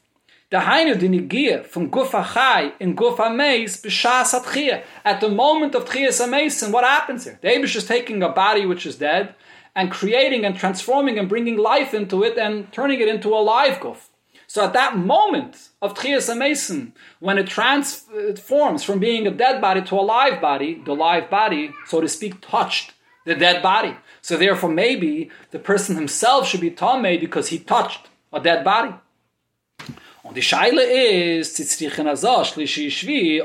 [0.50, 4.84] The Hainu the Nigia from Gufa Chai in Gufa Meis b'shas.
[5.06, 6.20] At the moment of Tchias
[6.64, 7.39] and what happens here?
[7.42, 9.34] The Abish is taking a body which is dead
[9.76, 13.80] and creating and transforming and bringing life into it and turning it into a live
[13.80, 14.11] guf.
[14.54, 16.91] So at that moment of Tchias Mason,
[17.22, 21.72] when it transforms from being a dead body to a live body, the live body,
[21.88, 22.91] so to speak, touched
[23.24, 23.95] the dead body.
[24.22, 28.93] So therefore, maybe the person himself should be Tomei because he touched a dead body.
[30.26, 30.91] Shvi,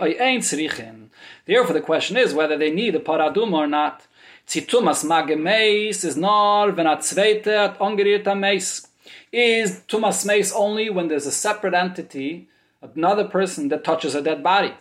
[0.02, 1.10] oi ein zrichen.
[1.44, 4.02] Therefore, the question is whether they need a paraduma or not.
[4.48, 8.88] Zitumas magemeis is nor wenn zweite at ongerierter meis.
[9.32, 12.48] Is tumas meis only when there's a separate entity,
[12.80, 14.74] another person that touches a dead body.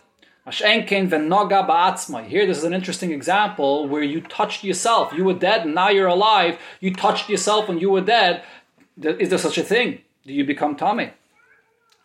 [0.48, 0.86] Here,
[2.46, 5.12] this is an interesting example where you touched yourself.
[5.12, 6.58] You were dead and now you're alive.
[6.78, 8.44] You touched yourself when you were dead.
[9.02, 10.02] Is there such a thing?
[10.24, 11.10] Do you become Tommy?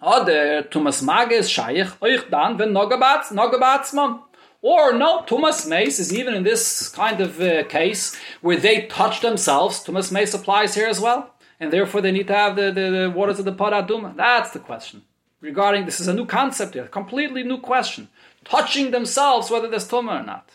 [0.02, 4.22] Oder Tumas Mages Shaykh euch wenn Nogabatz Nogabatzman.
[4.64, 9.22] Or no, Tumas Mace is even in this kind of uh, case where they touch
[9.22, 9.84] themselves.
[9.84, 13.14] Tumas Mace applies here as well, and therefore they need to have the, the, the
[13.16, 14.16] waters of the Paraduma.
[14.16, 15.04] That's the question.
[15.40, 18.10] Regarding this is a new concept here, completely new question.
[18.44, 20.50] Touching themselves, whether there's Tumah or not.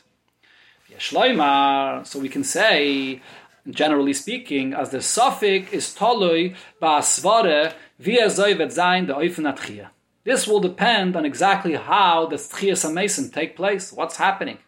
[2.06, 3.22] So we can say
[3.70, 9.88] generally speaking, as the suffix is tolui ba'asvare via zoivet zayin oifen
[10.24, 14.58] This will depend on exactly how the tchias mason take place, what's happening.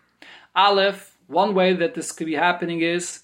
[0.54, 3.22] Aleph, one way that this could be happening is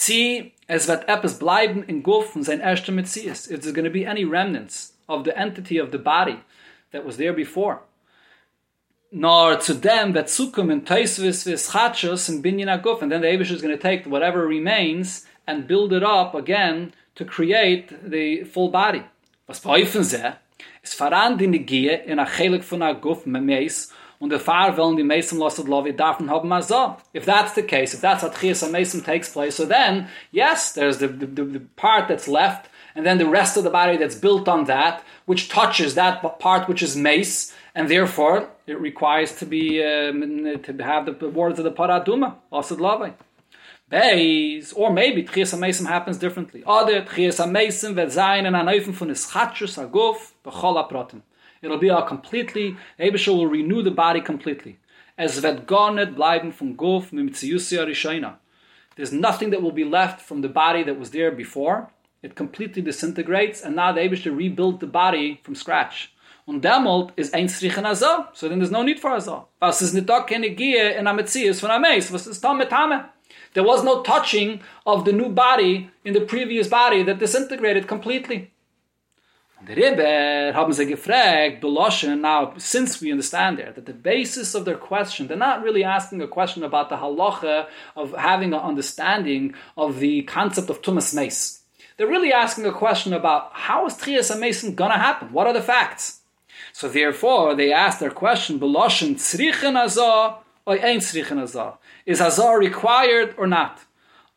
[0.00, 3.46] Tzi, es wird etwas bleiben in Guf und sein erster Metzies.
[3.46, 6.38] Is there going to be any remnants of the entity of the body
[6.90, 7.80] that was there before?
[9.12, 13.50] nor to them that sukum and taisvis vischachos and binyan aguf, and then the Abish
[13.50, 18.68] is going to take whatever remains and build it up again to create the full
[18.68, 19.02] body.
[19.48, 20.34] Was pfeifen ze?
[20.82, 25.02] Es faran die Negie in a chelik von aguf memes und der Fahr wollen die
[25.02, 26.96] Mason lost lovi darfen haben mal so.
[27.12, 30.98] If that's the case, if that's how Tchias Mason takes place, so then, yes, there's
[30.98, 34.46] the, the, the part that's left, and then the rest of the body that's built
[34.46, 39.82] on that, which touches that part which is mace, and therefore it requires to be
[39.82, 43.14] um, to have the words of the paraduma, asad lavai.
[43.90, 46.62] Beis, or maybe Tchias HaMesim happens differently.
[46.66, 51.22] Other Tchias HaMesim wird sein in Aneufen von Ischatschus Aguf b'chol apratim.
[51.62, 54.78] It'll be all completely, Abishah will renew the body completely.
[55.16, 58.38] Es wird gar nicht bleiben von Guf mimtziusi arishaina.
[58.96, 61.90] There's nothing that will be left from the body that was there before.
[62.22, 66.12] It completely disintegrates, and now the Abishah rebuild the body from scratch.
[66.46, 68.28] Und demult is ein Strichen Azah.
[68.32, 69.44] So then there's no need for Azah.
[69.60, 72.12] Was is nicht da keine Gier in a Metzies von Ameis.
[72.12, 73.04] Was ist da mit Hame?
[73.54, 78.50] There was no touching of the new body in the previous body that disintegrated completely.
[79.60, 84.54] And the Rebbe haben sie gefragt, Beloshen, now, since we understand there, that the basis
[84.54, 88.60] of their question, they're not really asking a question about the halacha of having an
[88.60, 91.60] understanding of the concept of Tumas Mace.
[91.98, 95.30] They're really asking a question about how is Tchias Mason gonna happen?
[95.30, 96.20] What are the facts?
[96.72, 101.76] So therefore, they ask their question, Beloshen tzrichen azah or ein tzrichen azah?
[102.06, 103.80] Is azah required or not?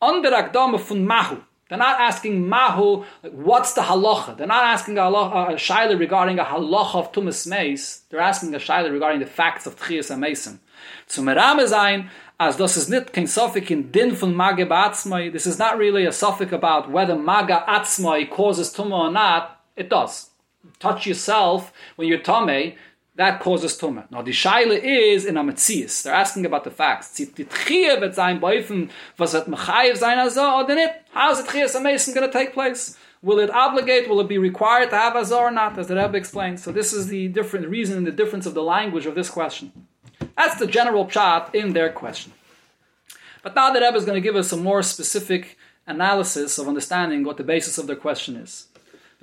[0.02, 1.40] Under Akdama fun mahu.
[1.68, 4.36] They're not asking mahu, like, what's the halacha?
[4.36, 8.02] They're not asking a, halacha, a regarding a halacha of tumas meis.
[8.10, 10.58] They're asking a shaila regarding the facts of tchias amesim.
[11.06, 15.46] So merame sein, as this is not kein suffix in din von maga ba'atzmai, this
[15.46, 19.60] is not really a suffix about whether maga atzmai causes tumah or not.
[19.76, 20.30] It does
[20.80, 22.74] touch yourself when you're tame,
[23.16, 24.10] that causes tumah.
[24.10, 26.02] Now the shaila is in a metzias.
[26.02, 27.14] They're asking about the facts.
[27.14, 30.94] Zit die tchie wird sein was wird mechayev sein azah or nicht?
[31.12, 32.96] How is the tchie mason going to take place?
[33.22, 34.08] Will it obligate?
[34.08, 35.78] Will it be required to have azah or not?
[35.78, 36.62] As the Rebbe explains.
[36.62, 39.72] So this is the different reason, and the difference of the language of this question.
[40.36, 42.32] That's the general pshat in their question.
[43.42, 45.56] But now the Rebbe is going to give us a more specific
[45.86, 48.66] analysis of understanding what the basis of their question is.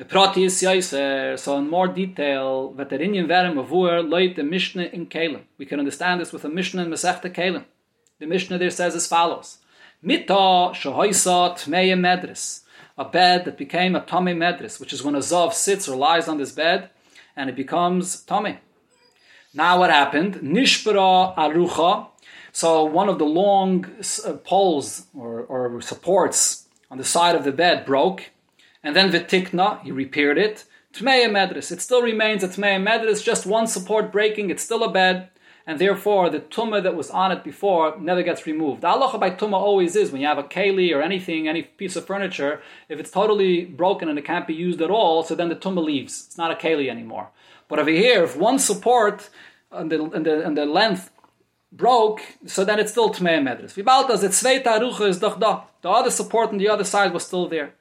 [0.02, 4.36] The prati is yoiser, so in more detail, that the Inyan verem of Ur loit
[4.36, 5.43] the Mishnah in Kalim.
[5.60, 7.66] We can understand this with a Mishnah in Masechta Kalim.
[8.18, 9.60] The Mishnah there says as follows.
[10.02, 12.62] Mita shahoisa tmeya medris.
[12.97, 16.28] A bed that became a tummy medris, which is when a zav sits or lies
[16.28, 16.89] on this bed,
[17.36, 18.58] and it becomes tummy.
[19.54, 20.38] Now what happened?
[20.38, 22.08] Nishbara arucha.
[22.52, 23.86] So one of the long
[24.26, 28.32] uh, poles or, or supports on the side of the bed broke,
[28.84, 30.65] and then Vitikna, he repaired it.
[30.93, 35.29] Tmeya Medris, it still remains a Medris, just one support breaking, it's still a bed,
[35.65, 38.82] and therefore the Tumah that was on it before never gets removed.
[38.82, 41.95] The halacha by Tumah always is when you have a Keli or anything, any piece
[41.95, 45.49] of furniture, if it's totally broken and it can't be used at all, so then
[45.49, 46.25] the Tumah leaves.
[46.27, 47.29] It's not a Keli anymore.
[47.69, 49.29] But over here, if one support
[49.71, 51.09] and the, and the, and the length
[51.71, 53.73] broke, so then it's still Tmeya Medris.
[53.82, 55.63] Vibaltas, it's Sveita Arucha is doch da.
[55.82, 57.73] The other support on the other side was still there.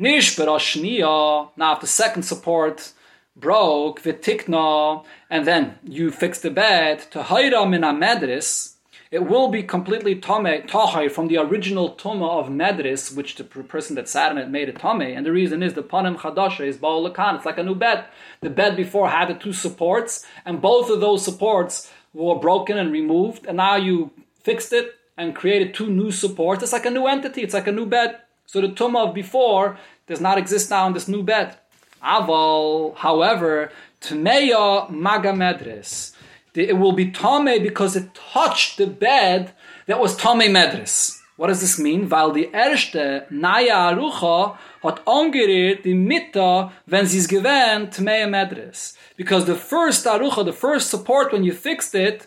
[0.00, 2.92] Nish Now, if the second support
[3.36, 8.76] broke, vitikna, and then you fix the bed to hayra min medris,
[9.10, 13.94] it will be completely tome, tahai from the original tuma of medris, which the person
[13.96, 15.02] that sat on it made a tome.
[15.02, 17.36] And the reason is the panim chadasha is ba'olakan.
[17.36, 18.06] It's like a new bed.
[18.40, 22.90] The bed before had the two supports, and both of those supports were broken and
[22.90, 26.62] removed, and now you fixed it and created two new supports.
[26.62, 27.42] It's like a new entity.
[27.42, 28.16] It's like a new bed.
[28.50, 29.78] So the tumah of before
[30.08, 31.56] does not exist now in this new bed.
[32.02, 33.70] Aval, however,
[34.00, 36.16] Tmeya Maga Medris.
[36.56, 39.52] It will be Tame because it touched the bed
[39.86, 41.20] that was Tame Medris.
[41.36, 42.10] What does this mean?
[42.10, 48.96] Weil die erste Naya Arucha hat angerührt die Mitte, wenn sie es gewähnt, Tmeya Medris.
[49.16, 52.26] Because the first Arucha, the first support when you fixed it,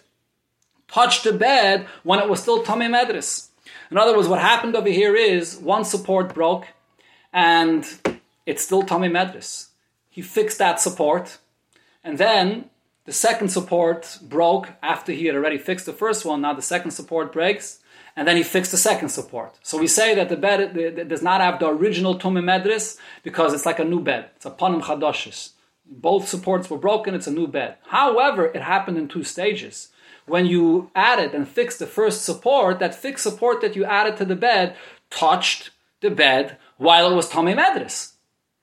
[0.88, 3.49] touched the bed when it was still Tame Medris.
[3.92, 6.68] In other words, what happened over here is one support broke
[7.32, 7.86] and
[8.46, 9.68] it's still Tame Medris.
[10.10, 11.38] He fixed that support
[12.04, 12.70] and then
[13.06, 16.42] the second support broke after he had already fixed the first one.
[16.42, 17.80] Now the second support breaks,
[18.16, 19.60] and then he fixed the second support.
[19.62, 23.66] So we say that the bed does not have the original Tumim Medris because it's
[23.66, 24.30] like a new bed.
[24.38, 25.52] It's a Panim Chadoshes.
[25.86, 27.76] Both supports were broken, it's a new bed.
[27.88, 29.90] However, it happened in two stages.
[30.26, 34.26] When you added and fixed the first support, that fixed support that you added to
[34.26, 34.76] the bed
[35.09, 35.71] touched
[36.01, 38.13] the bed while it was Tumim Medris.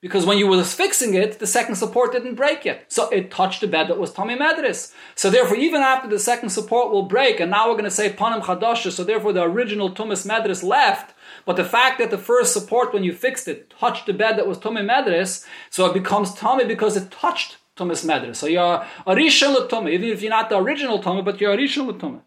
[0.00, 2.90] Because when you were fixing it, the second support didn't break yet.
[2.90, 4.94] So it touched the bed that was Tommy Medris.
[5.14, 8.10] So therefore, even after the second support will break, and now we're going to say
[8.10, 12.54] Panim Chadasha, so therefore the original Tumas Medris left, but the fact that the first
[12.54, 16.32] support, when you fixed it, touched the bed that was Tommy Medris, so it becomes
[16.32, 18.36] Tommy because it touched Tumas Medris.
[18.36, 22.20] So you're Arishal Tommy, even if you're not the original Tommy, but you're Arishal Tommy.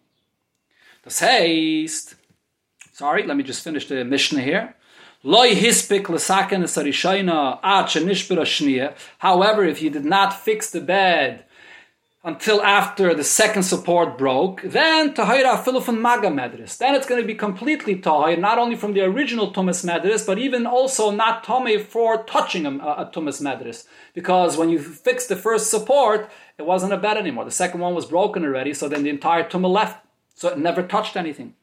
[1.03, 2.15] Das heißt,
[2.93, 4.75] sorry, let me just finish the Mishnah here.
[5.25, 5.45] Ah,
[9.19, 11.45] However, if you did not fix the bed
[12.25, 16.77] until after the second support broke, then tahira filufan maga medris.
[16.77, 20.37] Then it's going to be completely tahir, not only from the original tumas medris, but
[20.37, 23.85] even also not tame for touching a, a tumas.
[24.13, 27.43] Because when you fix the first support, it wasn't a bed anymore.
[27.43, 30.02] The second one was broken already, so then the entire tumah left.
[30.33, 31.55] So it never touched anything.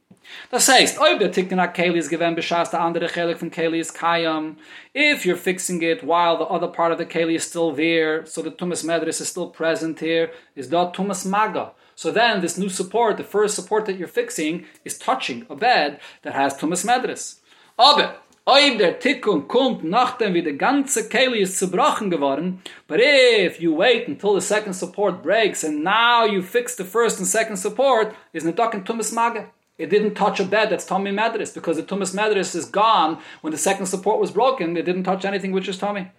[0.51, 3.93] Das heißt, ob der Tikkun HaKeli ist gewähnt, beschaß der andere Chelik von Keli is
[3.93, 4.57] Kayam,
[4.95, 8.43] if you're fixing it while the other part of the Keli is still there, so
[8.43, 11.73] the Tumas Medris is still present here, is dot Tumas Maga.
[11.95, 16.01] So then this new support, the first support that you're fixing, is touching a bed
[16.23, 17.41] that has Tumas Medris.
[17.79, 18.17] Aber,
[18.47, 23.77] ob der Tikkun kommt, nachdem wie der ganze Keli ist zerbrochen geworden, but if you
[23.77, 28.15] wait until the second support breaks, and now you fix the first and second support,
[28.33, 29.51] is not talking Tumas Maga.
[29.79, 33.51] It didn't touch a bed that's Tommy Madras because the Tumas Madras is gone when
[33.51, 34.77] the second support was broken.
[34.77, 36.11] It didn't touch anything which is Tommy.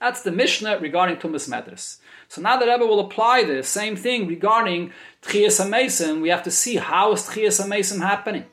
[0.00, 2.00] That's the Mishnah regarding Tumas Madras.
[2.28, 6.20] So now the Rebbe will apply the same thing regarding Tchias HaMesim.
[6.20, 8.46] We have to see how is Tchias HaMesim happening.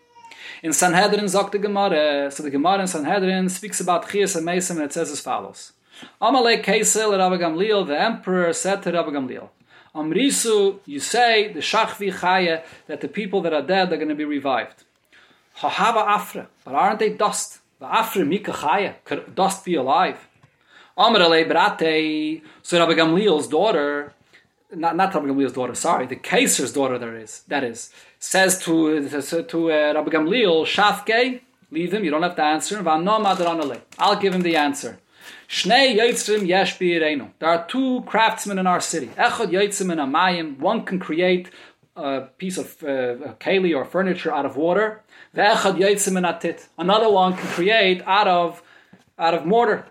[0.63, 4.85] In Sanhedrin, sagt the Gemara, so the Gemara in Sanhedrin speaks about Tchias HaMesim and
[4.85, 5.73] it says as follows.
[6.21, 9.49] Amalek Kesel Rabbi Gamliel, the emperor said to Rabbi Gamliel,
[9.93, 14.15] Amrisu, you say the Shachvi Chaya that the people that are dead are going to
[14.15, 14.85] be revived.
[15.57, 17.59] Hahava Afra, but aren't they dust?
[17.79, 20.29] The Afra Mika Chaya, could dust be alive?
[20.95, 24.13] Amr Brate, so Rabbi Gamliel's daughter,
[24.73, 27.91] not, not Rabbi Gamliel's daughter, sorry, the Kaiser's daughter there is, that is,
[28.23, 28.73] says to,
[29.51, 32.77] to, uh, Rabbi Gamliel, Shafke, leave him, you don't have to answer,
[33.99, 34.97] I'll give him the answer.
[37.39, 39.09] There are two craftsmen in our city.
[39.17, 40.61] And.
[40.61, 41.49] One can create
[41.95, 42.87] a piece of uh,
[43.43, 45.01] keli or furniture out of water.
[45.35, 46.59] And.
[46.77, 48.63] Another one can create out of
[49.19, 49.85] out of mortar.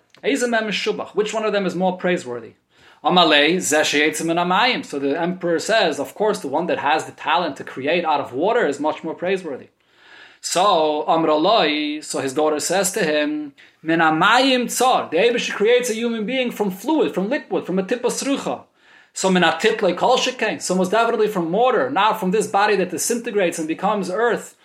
[1.14, 2.54] Which one of them is more praiseworthy?
[3.04, 4.86] And.
[4.86, 8.20] So the emperor says, of course, the one that has the talent to create out
[8.20, 9.68] of water is much more praiseworthy.
[10.40, 15.08] So Amraloi, so his daughter says to him, Minamayim tsar.
[15.10, 18.64] The Abish creates a human being from fluid, from liquid, from a tip of srucha.
[19.14, 23.58] So minatit like kol So most definitely from mortar, not from this body that disintegrates
[23.58, 24.56] and becomes earth.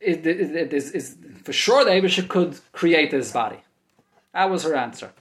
[0.00, 3.58] It, it, it is, is, for sure the Abish could create this body.
[4.32, 5.12] That was her answer.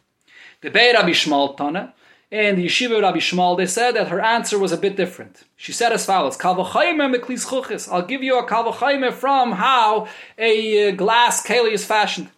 [0.62, 1.94] The Beir Rabbi Shmuel Tana,
[2.32, 5.44] in the Yeshiva Rabbi Shmuel, they said that her answer was a bit different.
[5.56, 10.08] She said as follows, I'll give you a kalvachayme from how
[10.38, 12.30] a uh, glass keli is fashioned.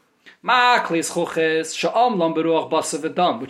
[0.44, 0.92] Which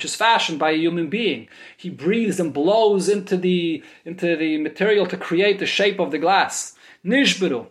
[0.06, 1.48] is fashioned by a human being.
[1.76, 6.18] He breathes and blows into the, into the material to create the shape of the
[6.18, 6.76] glass.
[7.06, 7.68] Nishbiru.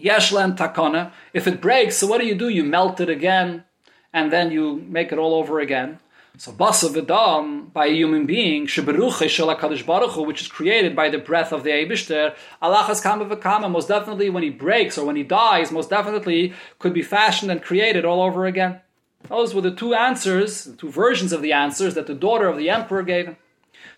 [0.00, 1.12] Yeshlen takana.
[1.34, 2.48] If it breaks, so what do you do?
[2.48, 3.64] You melt it again,
[4.12, 6.00] and then you make it all over again.
[6.40, 9.54] So basa v'dam by a human being, sheberuche shel
[9.84, 13.70] Baruch Hu, which is created by the breath of the Eibishter, Allah has kama v'kama,
[13.70, 17.60] most definitely when he breaks or when he dies, most definitely could be fashioned and
[17.60, 18.80] created all over again.
[19.28, 22.56] Those were the two answers, the two versions of the answers that the daughter of
[22.56, 23.36] the emperor gave.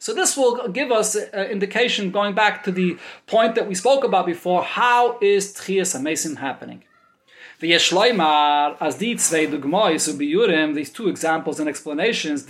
[0.01, 2.99] So this will give us an indication, going back to the
[3.29, 6.83] point that we spoke about before, how is Tchias HaMesim happening?
[7.63, 12.45] The as die Dugmois these two examples and explanations,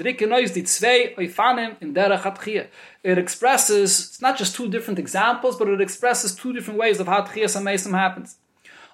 [1.18, 2.68] Oifanim in derech.
[3.04, 7.08] It expresses, it's not just two different examples, but it expresses two different ways of
[7.08, 8.36] how Tchias HaMesim happens.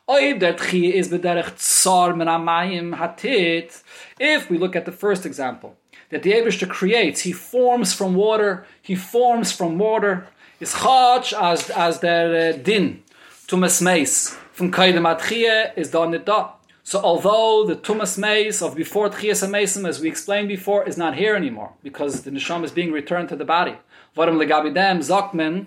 [0.09, 3.81] Der Tchia is min Amayim Hatit.
[4.19, 5.77] If we look at the first example,
[6.11, 10.27] that the Abishter creates, he forms from water, he forms from water,
[10.59, 13.05] is chach as, as der uh, din,
[13.47, 16.51] to meis, from kaidem atchia is done it da.
[16.83, 21.15] So although the tumas meis of before tchias mesim, as we explained before, is not
[21.15, 23.77] here anymore, because the neshama is being returned to the body.
[24.17, 25.67] Varim legabidem zakmen,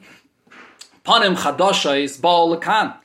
[1.06, 2.98] panim chadosha is baal lekan.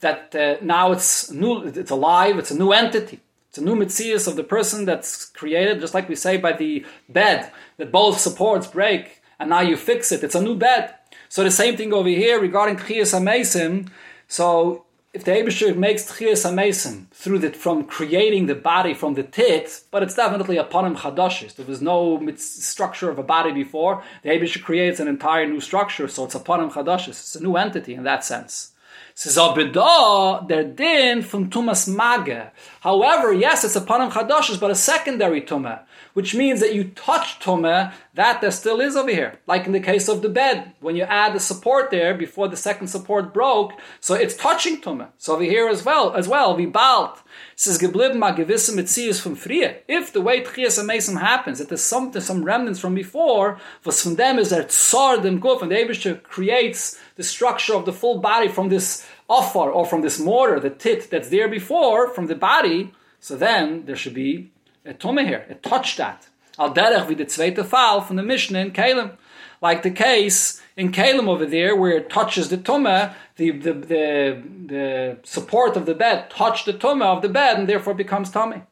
[0.00, 3.20] That uh, now it's new, it's alive, it's a new entity.
[3.50, 6.86] It's a new mitzias of the person that's created, just like we say by the
[7.10, 10.24] bed, that both supports break, and now you fix it.
[10.24, 10.94] It's a new bed.
[11.28, 13.90] So the same thing over here regarding Tchias HaMesim.
[14.26, 14.84] So
[15.14, 19.82] if the Abishur makes Tchias HaMesim through the, from creating the body from the tit,
[19.92, 21.54] but it's definitely a panim chadashis.
[21.54, 24.02] There was no structure of a body before.
[24.22, 27.10] The Abishur creates an entire new structure, so it's a panim chadashis.
[27.10, 28.72] It's a new entity in that sense.
[29.14, 32.50] Sezabida, their din from Tumas Maga.
[32.80, 35.82] However, yes, it's a Panam Chadashis, but a secondary Tumah,
[36.14, 39.38] which means that you touch Tumah, that there still is over here.
[39.46, 42.56] Like in the case of the bed, when you add the support there before the
[42.56, 45.08] second support broke, so it's touching Tumah.
[45.18, 47.20] So over here as well, as well, we balt.
[47.56, 49.76] Says geblieben ma gewisse mitzias from frie.
[49.88, 54.00] If the way tchias amesim happens, that there's some, there's some remnants from before, was
[54.02, 57.92] from them is that tsar dem guf, and the Abishter creates the structure of the
[57.92, 62.26] full body from this offer or from this mortar, the tit that's there before, from
[62.26, 64.50] the body, so then there should be
[64.84, 66.28] a tumah here, a touch that.
[66.58, 69.16] Al derech wie the zweite Fall from the Mishnah in Kalim.
[69.60, 74.42] Like the case in Kalim over there, where it touches the tumah, the, the, the,
[74.66, 78.62] the support of the bed touched the tumah of the bed and therefore becomes tummy.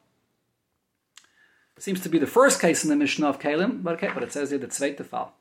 [1.79, 4.31] Seems to be the first case in the Mishnah of Kalim, but okay, but it
[4.31, 5.33] says here the zweite Fall.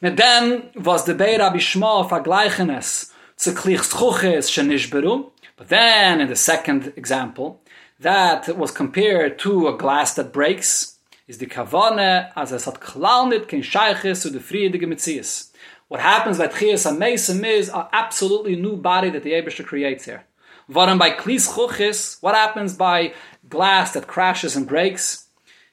[0.00, 6.20] Mit then was the Beir Rabbi Shmo vergleichen es zu klich schuches shenishberu, but then
[6.20, 7.60] in the second example,
[8.00, 10.98] that was compared to a glass that breaks,
[11.28, 15.50] is the kavane as es hat klaunit ken shayches zu de friedige mitzias.
[15.88, 20.24] What happens by Tchias HaMesim is an absolutely new body that the Abisha creates here.
[20.70, 23.12] Varam by Klis Chuchis, what happens by
[23.48, 25.26] glass that crashes and breaks?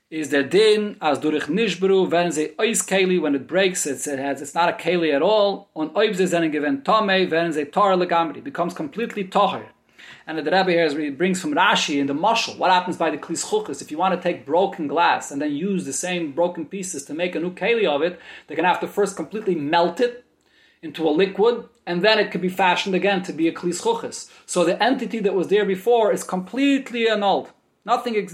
[0.10, 4.18] is der din as durch nishbru wenn ze eis keli when it breaks it's, it
[4.18, 7.66] has it's not a keli at all on oib ze zenen given tome wenn ze
[7.66, 9.66] tar legamri becomes completely tahir
[10.28, 13.82] and the Rebbe here brings from Rashi in the Mashal, what happens by the Klis
[13.82, 17.14] if you want to take broken glass and then use the same broken pieces to
[17.14, 20.26] make a new keli of it, they're going to have to first completely melt it
[20.82, 24.30] into a liquid, and then it could be fashioned again to be a Klis.
[24.46, 27.52] So the entity that was there before is completely annulled.
[27.86, 28.28] Nothing,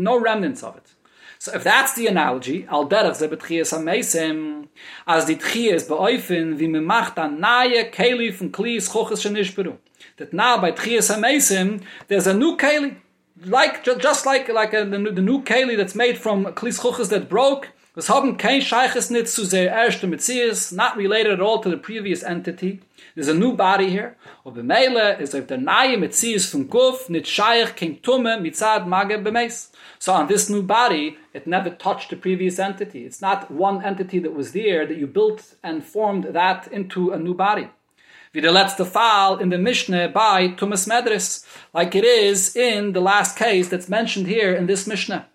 [0.00, 0.92] no remnants of it.
[1.38, 4.68] So if that's the analogy, al derach ze betchies ha-mesim,
[5.06, 9.78] as die tchies beäufen, wie me naye keli von klies choches shenishperu.
[10.18, 12.96] That now by tchies ha-mesim, there's a new keli.
[13.44, 17.28] Like, just like, like a, the, the new keli that's made from klies choches that
[17.28, 17.68] broke,
[17.98, 22.22] was haben kein scheiches zu sehr erste Metzies, not related at all to the previous
[22.22, 22.80] entity.
[23.16, 24.16] There's a new body here.
[24.44, 29.18] Und bemele is if the naye Metzies von Guf nit scheich kein tumme mitzad mage
[29.24, 29.70] bemeis.
[29.98, 33.04] So on this new body, it never touched the previous entity.
[33.04, 37.18] It's not one entity that was there that you built and formed that into a
[37.18, 37.68] new body.
[38.38, 41.44] Wie der letzte Fall in the Mishnah by Tumas Medris,
[41.74, 45.26] like it is in the last case that's mentioned here in this Mishnah.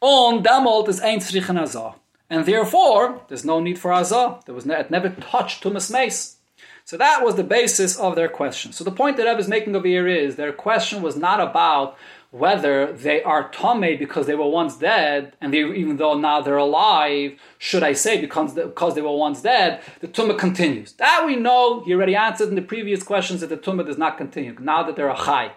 [0.00, 1.94] On Damolt is ein Tzrichen Azah.
[2.28, 4.44] And therefore, there's no need for Azah.
[4.46, 6.38] There was ne- it never touched Tumas Mace.
[6.84, 8.72] So that was the basis of their question.
[8.72, 11.96] So the point that I was making over here is their question was not about
[12.34, 16.56] whether they are tame because they were once dead, and they, even though now they're
[16.56, 20.94] alive, should I say because, because they were once dead, the tumah continues.
[20.94, 24.18] That we know, he already answered in the previous questions that the tumah does not
[24.18, 25.52] continue, now that they're a chai.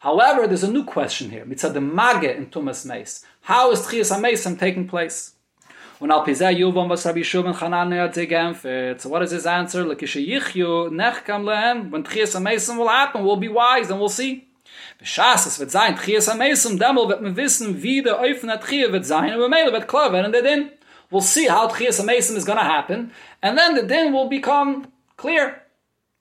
[0.00, 3.22] However, there's a new question here, mitzad mage in tumas meis.
[3.42, 4.18] How is tchias ha
[4.58, 5.32] taking place?
[6.00, 6.28] So what
[9.22, 9.86] is his answer?
[9.86, 10.24] When tchias
[12.32, 12.40] ha
[12.78, 14.48] will happen, we'll be wise and we'll see.
[15.04, 18.58] Beschas, es wird sein, Tchias HaMesim, um demol wird man wissen, wie der Eufen der
[18.58, 20.70] Tchia wird sein, und Mele wird klar werden, der Din.
[21.10, 23.12] We'll see how Tchias HaMesim is going to happen,
[23.42, 24.86] and then the Din will become
[25.18, 25.60] clear.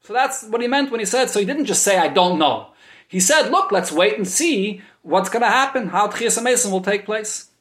[0.01, 2.37] So that's what he meant when he said, so he didn't just say, I don't
[2.37, 2.73] know.
[3.07, 6.81] He said, look, let's wait and see what's going to happen, how Tchias HaMesim will
[6.81, 7.51] take place.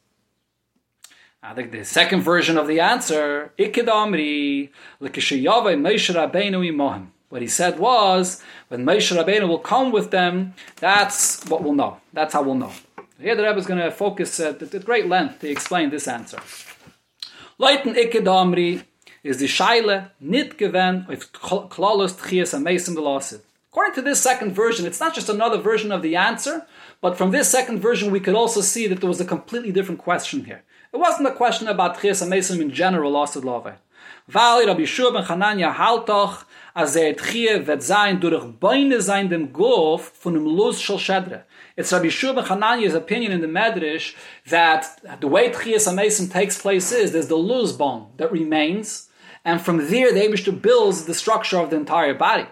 [1.41, 7.12] I think the second version of the answer, Ikidamri, Likishayave Moshe Rabbeinu imohim.
[7.33, 11.97] What he said was, when Moshe Rabbeinu will come with them, that's what we'll know.
[12.13, 12.71] That's how we'll know.
[13.19, 16.37] Here the Rebbe is going to focus at, at great length to explain this answer.
[17.57, 18.83] Leuten Ikidamri
[19.23, 23.41] is the Shaile nit given of Klalos Tchias Amesim Velosid.
[23.71, 26.67] According to this second version, it's not just another version of the answer,
[27.01, 30.01] but from this second version, we could also see that there was a completely different
[30.01, 30.61] question here.
[30.93, 33.73] It wasn't a question about Tchias HaMesim in general, Asid Love.
[34.31, 40.11] Weil Rabbi ben Chananya haltoch, als er Tchie wird sein durch Beine sein dem Gof
[40.19, 41.43] von dem Luz shel Shedre.
[41.75, 44.15] It's Rabbi Shua ben opinion in the Medrash
[44.49, 44.85] that
[45.21, 49.09] the way Tchias HaMesim takes place is there's the Luz bone that remains,
[49.45, 52.47] and from there the Abishter builds the structure of the entire body.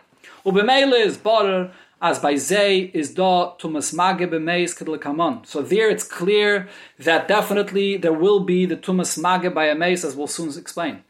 [0.46, 1.72] Ubemele is barer
[2.02, 5.46] as by zay is da tumas mage b'meis kedel kamon.
[5.46, 6.68] So there it's clear
[7.00, 11.04] that definitely there will be the tumas mage by a as we'll soon explain.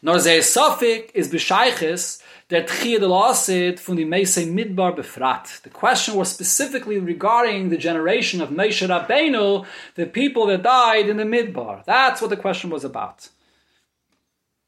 [0.00, 2.21] Nor zay sofik is b'shayches
[2.52, 5.62] der tchiyah del asid from the meisei midbar befrat.
[5.62, 9.64] The question was specifically regarding the generation of Moshe Rabbeinu,
[9.94, 11.82] the people that died in the midbar.
[11.86, 13.30] That's what the question was about.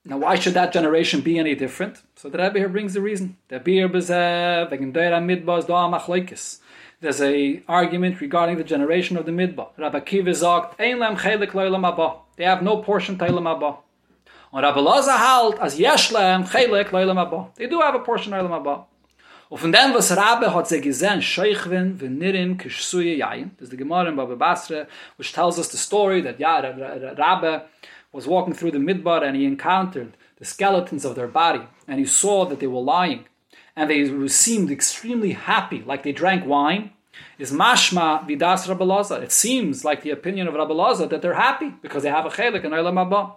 [0.07, 2.03] Now, why should that generation be any different?
[2.17, 3.37] So the Rebbe here brings the reason.
[3.49, 3.61] There's
[7.21, 9.69] a argument regarding the generation of the midbar.
[9.77, 13.77] Rabbi Kiva sagt, They have no portion to Eilam Abba.
[14.55, 17.51] Und Rabbi Loza halt, as Yeshlem chelik loilam Abba.
[17.57, 18.87] They do have a portion to Eilam Abba.
[19.51, 23.51] Und von dem, was Rabbe hat sie gesehen, Sheichvin, v'nirim, kishsuye yayin.
[23.57, 24.87] This is the Gemara in Baba Basra,
[25.17, 26.61] which tells us the story that, yeah,
[27.19, 27.65] Rabbe
[28.13, 32.07] was walking through the midbar and he encountered the skeletons of their body and he
[32.07, 33.25] saw that they were lying
[33.75, 36.93] and they seemed extremely happy, like they drank wine.
[37.41, 42.05] Is mashma vidas Rabbi It seems like the opinion of Rabbi that they're happy because
[42.05, 43.33] they have a chelik in Olam Abba.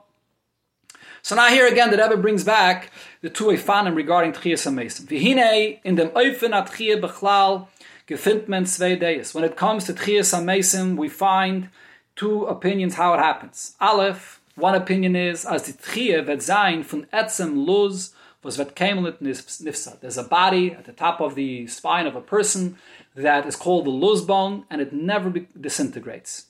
[1.28, 2.90] So now here again, the Rebbe brings back
[3.20, 5.08] the two efanim regarding Tchias HaMesim.
[5.08, 7.68] Vihine, in dem Eufen Atchia Bechlal,
[8.08, 9.34] gefindt men zwei Deis.
[9.34, 11.68] When it comes to Tchias HaMesim, we find
[12.16, 13.76] two opinions how it happens.
[13.82, 19.22] Aleph, one opinion is, as the Tchiyah wird sein von Etzem Luz, was wird Kemelit
[19.22, 20.00] Nifsa.
[20.00, 22.78] There's a body at the top of the spine of a person
[23.16, 25.30] that is called the Luz bone, and it never
[25.60, 26.46] disintegrates.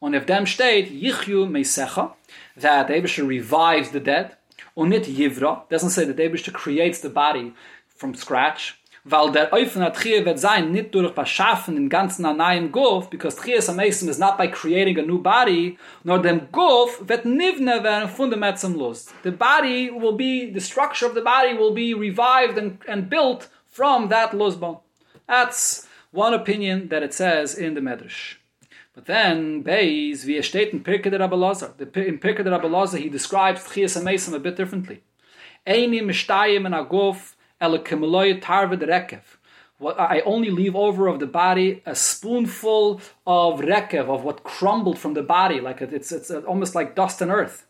[0.00, 2.12] On if dem steht, Yichyu Meisecha,
[2.60, 4.36] that Abisha revives the dead,
[4.74, 7.52] und nicht Yivra, doesn't say that Abisha creates the body
[7.88, 11.12] from scratch, weil der Eufen hat wird sein, nicht durch
[11.68, 12.70] in ganzen Anayim
[13.10, 17.82] because Tchiyah Samesim is not by creating a new body, nor dem Guf wird nivne
[17.82, 19.12] werden von dem Etzem Lust.
[19.22, 23.48] The body will be, the structure of the body will be revived and, and built
[23.66, 24.80] from that Lustbon.
[25.26, 28.39] That's one opinion that it says in the Medrash.
[29.00, 31.72] But then, Beis, wie er steht in Pirke der Rabbalazar.
[31.96, 35.00] In Pirke der Rabbalazar, he describes Tchiyah Samesim a bit differently.
[35.66, 37.32] Eini mishtayim in Aguf,
[37.62, 39.22] rekev.
[39.98, 45.14] I only leave over of the body a spoonful of rekev, of what crumbled from
[45.14, 47.64] the body, like it's, it's almost like dust and earth.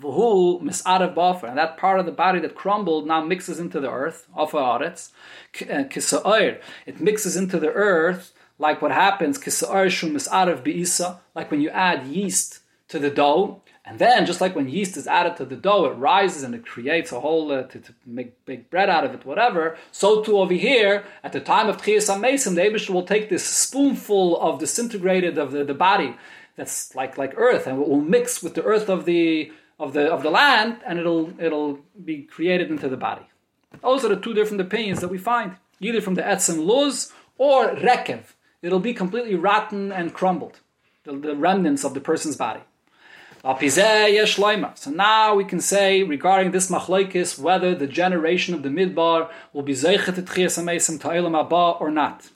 [0.00, 3.90] V'hu mis'arev b'afer, and that part of the body that crumbled now mixes into the
[3.90, 5.10] earth, afa aretz,
[5.52, 6.62] kisa'ir.
[6.86, 9.38] It mixes into the earth like what happens,
[11.34, 15.06] like when you add yeast to the dough, and then, just like when yeast is
[15.06, 18.44] added to the dough, it rises and it creates a whole, uh, to, to, make
[18.44, 19.78] big bread out of it, whatever.
[19.92, 23.46] So too over here, at the time of Tchias HaMesim, the Abish will take this
[23.46, 26.14] spoonful of disintegrated of the, the body
[26.54, 30.12] that's like, like earth, and it will mix with the earth of the, of the,
[30.12, 33.24] of the land, and it'll, it'll be created into the body.
[33.80, 37.68] Those are the two different opinions that we find, either from the Etzem Luz or
[37.68, 38.34] Rekev.
[38.62, 40.60] It'll be completely rotten and crumbled,
[41.04, 42.60] the, the remnants of the person's body.
[43.42, 49.62] So now we can say regarding this machlokes whether the generation of the midbar will
[49.62, 52.28] be zeichet tchias amesim ta'ilam abba or not.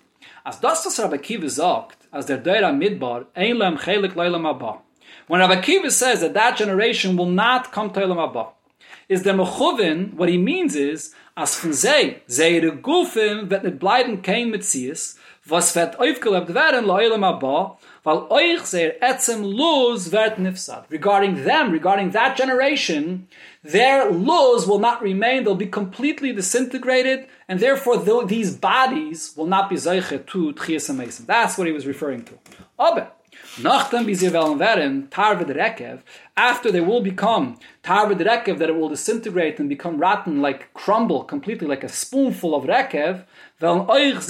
[0.47, 4.79] As das Rabbi Kiva sagt, as der deira midbar ein lem chelik leilam abba.
[5.29, 8.49] When Rabbi Kiva says that that generation will not come to Elam Abba,
[9.09, 14.23] is der Mechuvin, what he means is, as von sei, seire Gufim wird nicht bleiben
[14.23, 16.89] kein Metzies, was wird aufgelebt werden
[17.25, 20.85] Abba, weil euch sehr etzem luz wird nifsad.
[20.91, 23.27] Regarding them, regarding that generation,
[23.65, 29.69] their luz will not remain, they'll be completely disintegrated, and therefore these bodies will not
[29.69, 32.39] be zeiche to tchias That's what he was referring to.
[32.79, 33.13] Aber,
[34.33, 36.01] wollen werden, Rekev,
[36.37, 40.73] after they will become Tarve the Rekev, that it will disintegrate and become rotten, like
[40.73, 43.25] crumble completely, like a spoonful of Rekev,
[43.61, 44.21] wollen euch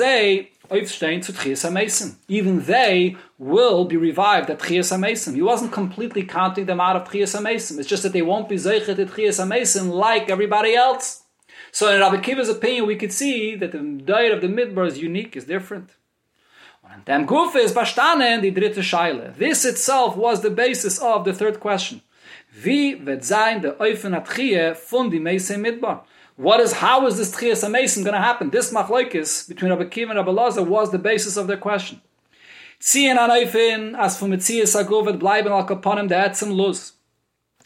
[2.29, 5.35] Even they will be revived at Tchias HaMesim.
[5.35, 7.79] He wasn't completely counting them out of Tchias HaMesim.
[7.79, 11.25] It's just that they won't be zeichet at Tchias HaMesim like everybody else.
[11.73, 14.99] So in Rabbi Kiva's opinion, we could see that the diet of the Midbar is
[14.99, 15.91] unique, is different.
[17.07, 18.43] And is Bashtanen.
[19.37, 22.03] This itself was the basis of the third question.
[22.53, 26.05] Wie wird sein der Eufen Atchie von die Midbar?
[26.37, 28.49] What is, how is this Tchias HaMesim going to happen?
[28.49, 32.01] This machlokes between Rabbi Kiva and Rabbi Lazar was the basis of their question.
[32.81, 36.93] Ziehen an Eifin, as from Metzias Agovet, bleiben al kaponim de etzem luz.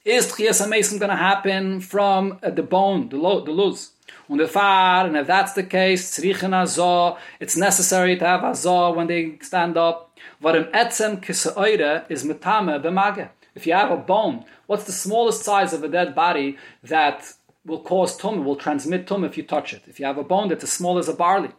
[0.04, 3.92] Is Tchias HaMesim going to happen from uh, the bone, the, lo, the luz?
[4.28, 9.06] The far, and if that's the case, tzrichen azo, it's necessary to have azo when
[9.06, 10.18] they stand up.
[10.42, 13.28] Varim etzem kisa is metame b'mage.
[13.54, 17.32] If you have a bone, what's the smallest size of a dead body that
[17.66, 19.82] will cause tum, will transmit tum if you touch it.
[19.86, 21.50] If you have a bone that's as small as a barley.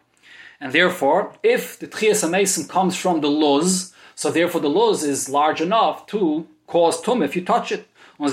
[0.60, 5.30] And therefore, if the tchias mason comes from the luz, so therefore the luz is
[5.30, 7.88] large enough to cause tum if you touch it.
[8.20, 8.30] So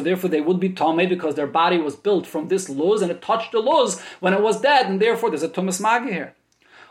[0.00, 3.22] therefore they would be tame because their body was built from this luz and it
[3.22, 6.34] touched the luz when it was dead, and therefore there's a tumas magi here.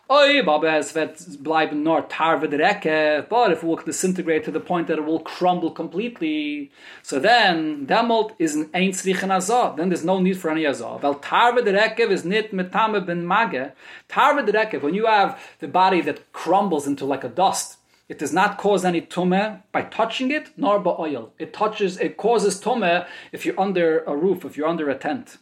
[0.09, 4.59] Oy, Baba es bleiben nur tarve Ecke, uh, but if it will disintegrate to the
[4.61, 6.71] point that it will crumble completely,
[7.03, 11.01] so then demolt is an ein tzrichen azah, then there's no need for any azah.
[11.01, 13.73] Well, tarve Ecke is nit metame ben mage.
[14.07, 17.75] Tarve Ecke, when you have the body that crumbles into like a dust,
[18.07, 21.33] it does not cause any tumah by touching it, nor by oil.
[21.37, 25.37] It touches, it causes tumah if you're under a roof, if you're under a tent.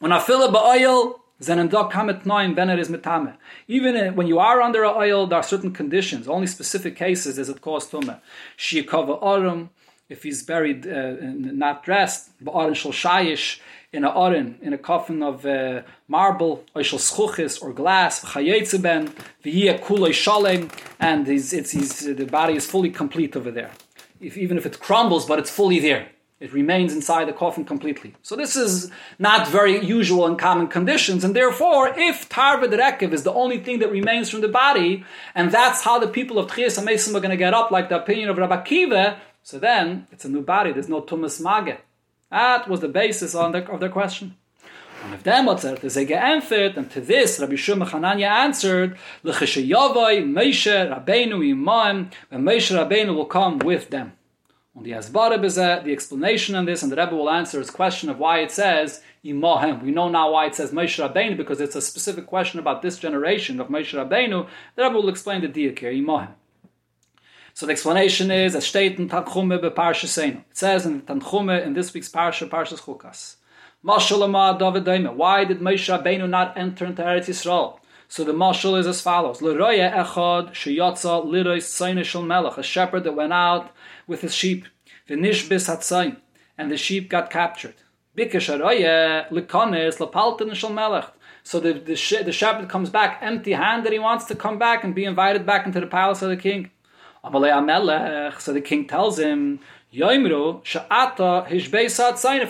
[0.00, 1.66] When I fill it by oil, Even
[4.16, 7.60] when you are under a oil, there are certain conditions, only specific cases does it
[7.60, 8.18] cause tume.
[8.56, 9.68] Shiyakava arum,
[10.08, 13.60] if he's buried uh, not dressed, ba'arin shal shayish,
[13.92, 17.00] in a arin, in a coffin of uh, marble, or shal
[17.60, 19.08] or glass, v'chayetze ben,
[19.44, 23.72] v'yia shalem, and he's, it's, he's, the body is fully complete over there.
[24.20, 26.08] If, even if it crumbles, but it's fully there.
[26.38, 28.14] It remains inside the coffin completely.
[28.22, 33.22] So this is not very usual and common conditions, and therefore, if Tarva Rekev is
[33.22, 35.02] the only thing that remains from the body,
[35.34, 37.96] and that's how the people of Tchias HaMesim are going to get up, like the
[37.96, 40.72] opinion of Rabbi Kiva, so then it's a new body.
[40.72, 41.78] There's no Tumas Mage.
[42.30, 44.36] That was the basis of their, of their question.
[45.04, 50.22] And if them what's is a geantfert, and to this Rabbi Shuma Hananya answered, L'cheshayavai
[50.22, 54.12] Moshe Rabbeinu Imam, when Moshe Rabbeinu will come with them.
[54.76, 58.18] On the Asbara the explanation on this, and the Rebbe will answer his question of
[58.18, 59.82] why it says Imahem.
[59.82, 62.98] We know now why it says Moshe Rabbeinu, because it's a specific question about this
[62.98, 64.46] generation of Moshe Rabbeinu.
[64.74, 66.34] The Rebbe will explain the diak here, Imahem.
[67.54, 71.72] So the explanation is, as state in Tanchume be Parsha It says in Tanchume, in
[71.72, 73.36] this week's Parsha, Parshas Chukas.
[73.80, 73.96] Why
[75.44, 77.78] did Moshe Rabbeinu not enter into Eretz Yisrael?
[78.08, 83.16] So the mashal is as follows: Leroya echad sheyatza lirois shel melech, a shepherd that
[83.16, 83.70] went out
[84.06, 84.66] with his sheep.
[85.08, 86.16] V'nishbis hatzayin,
[86.58, 87.74] and the sheep got captured.
[88.16, 88.24] So
[91.60, 93.92] the, the, the shepherd comes back empty-handed.
[93.92, 96.70] He wants to come back and be invited back into the palace of the king.
[97.24, 99.60] So the king tells him,
[99.92, 100.02] If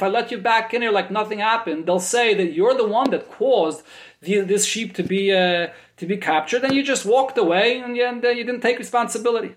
[0.03, 3.11] I let you back in here like nothing happened, they'll say that you're the one
[3.11, 3.83] that caused
[4.21, 7.97] the, this sheep to be uh, to be captured, and you just walked away and
[7.97, 9.55] you, and, uh, you didn't take responsibility.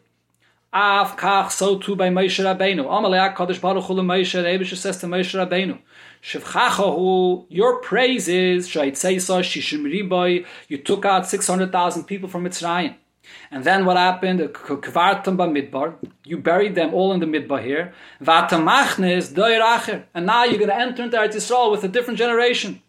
[0.72, 2.86] Av kach, so too by Moshe Rabbeinu.
[2.86, 5.80] Amalei HaKadosh Baruch Hu Moshe, the Eibusha says to Moshe Rabbeinu,
[6.22, 12.96] Shevchachahu, your praise is, Shaitzesa, Shishim Riboy, you took out 600,000 people from Mitzrayim.
[13.52, 14.40] And then what happened?
[14.42, 15.96] Kvartam midbar.
[16.24, 17.94] You buried them all in the midbar here.
[18.22, 20.04] Vatamachnes doiracher.
[20.14, 22.82] And now you're going to enter into Eretz Yisrael with a different generation.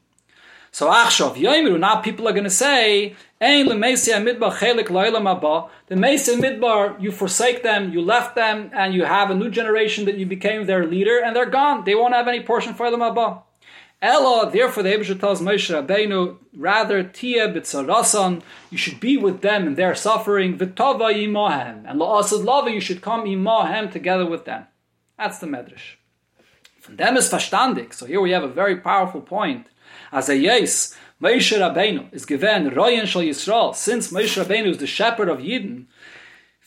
[0.72, 5.68] So Achshov Yoimru, now people are going to say, Ein midbar chelik abba.
[5.88, 10.04] The Mesa midbar, you forsake them, you left them, and you have a new generation
[10.04, 11.84] that you became their leader, and they're gone.
[11.84, 13.42] They won't have any portion for them abba.
[14.02, 18.40] Ella, therefore the Abishah tells Moshe Rabbeinu, rather tia b'tzarasan,
[18.70, 23.02] you should be with them in their suffering, v'tava imahem, and la'asad lava, you should
[23.02, 24.66] come imahem together with them.
[25.18, 25.96] That's the medrash.
[26.80, 27.92] From them is verstandig.
[27.92, 29.66] So here we have a very powerful point
[30.12, 34.86] as a yes, Moshe Rabbeinu is given Royan Shal Yisrael, since Moshe Rabbeinu is the
[34.86, 35.84] shepherd of Yidden,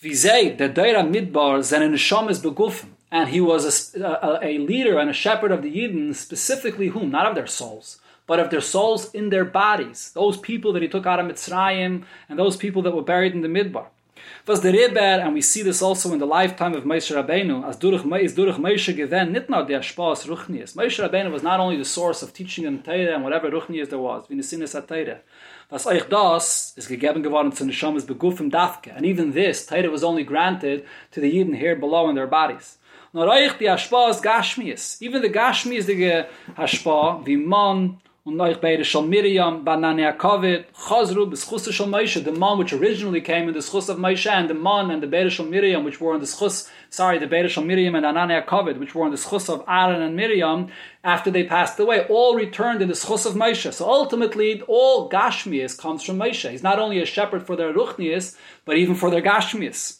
[0.01, 5.09] Vizei, the Deira Midbar, Zen Neshamas Begufim, and he was a, a, a, leader and
[5.09, 7.11] a shepherd of the Yidden, specifically whom?
[7.11, 10.11] Not of their souls, but of their souls in their bodies.
[10.13, 13.41] Those people that he took out of Mitzrayim, and those people that were buried in
[13.41, 13.87] the Midbar.
[14.45, 17.77] Was the Rebbe, and we see this also in the lifetime of Moshe Rabbeinu, as
[17.77, 20.75] Durach, is Durach Moshe given, not not der Spaß Ruchnias.
[20.75, 23.99] Moshe Rabbeinu was not only the source of teaching in Torah and whatever Ruchnias there
[23.99, 25.21] was, wie Sinnes Torah.
[25.69, 28.95] Was euch das ist gegeben geworden zu Neshamas begufim Dafke.
[28.95, 32.77] And even this, Torah was only granted to the Yidden here below in their bodies.
[33.13, 35.01] Nor euch die Ashpa Gashmias.
[35.01, 36.27] Even the Gashmias, the
[36.57, 42.31] Ashpa, wie man, und neuch beide shal Miriam banan Yaakov chazru b'schus shal Moshe the
[42.31, 45.29] man which originally came in the schus of Moshe and the man and the beide
[45.29, 48.79] shal Miriam which were in the schus sorry the beide shal Miriam and Anan Yaakov
[48.79, 50.69] which were in the schus of Aaron and Miriam
[51.03, 53.73] after they passed away all returned in the schus of Moshe.
[53.73, 56.49] So ultimately all Gashmias comes from Moshe.
[56.49, 59.97] He's not only a shepherd for their Ruchnias but even for their Gashmias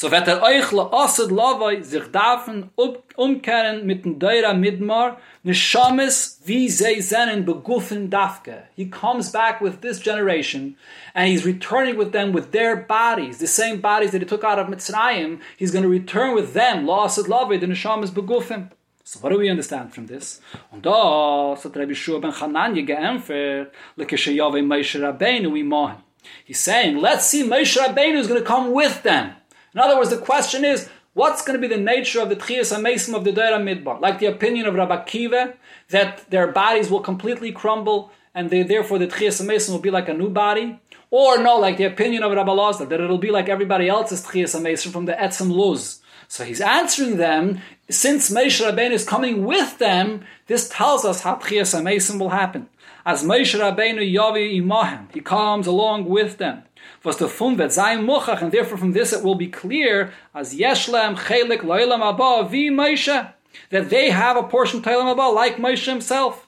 [0.00, 2.70] So wird er euch la osad lavai sich dafen
[3.16, 8.62] umkehren mit dem Midmar ne shames wie ze zenen begufen dafke.
[8.74, 10.78] He comes back with this generation
[11.14, 14.58] and he's returning with them with their bodies, the same bodies that he took out
[14.58, 15.38] of Mitzrayim.
[15.58, 18.70] He's going to return with them, la osad lavai, the.
[19.04, 20.40] So what do we understand from this?
[20.72, 25.98] Und da, Rabbi Shua ben Chananya geämpft, lekeshe Yahweh Moshe Rabbeinu imahem.
[26.42, 29.34] He's saying, let's see Moshe Rabbeinu is going to come with them.
[29.74, 32.76] In other words, the question is, what's going to be the nature of the Tchias
[32.76, 34.00] HaMesim of the Deira Midbar?
[34.00, 35.54] Like the opinion of Rabbi Kiva,
[35.90, 40.08] that their bodies will completely crumble, and they, therefore the Tchias HaMesim will be like
[40.08, 40.80] a new body?
[41.10, 44.58] Or no, like the opinion of Rabbi Lazar, that it'll be like everybody else's Tchias
[44.58, 46.00] HaMesim from the Etzem Luz.
[46.26, 51.36] So he's answering them, since Moshe Rabbeinu is coming with them, this tells us how
[51.36, 52.68] Tchias HaMesim will happen.
[53.04, 56.62] As Moshe Rabbeinu Yavi Imahem, he comes along with them
[57.02, 60.54] was the fun wird sein mochach, and therefore from this it will be clear as
[60.54, 63.32] yeshlem chelik loilam abba vi Moshe
[63.70, 66.46] that they have a portion teilam abba like Moshe himself.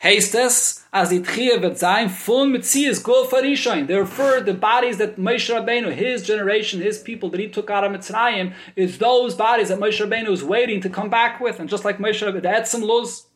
[0.00, 3.88] Heißt es, as the tchiyah wird sein fun mitzias go farishain.
[3.88, 7.90] Therefore, the bodies that Moshe Rabbeinu, his generation, his people that he took out of
[7.90, 11.58] Mitzrayim, is those bodies that Moshe Rabbeinu is waiting to come back with.
[11.58, 13.26] And just like Moshe Rabbeinu, the Etzim Luz,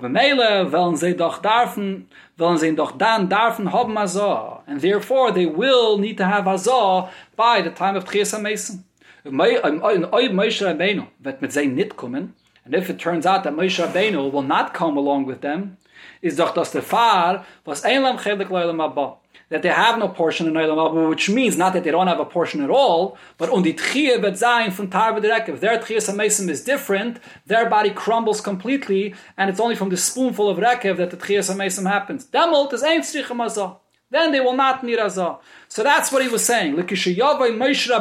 [0.00, 3.96] wollen sie doch darfen, wollen sie doch dann darfen haben.
[3.98, 8.84] And therefore they will need to have Azor by the time of Tchias HaMesim.
[9.24, 13.80] If Moshe Rabbeinu wird mit sein nicht kommen, and if it turns out that Moshe
[13.80, 15.76] Rabbeinu will not come along with them,
[16.20, 19.18] is doch das der Fahr, was ein Lam Chelik Leilam Abba.
[19.52, 22.18] That they have no portion in Olam Haba, which means not that they don't have
[22.18, 26.64] a portion at all, but on the Tchiyah Bet Zayin from Tar their Tchiyah is
[26.64, 31.18] different, their body crumbles completely, and it's only from the spoonful of Rekev that the
[31.18, 32.24] Tchiyah happens.
[32.24, 33.76] Demult is Ein Mazah
[34.12, 35.38] then they will not need Azah.
[35.72, 36.76] So that's what he was saying.
[36.76, 37.94] Let's see if Moshe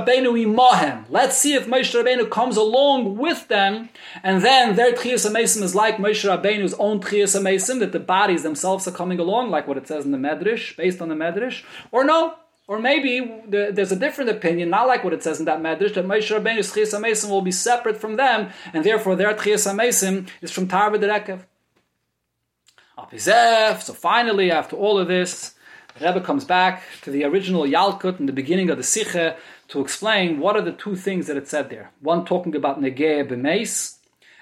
[1.95, 3.87] Rabbeinu comes along with them,
[4.21, 8.43] and then their Tchias Amesim is like Moshe Rabbeinu's own Tchias Amesim, that the bodies
[8.43, 11.63] themselves are coming along, like what it says in the Medrash, based on the Medrash.
[11.93, 12.35] Or no,
[12.67, 16.05] or maybe there's a different opinion, not like what it says in that Medrash, that
[16.05, 20.51] Moshe Rabbeinu's Tchias Amesim will be separate from them, and therefore their Tchias Amesim is
[20.51, 21.45] from Tarva Derekev.
[23.17, 25.55] So finally, after all of this,
[25.99, 29.35] Rebbe comes back to the original Yalkut in the beginning of the Sikha
[29.67, 31.91] to explain what are the two things that it said there.
[31.99, 33.97] One talking about Negeh b'meis,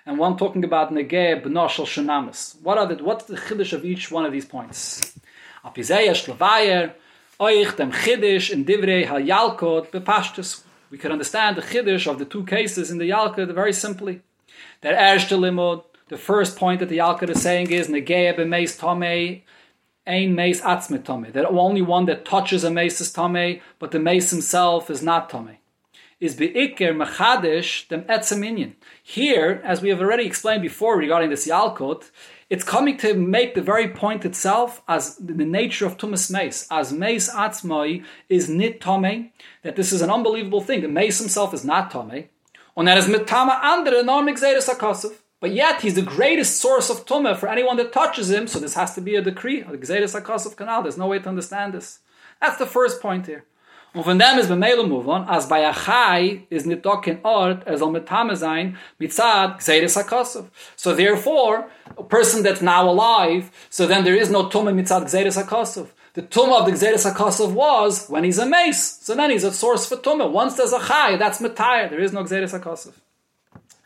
[0.05, 2.61] and one talking about Negeh b'noshel shenamis.
[2.61, 5.19] What are the, what's the chiddush of each one of these points?
[5.63, 6.93] Apizeya shlevayer,
[7.39, 10.63] oich dem chiddush in divrei ha-Yalkut.
[10.91, 14.21] We can understand the chiddush of the two cases in the Yalkut very simply.
[14.81, 19.41] That limud, the first point that the Yalkut is saying is Negeh b'meis tomei,
[20.09, 21.31] ein mace atzmet tome.
[21.31, 25.29] That only one that touches a mace is tome, but the mace himself is not
[25.29, 25.57] tome.
[26.19, 32.09] Is beikir machadish dem etzem Here, as we have already explained before regarding this yalkut,
[32.49, 36.91] it's coming to make the very point itself as the nature of tumas mace, as
[36.91, 39.31] mace atzmoi is nit tome,
[39.61, 40.81] that this is an unbelievable thing.
[40.81, 42.25] The mace himself is not tome,
[42.75, 45.13] and that is mitama andere norm akosov.
[45.41, 48.73] But yet, he's the greatest source of tumah for anyone that touches him, so this
[48.73, 49.77] has to be a decree, a.
[49.77, 51.99] There's no way to understand this.
[52.41, 53.45] That's the first point here.
[53.91, 57.65] Und von dem ist beim move on, as bei Achai is nicht doch kein Ort,
[57.65, 60.45] er soll mit Tame sein, mitzad Gzeres HaKosov.
[60.75, 65.43] So therefore, a person that's now alive, so then there is no Tumah mitzad Gzeres
[65.43, 65.87] HaKosov.
[66.13, 68.99] The Tumah of the Gzeres HaKosov was when he's a mace.
[69.01, 70.31] So then he's a source for Tumah.
[70.31, 71.89] Once there's a Chai, that's Matayr.
[71.89, 72.93] There is no Gzeres HaKosov.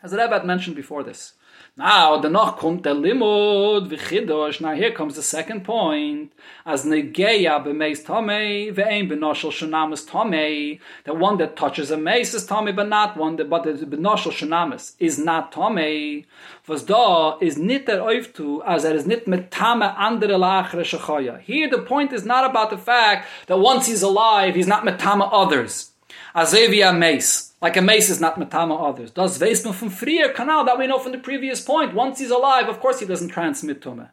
[0.02, 1.32] As the Rebbe had mentioned before this.
[1.76, 4.60] Now, noch kommt der Limud v'chidosh.
[4.60, 6.30] Now here comes the second point.
[6.64, 10.78] As negeya b'meis tomei ve'ein b'noshel shunamis tomei.
[11.02, 14.30] The one that touches a mace is tomei, but not one that, but the b'noshel
[14.30, 16.26] shunamis is not tomei.
[16.68, 21.40] Was da is nit der oiftu, as er is nit mit tame andere lachere shechoya.
[21.40, 25.00] Here the point is not about the fact that once he's alive, he's not mit
[25.00, 25.90] tame others.
[26.36, 27.53] Azevia mace.
[27.64, 29.10] Like a mace is not metama others.
[29.10, 31.94] Does Vesman from freer canal that we know from the previous point.
[31.94, 34.10] Once he's alive, of course he doesn't transmit tumme.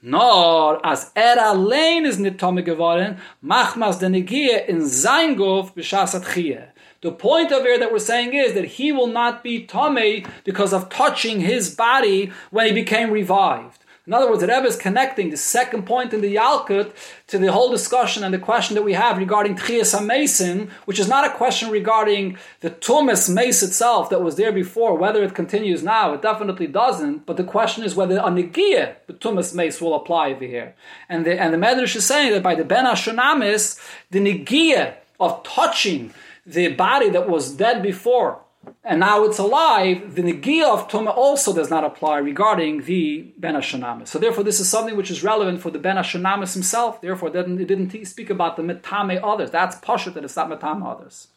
[0.00, 6.32] Nor as er allein is nit tumme geworden, machmas de negie in sein gof b'shasat
[6.32, 6.64] chie.
[7.02, 10.72] The point of here that we're saying is that he will not be tame because
[10.72, 13.83] of touching his body when he became revived.
[14.06, 16.92] In other words, the Rebbe is connecting the second point in the Yalkut
[17.28, 21.08] to the whole discussion and the question that we have regarding Tchias HaMesim, which is
[21.08, 25.82] not a question regarding the Tumas Mace itself that was there before, whether it continues
[25.82, 26.12] now.
[26.12, 27.24] It definitely doesn't.
[27.24, 30.74] But the question is whether a Negiah, the Tumas Mace, will apply over here.
[31.08, 35.42] And the, and the Medrash is saying that by the Ben Hashonamis, the Negiah of
[35.44, 36.12] touching
[36.44, 38.43] the body that was dead before,
[38.82, 43.54] and now it's alive, the Negiah of Tumah also does not apply regarding the Ben
[43.54, 44.08] Hashanamis.
[44.08, 47.00] So therefore, this is something which is relevant for the Ben Hashanamis himself.
[47.00, 49.50] Therefore, it didn't, it didn't speak about the Metame others.
[49.50, 51.28] That's Pashut that it's not Metame others.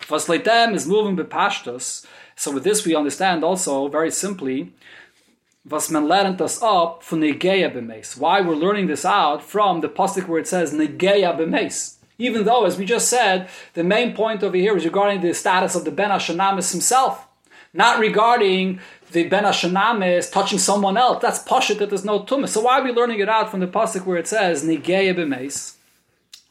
[0.00, 2.06] Vasleitem is moving bepashtus.
[2.34, 4.72] So with this, we understand also very simply
[5.68, 8.16] was men lernt us up for Negeya b'meis.
[8.16, 11.97] Why we're learning this out from the pasuk where it says Negeya b'meis.
[12.20, 15.76] Even though, as we just said, the main point over here is regarding the status
[15.76, 17.28] of the Ben Hashanamis himself,
[17.72, 18.80] not regarding
[19.12, 21.22] the Ben Hashanamis touching someone else.
[21.22, 22.48] That's pashit that there's no tumah.
[22.48, 25.76] So why are we learning it out from the pasuk where it says Negeya b'meis?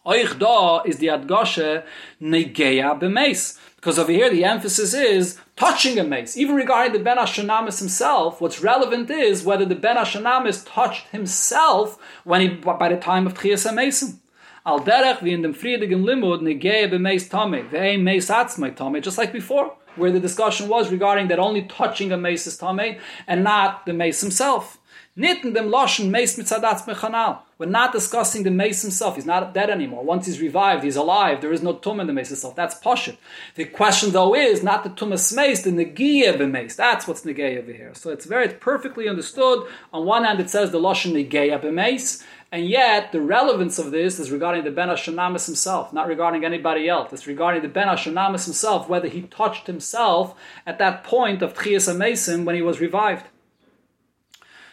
[0.06, 1.84] Oich da is the adgoshe
[2.22, 3.60] Negeya b'meis.
[3.76, 6.38] Because over here the emphasis is touching a mace.
[6.38, 12.00] Even regarding the Ben Hashanamis himself, what's relevant is whether the Ben Hashanamis touched himself
[12.24, 14.20] when he, by the time of Tchias HaMesim.
[14.68, 19.18] Al derech wie in dem friedigem limud negeye b'meis tame ve'ein meis atzmai tame, just
[19.18, 23.46] like before, where the discussion was regarding that only touching a mace is tame and
[23.46, 24.78] not the mace himself.
[25.16, 27.40] Nit in dem loschen mace mitzadatz mechanal.
[27.58, 29.16] We're not discussing the mace himself.
[29.16, 30.04] He's not dead anymore.
[30.04, 31.42] Once he's revived, he's alive.
[31.42, 32.56] There is no tum in the mace itself.
[32.56, 33.18] That's poshut.
[33.56, 36.76] The question though is not the tumas mace, the negiya b'mace.
[36.76, 37.94] That's what's negiya over here.
[37.96, 39.66] So it's very perfectly understood.
[39.94, 42.22] On one hand, it says the loschen negiya b'mace.
[42.52, 46.88] And yet, the relevance of this is regarding the Ben Hashanamis himself, not regarding anybody
[46.88, 47.12] else.
[47.12, 50.34] It's regarding the Ben Hashanamis himself, whether he touched himself
[50.66, 53.26] at that point of Tchias HaMesim when he was revived.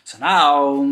[0.04, 0.84] So now,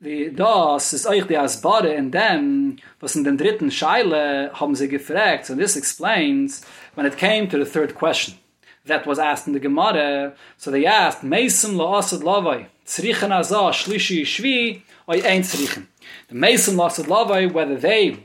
[0.00, 4.88] the das ist euch die Asbare in dem, was in den dritten Scheile haben sie
[4.88, 5.46] gefragt.
[5.46, 8.38] So this explains when it came to the third question
[8.86, 10.34] that was asked in the Gemara.
[10.56, 15.86] So they asked, Mesim la asad lavai, tzrichen azah shlishi shvi, or ein tzrichen.
[16.28, 18.18] The Mason lost Lavai, whether they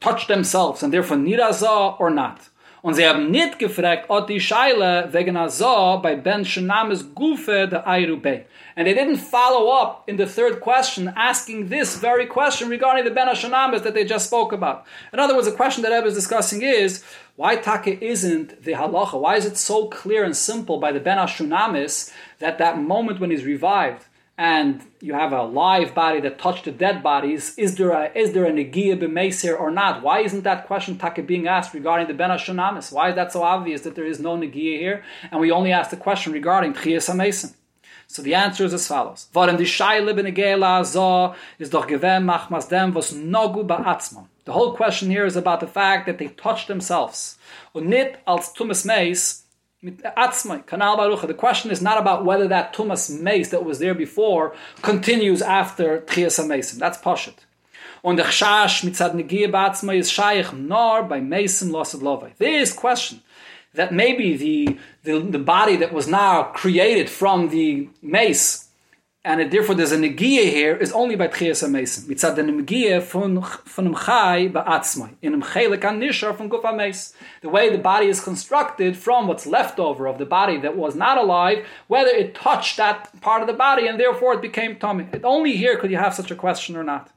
[0.00, 2.48] touch themselves and therefore nirazah or not.
[2.82, 7.78] Und sie haben nicht gefragt, ob die Scheile wegen Azah bei Ben Shenames Gufe de
[7.86, 8.44] Ayrube.
[8.74, 13.12] And they didn't follow up in the third question, asking this very question regarding the
[13.12, 14.84] Ben Hashonamis that they just spoke about.
[15.12, 17.04] In other words, the question that Ebb is discussing is,
[17.36, 19.20] why Taka isn't the halacha?
[19.20, 23.30] Why is it so clear and simple by the Ben Hashonamis that that moment when
[23.30, 24.06] he's revived,
[24.42, 28.32] and you have a live body that touched the dead bodies, is there a is
[28.32, 30.02] there a negia b'meisir or not?
[30.02, 32.92] Why isn't that question taka being asked regarding the ben Hashonamis?
[32.92, 35.90] Why is that so obvious that there is no negia here, and we only ask
[35.90, 37.54] the question regarding tchias hamesim?
[38.08, 39.36] So the answer is as follows: is
[41.70, 44.26] machmas dem nogu.
[44.44, 47.38] The whole question here is about the fact that they touched themselves.
[47.76, 47.94] Und
[48.26, 49.41] als tumas meis
[49.82, 56.00] the question is not about whether that tumas mace that was there before continues after
[56.02, 56.78] Tchias HaMesim.
[56.78, 57.34] That's Pashit.
[58.04, 62.36] Und the chash mitzad negia ba'atzmai is shaykh nor by Mesim losad lovai.
[62.36, 63.22] This question
[63.74, 68.61] that maybe the, the, the body that was now created from the mace
[69.24, 72.08] and it, therefore there's a negia here is only by tchias hamesim.
[72.08, 77.14] Mitzad the negia von em chai ba'atzmai in em chelik an nishar from guf.
[77.40, 80.96] The way the body is constructed from what's left over of the body that was
[80.96, 85.06] not alive, whether it touched that part of the body and therefore it became tummy.
[85.12, 87.10] It only here could you have such a question or not.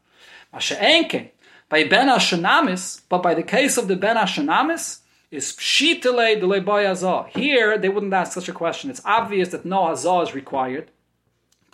[0.54, 1.32] Masha'enke
[1.70, 5.00] by ben hashanamis, but by the case of the ben hashanamis
[5.32, 8.92] is pshitele boy Here they wouldn't ask such a question.
[8.92, 10.92] It's obvious that no azah is required.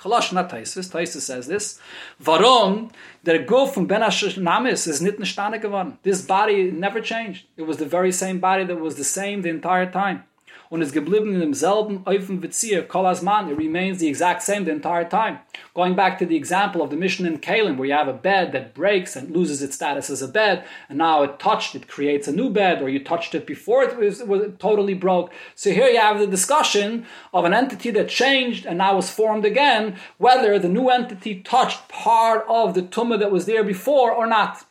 [0.02, 0.90] Chalash not Taisis.
[0.92, 1.80] Taisis says this.
[2.24, 2.92] Varom,
[3.24, 6.00] der Guf from Ben Namis is nit nestane geworden.
[6.02, 7.46] This body never changed.
[7.56, 10.24] It was the very same body that was the same the entire time.
[10.72, 15.08] Und ist geblieben in demselben Eufen Vizier, Kolasman, it remains the exact same the entire
[15.08, 15.40] time.
[15.74, 18.54] Going back to the example of the mission in Kalim, where you have a bed
[18.54, 22.26] that breaks and loses its status as a bed, and now it touched, it creates
[22.26, 25.34] a new bed, or you touched it before it was, it totally broke.
[25.56, 29.44] So here you have the discussion of an entity that changed and now was formed
[29.44, 34.26] again, whether the new entity touched part of the tumah that was there before or
[34.26, 34.66] not.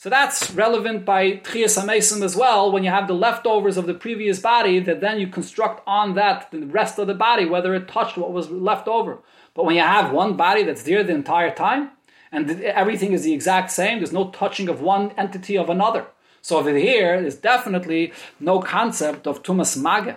[0.00, 3.94] So that's relevant by Tchias HaMesim as well, when you have the leftovers of the
[3.94, 7.88] previous body, that then you construct on that the rest of the body, whether it
[7.88, 9.18] touched what was left over.
[9.54, 11.90] But when you have one body that's there the entire time,
[12.30, 16.06] and everything is the exact same, there's no touching of one entity of another.
[16.42, 20.14] So over here, there's definitely no concept of Tumas Mage.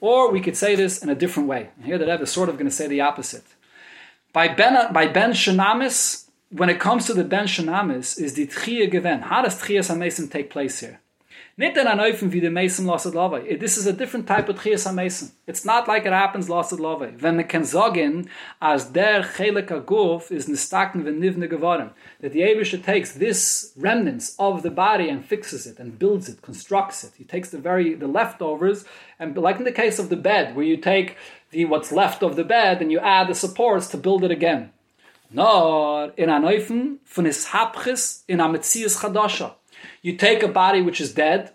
[0.00, 1.70] Or we could say this in a different way.
[1.84, 3.44] here the Rebbe is sort of going to say the opposite.
[4.32, 8.90] By Ben, by ben Shanamis, when it comes to the Ben Shanamis, is the Tchiyah
[8.90, 9.22] given.
[9.22, 11.00] How does Tchiyas HaMesim take place here?
[11.56, 13.58] Nicht an Aneufen wie the Mesim lasset Lovei.
[13.60, 15.30] This is a different type of Tchiyas HaMesim.
[15.46, 17.20] It's not like it happens lasset Lovei.
[17.22, 18.28] When we can sagen,
[18.60, 21.90] as der Chelik HaGuf is nistaken v'nivne geworden,
[22.20, 26.42] that the Elisha takes this remnants of the body and fixes it and builds it,
[26.42, 27.12] constructs it.
[27.16, 28.84] He takes the very, the leftovers,
[29.20, 31.16] and like in the case of the bed, where you take
[31.50, 34.72] the what's left of the bed and you add the supports to build it again.
[35.32, 39.54] Nor in Aneufen von is Hapchis in a Ametzias Chadasha.
[40.02, 41.52] You take a body which is dead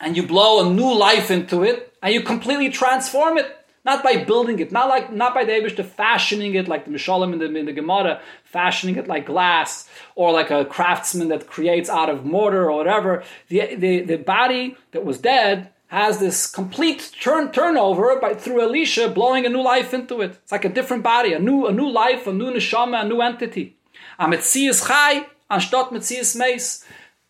[0.00, 3.56] and you blow a new life into it and you completely transform it.
[3.84, 7.34] Not by building it, not like not by the Elisha fashioning it like the Mishalim
[7.34, 11.90] in the, in the Gemara, fashioning it like glass, or like a craftsman that creates
[11.90, 13.22] out of mortar or whatever.
[13.48, 19.08] The, the, the body that was dead has this complete turn turnover by through Elisha
[19.08, 20.32] blowing a new life into it.
[20.42, 23.20] It's like a different body, a new a new life, a new neshama, a new
[23.20, 23.76] entity.
[24.18, 26.84] A metzias chai anstatt metzias meis,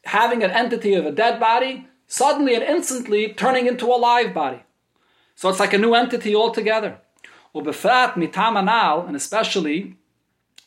[0.05, 4.62] having an entity of a dead body, suddenly and instantly turning into a live body.
[5.36, 6.99] So it's like a new entity altogether.
[7.55, 9.97] Ubefrat mitamanal, and especially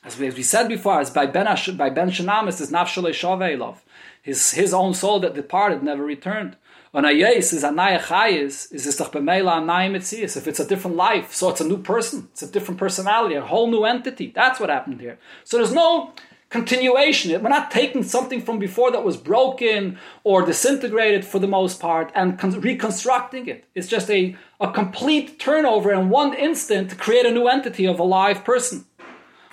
[0.03, 3.57] as we, as we said before, as by Ben Ash, by Ben Shanamis is nafshalei
[3.57, 3.83] love.
[4.21, 6.57] His his own soul that departed never returned.
[6.97, 10.35] When a yes is a chayis, is this doch b'meila a naya mitzias.
[10.35, 13.41] If it's a different life, so it's a new person, it's a different personality, a
[13.41, 14.31] whole new entity.
[14.33, 15.19] That's what happened here.
[15.43, 16.13] So there's no
[16.49, 17.29] continuation.
[17.43, 22.11] We're not taking something from before that was broken or disintegrated for the most part
[22.15, 23.65] and con- reconstructing it.
[23.75, 27.99] It's just a, a complete turnover in one instant to create a new entity of
[27.99, 28.85] a live person.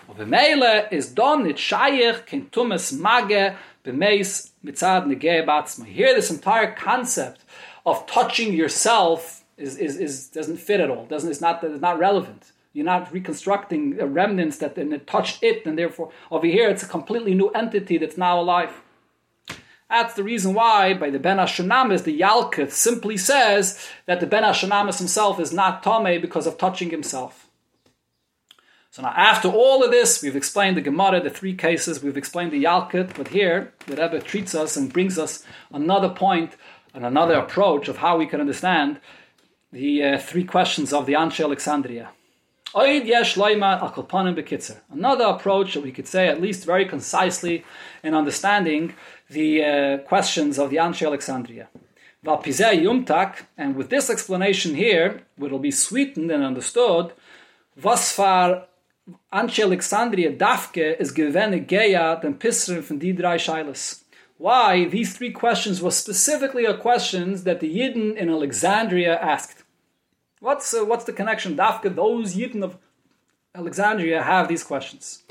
[0.08, 3.54] B'meila is done, it's shayich, kin tumas mage,
[3.84, 5.06] b'meis mitzad
[5.46, 5.86] batzma.
[5.86, 7.44] Here, this entire concept
[7.86, 11.06] of touching yourself is, is, is doesn't fit at all.
[11.06, 12.52] Doesn't it's not it's not relevant.
[12.72, 16.88] You're not reconstructing remnants that and it touched it, and therefore over here it's a
[16.88, 18.82] completely new entity that's now alive.
[19.88, 24.42] That's the reason why, by the Ben Ashanamis, the Yalkut simply says that the Ben
[24.42, 27.43] Ashanamis himself is not Tomei because of touching himself.
[28.94, 32.52] So now, after all of this, we've explained the Gemara, the three cases, we've explained
[32.52, 36.52] the Yalkut, but here the Rebbe treats us and brings us another point
[36.94, 39.00] and another approach of how we can understand
[39.72, 42.10] the uh, three questions of the Anshe Alexandria.
[42.72, 43.24] Another
[45.24, 47.64] approach that we could say, at least very concisely,
[48.04, 48.94] in understanding
[49.28, 51.68] the uh, questions of the Anshe Alexandria.
[53.58, 57.12] And with this explanation here, it will be sweetened and understood,
[57.76, 58.66] Vasfar
[59.30, 64.04] Anshe Alexandria Dafke is gewenne Geya den Pisrin von die drei Scheiles.
[64.38, 69.62] Why these three questions were specifically a questions that the Yidden in Alexandria asked.
[70.40, 71.54] What's uh, what's the connection?
[71.54, 72.78] Dafke, those Yidden of
[73.54, 75.22] Alexandria have these questions.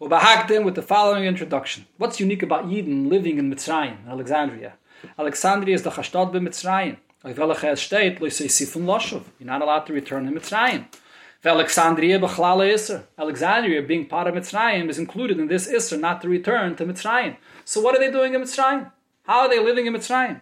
[0.00, 1.84] Ubahagdim with the following introduction.
[1.98, 4.78] What's unique about Yidden living in Mitzrayim, in Alexandria?
[5.18, 6.96] Alexandria is the Chashtad be.
[9.38, 10.86] You're not allowed to return to Mitzrayim.
[11.46, 13.04] Alexandria b'chlala Isser.
[13.18, 17.36] Alexandria, being part of Mitzrayim, is included in this Isser, not to return to Mitzrayim.
[17.64, 18.90] So what are they doing in Mitzrayim?
[19.24, 20.40] How are they living in Mitzrayim?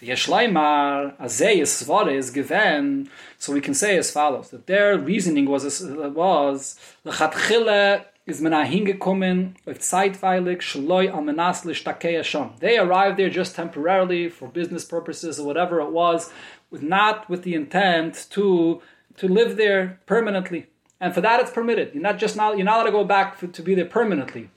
[0.00, 5.46] The Yeshleimar Azei Svara is given, so we can say as follows: that their reasoning
[5.46, 12.50] was was lechatchile is men hingekommen auf zeitweilig shloi menas sham.
[12.58, 16.30] They arrived there just temporarily for business purposes or whatever it was,
[16.70, 18.82] with not with the intent to
[19.16, 20.66] to live there permanently.
[21.00, 21.90] And for that, it's permitted.
[21.92, 24.50] You're not just not, you're not allowed to go back for, to be there permanently,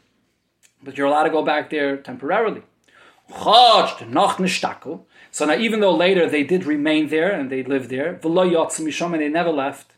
[0.83, 2.61] but you're allowed to go back there temporarily.
[5.31, 9.29] So now, even though later they did remain there and they lived there, and they
[9.29, 9.91] never left.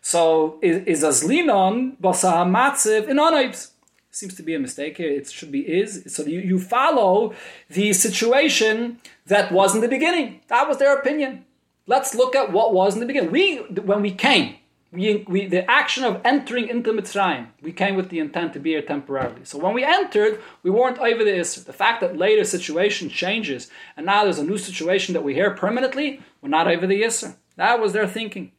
[0.00, 3.72] So is azlinon basahamatziv in onaibs.
[4.10, 5.10] Seems to be a mistake here.
[5.10, 6.04] It should be is.
[6.08, 7.34] So you, you follow
[7.68, 10.40] the situation that was in the beginning.
[10.48, 11.44] That was their opinion.
[11.86, 13.32] Let's look at what was in the beginning.
[13.32, 14.56] We, when we came,
[14.92, 18.70] we, we, the action of entering into Mitzrayim, we came with the intent to be
[18.70, 19.44] here temporarily.
[19.44, 21.64] So when we entered, we weren't over the Isser.
[21.64, 25.52] The fact that later situation changes and now there's a new situation that we hear
[25.52, 27.36] permanently, we're not over the Isser.
[27.56, 28.52] That was their thinking.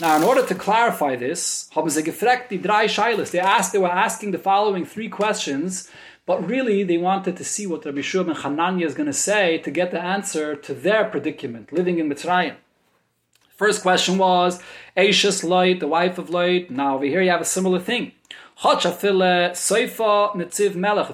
[0.00, 5.90] Now, in order to clarify this, they asked, they were asking the following three questions,
[6.28, 9.56] but really they wanted to see what Rabbi Shua ben Hanania is going to say
[9.64, 12.56] to get the answer to their predicament, living in Mitzrayim.
[13.56, 14.62] First question was
[14.94, 16.68] Ashes Lot, the wife of Lot.
[16.68, 18.12] Now over here you have a similar thing.
[18.62, 18.84] If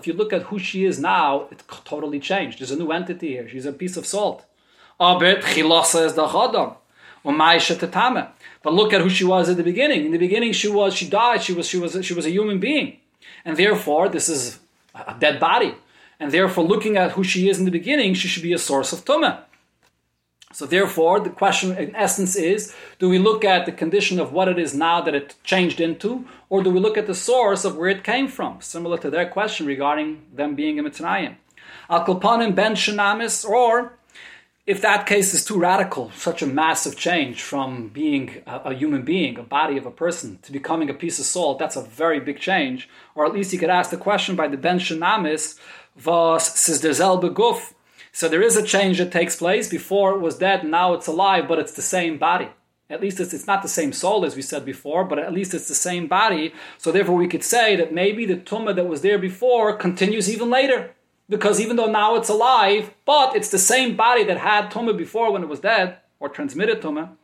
[0.09, 2.59] you look at who she is now, it's totally changed.
[2.59, 3.49] There's a new entity here.
[3.49, 4.45] She's a piece of salt.
[4.99, 5.28] But
[8.81, 10.07] look at who she was at the beginning.
[10.07, 11.41] In the beginning, she was she died.
[11.45, 12.99] She was she was she was a human being,
[13.45, 14.59] and therefore this is
[14.95, 15.75] a dead body.
[16.21, 18.93] And therefore, looking at who she is in the beginning, she should be a source
[18.93, 19.43] of tumah.
[20.53, 24.47] So therefore, the question in essence is, do we look at the condition of what
[24.47, 27.77] it is now that it changed into, or do we look at the source of
[27.77, 28.61] where it came from?
[28.61, 31.35] Similar to their question regarding them being a Mitzrayim.
[31.91, 33.99] Al Kulpanim ben Shanamis, or
[34.66, 39.03] if that case is too radical, such a massive change from being a, a, human
[39.03, 42.19] being, a body of a person, to becoming a piece of salt, that's a very
[42.20, 42.89] big change.
[43.15, 45.59] Or at least you could ask the question by the Ben Shanamis,
[46.05, 47.74] was siz der selbe guf,
[48.15, 49.69] so there is a change that takes place.
[49.69, 52.49] Before it was dead, now it's alive, but it's the same body.
[52.89, 55.53] At least it's, it's not the same soul as we said before, but at least
[55.53, 56.55] it's the same body.
[56.78, 60.49] So therefore, we could say that maybe the tumah that was there before continues even
[60.49, 60.95] later.
[61.29, 65.33] Because even though now it's alive, but it's the same body that had tumah before
[65.33, 67.17] when it was dead, or transmitted tumah.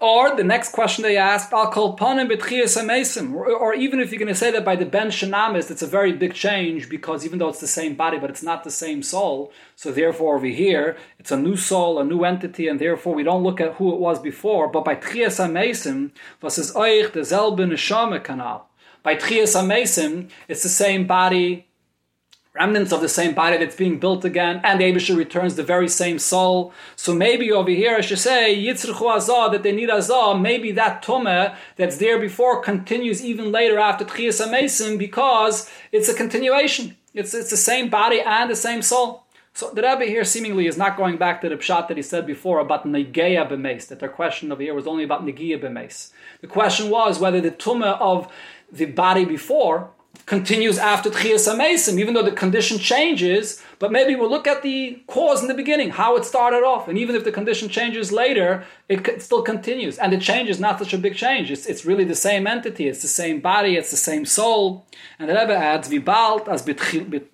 [0.00, 4.34] Or the next question they asked, Al kolpanim or, or even if you're going to
[4.34, 7.60] say that by the ben shanamis, it's a very big change because even though it's
[7.60, 9.52] the same body, but it's not the same soul.
[9.76, 13.44] So therefore, over here, it's a new soul, a new entity, and therefore we don't
[13.44, 14.68] look at who it was before.
[14.68, 16.10] But by tchias amesim,
[16.42, 18.62] was is euch derselbe neshama kanal.
[19.04, 21.68] By tchias amesim, it's the same body,
[22.54, 26.20] remnants of the same body that's being built again, and the returns the very same
[26.20, 26.72] soul.
[26.94, 31.02] So maybe over here I should say, Yitzruchu Azah, that they need Azah, maybe that
[31.02, 36.96] Tumah that's there before continues even later after Tchias HaMesim because it's a continuation.
[37.12, 39.24] It's, it's the same body and the same soul.
[39.52, 42.26] So the Rebbe here seemingly is not going back to the pshat that he said
[42.26, 46.10] before about negeya b'meis, that their question over here was only about negeya b'meis.
[46.40, 48.32] The question was whether the tumah of
[48.72, 49.90] the body before
[50.26, 54.98] continues after Tchias HaMesim, even though the condition changes, but maybe we'll look at the
[55.06, 56.88] cause in the beginning, how it started off.
[56.88, 59.98] And even if the condition changes later, it still continues.
[59.98, 61.50] And the change is not such a big change.
[61.50, 64.86] It's, it's really the same entity, it's the same body, it's the same soul.
[65.18, 67.26] And the Rebbe adds, Vibalt as bitchila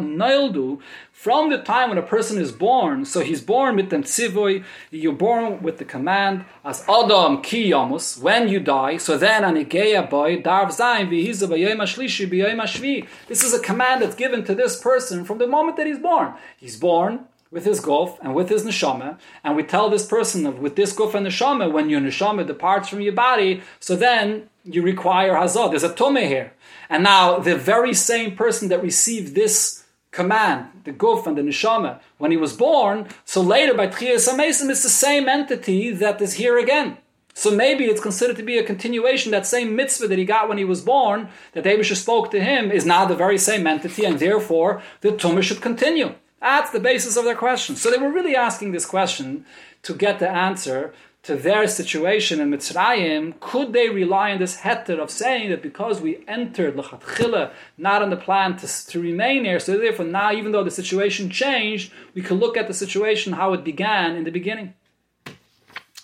[0.00, 0.80] noildu,
[1.18, 4.62] from the time when a person is born, so he's born with the tzivoy,
[4.92, 10.08] you're born with the command, as Adam ki yamus, when you die, so then anigeya
[10.08, 13.08] boy, darv b'yoyim ashlishi ashvi.
[13.26, 16.34] This is a command that's given to this person from the moment that he's born.
[16.56, 20.58] He's born with his guf and with his neshama, and we tell this person of
[20.58, 24.82] with this guf and neshama, when your neshama departs from your body, so then you
[24.82, 25.70] require hazah.
[25.70, 26.52] There's a tome here.
[26.90, 32.00] And now the very same person that received this command, the guf and the neshama,
[32.18, 36.34] when he was born, so later by Tchias HaMesim, it's the same entity that is
[36.34, 36.98] here again.
[37.38, 40.58] So maybe it's considered to be a continuation, that same mitzvah that he got when
[40.58, 44.18] he was born, that Elisha spoke to him, is now the very same entity, and
[44.18, 46.16] therefore the tumah should continue.
[46.40, 47.76] That's the basis of their question.
[47.76, 49.46] So they were really asking this question
[49.82, 50.92] to get the answer
[51.22, 56.00] to their situation in Mitzrayim, could they rely on this heter of saying that because
[56.00, 60.50] we entered lechatchila, not on the plan to, to remain here, so therefore now, even
[60.50, 64.32] though the situation changed, we can look at the situation how it began in the
[64.32, 64.74] beginning.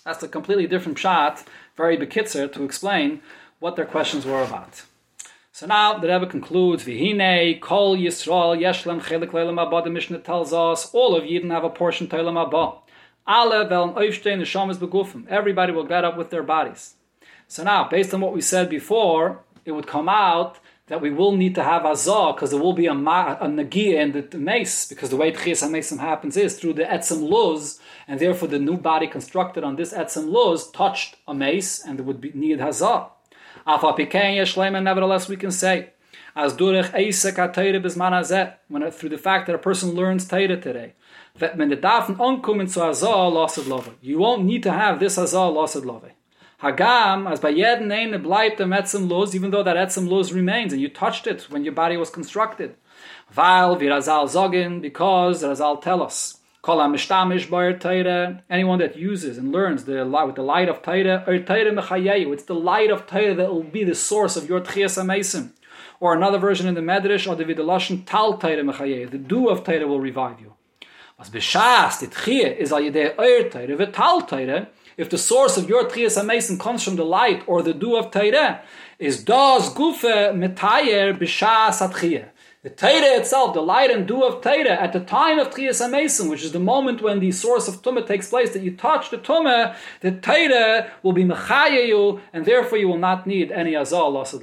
[0.05, 1.43] That's a completely different shot,
[1.75, 3.21] very bekitzer, to explain
[3.59, 4.83] what their questions were about.
[5.51, 10.53] So now the Rebbe concludes, Vihine, Kol Yisrael, Yeshlem, Chelik Leilam Abba, the Mishnah tells
[10.53, 12.77] us, all of Yidden have a portion to Leilam Abba.
[13.27, 15.27] Alle werden aufstehen, the Shamas begufim.
[15.27, 16.95] Everybody will get up with their bodies.
[17.47, 21.35] So now, based on what we said before, it would come out that we will
[21.35, 24.37] need to have azah because there will be a, ma- a nagia in the, the
[24.37, 28.59] mace because the way tchias hamesim happens is through the etzem luz and therefore the
[28.59, 32.59] new body constructed on this etzem luz touched a mace and there would be need
[32.59, 33.09] hazah.
[33.65, 35.89] Afa pikein yeshlema, nevertheless we can say
[36.35, 40.93] as durech eisek ha-teire bisman when through the fact that a person learns teire today
[41.39, 43.95] That when the dafen onkommen zu azah lasted love.
[44.01, 46.11] You won't need to have this azah lasted love.
[46.65, 50.73] Hagam, as by jeden name bleibt the etzem luz, even though that etzem luz remains,
[50.73, 52.75] and you touched it when your body was constructed.
[53.35, 59.37] Weil wir Chazal sagen, because Chazal tell us, Kol ha-mishtamish bar Torah, anyone that uses
[59.37, 62.89] and learns the light with the light of Torah, or Torah mechayeyu, it's the light
[62.89, 65.51] of Torah that will be the source of your tchias amesim.
[65.99, 69.63] Or another version in the Medrash, or the Vidaloshin, tal Torah mechayeyu, the dew of
[69.63, 70.55] Torah will revive you.
[71.19, 74.67] Was beshas, the tchiyah is al yedei oir Torah, v'tal Torah,
[74.97, 78.11] if the source of your tchias amesim comes from the light or the dew of
[78.11, 78.61] Torah,
[78.99, 82.29] is das gufe metayer b'shas atchiyah.
[82.65, 86.31] The Torah itself, the light and dew of Torah, at the time of Tchias HaMesim,
[86.31, 89.19] which is the moment when the source of Tumah takes place, that you touch the
[89.19, 94.41] Tumah, the Torah will be Mechayeyu, and therefore you will not need any Azal Lasid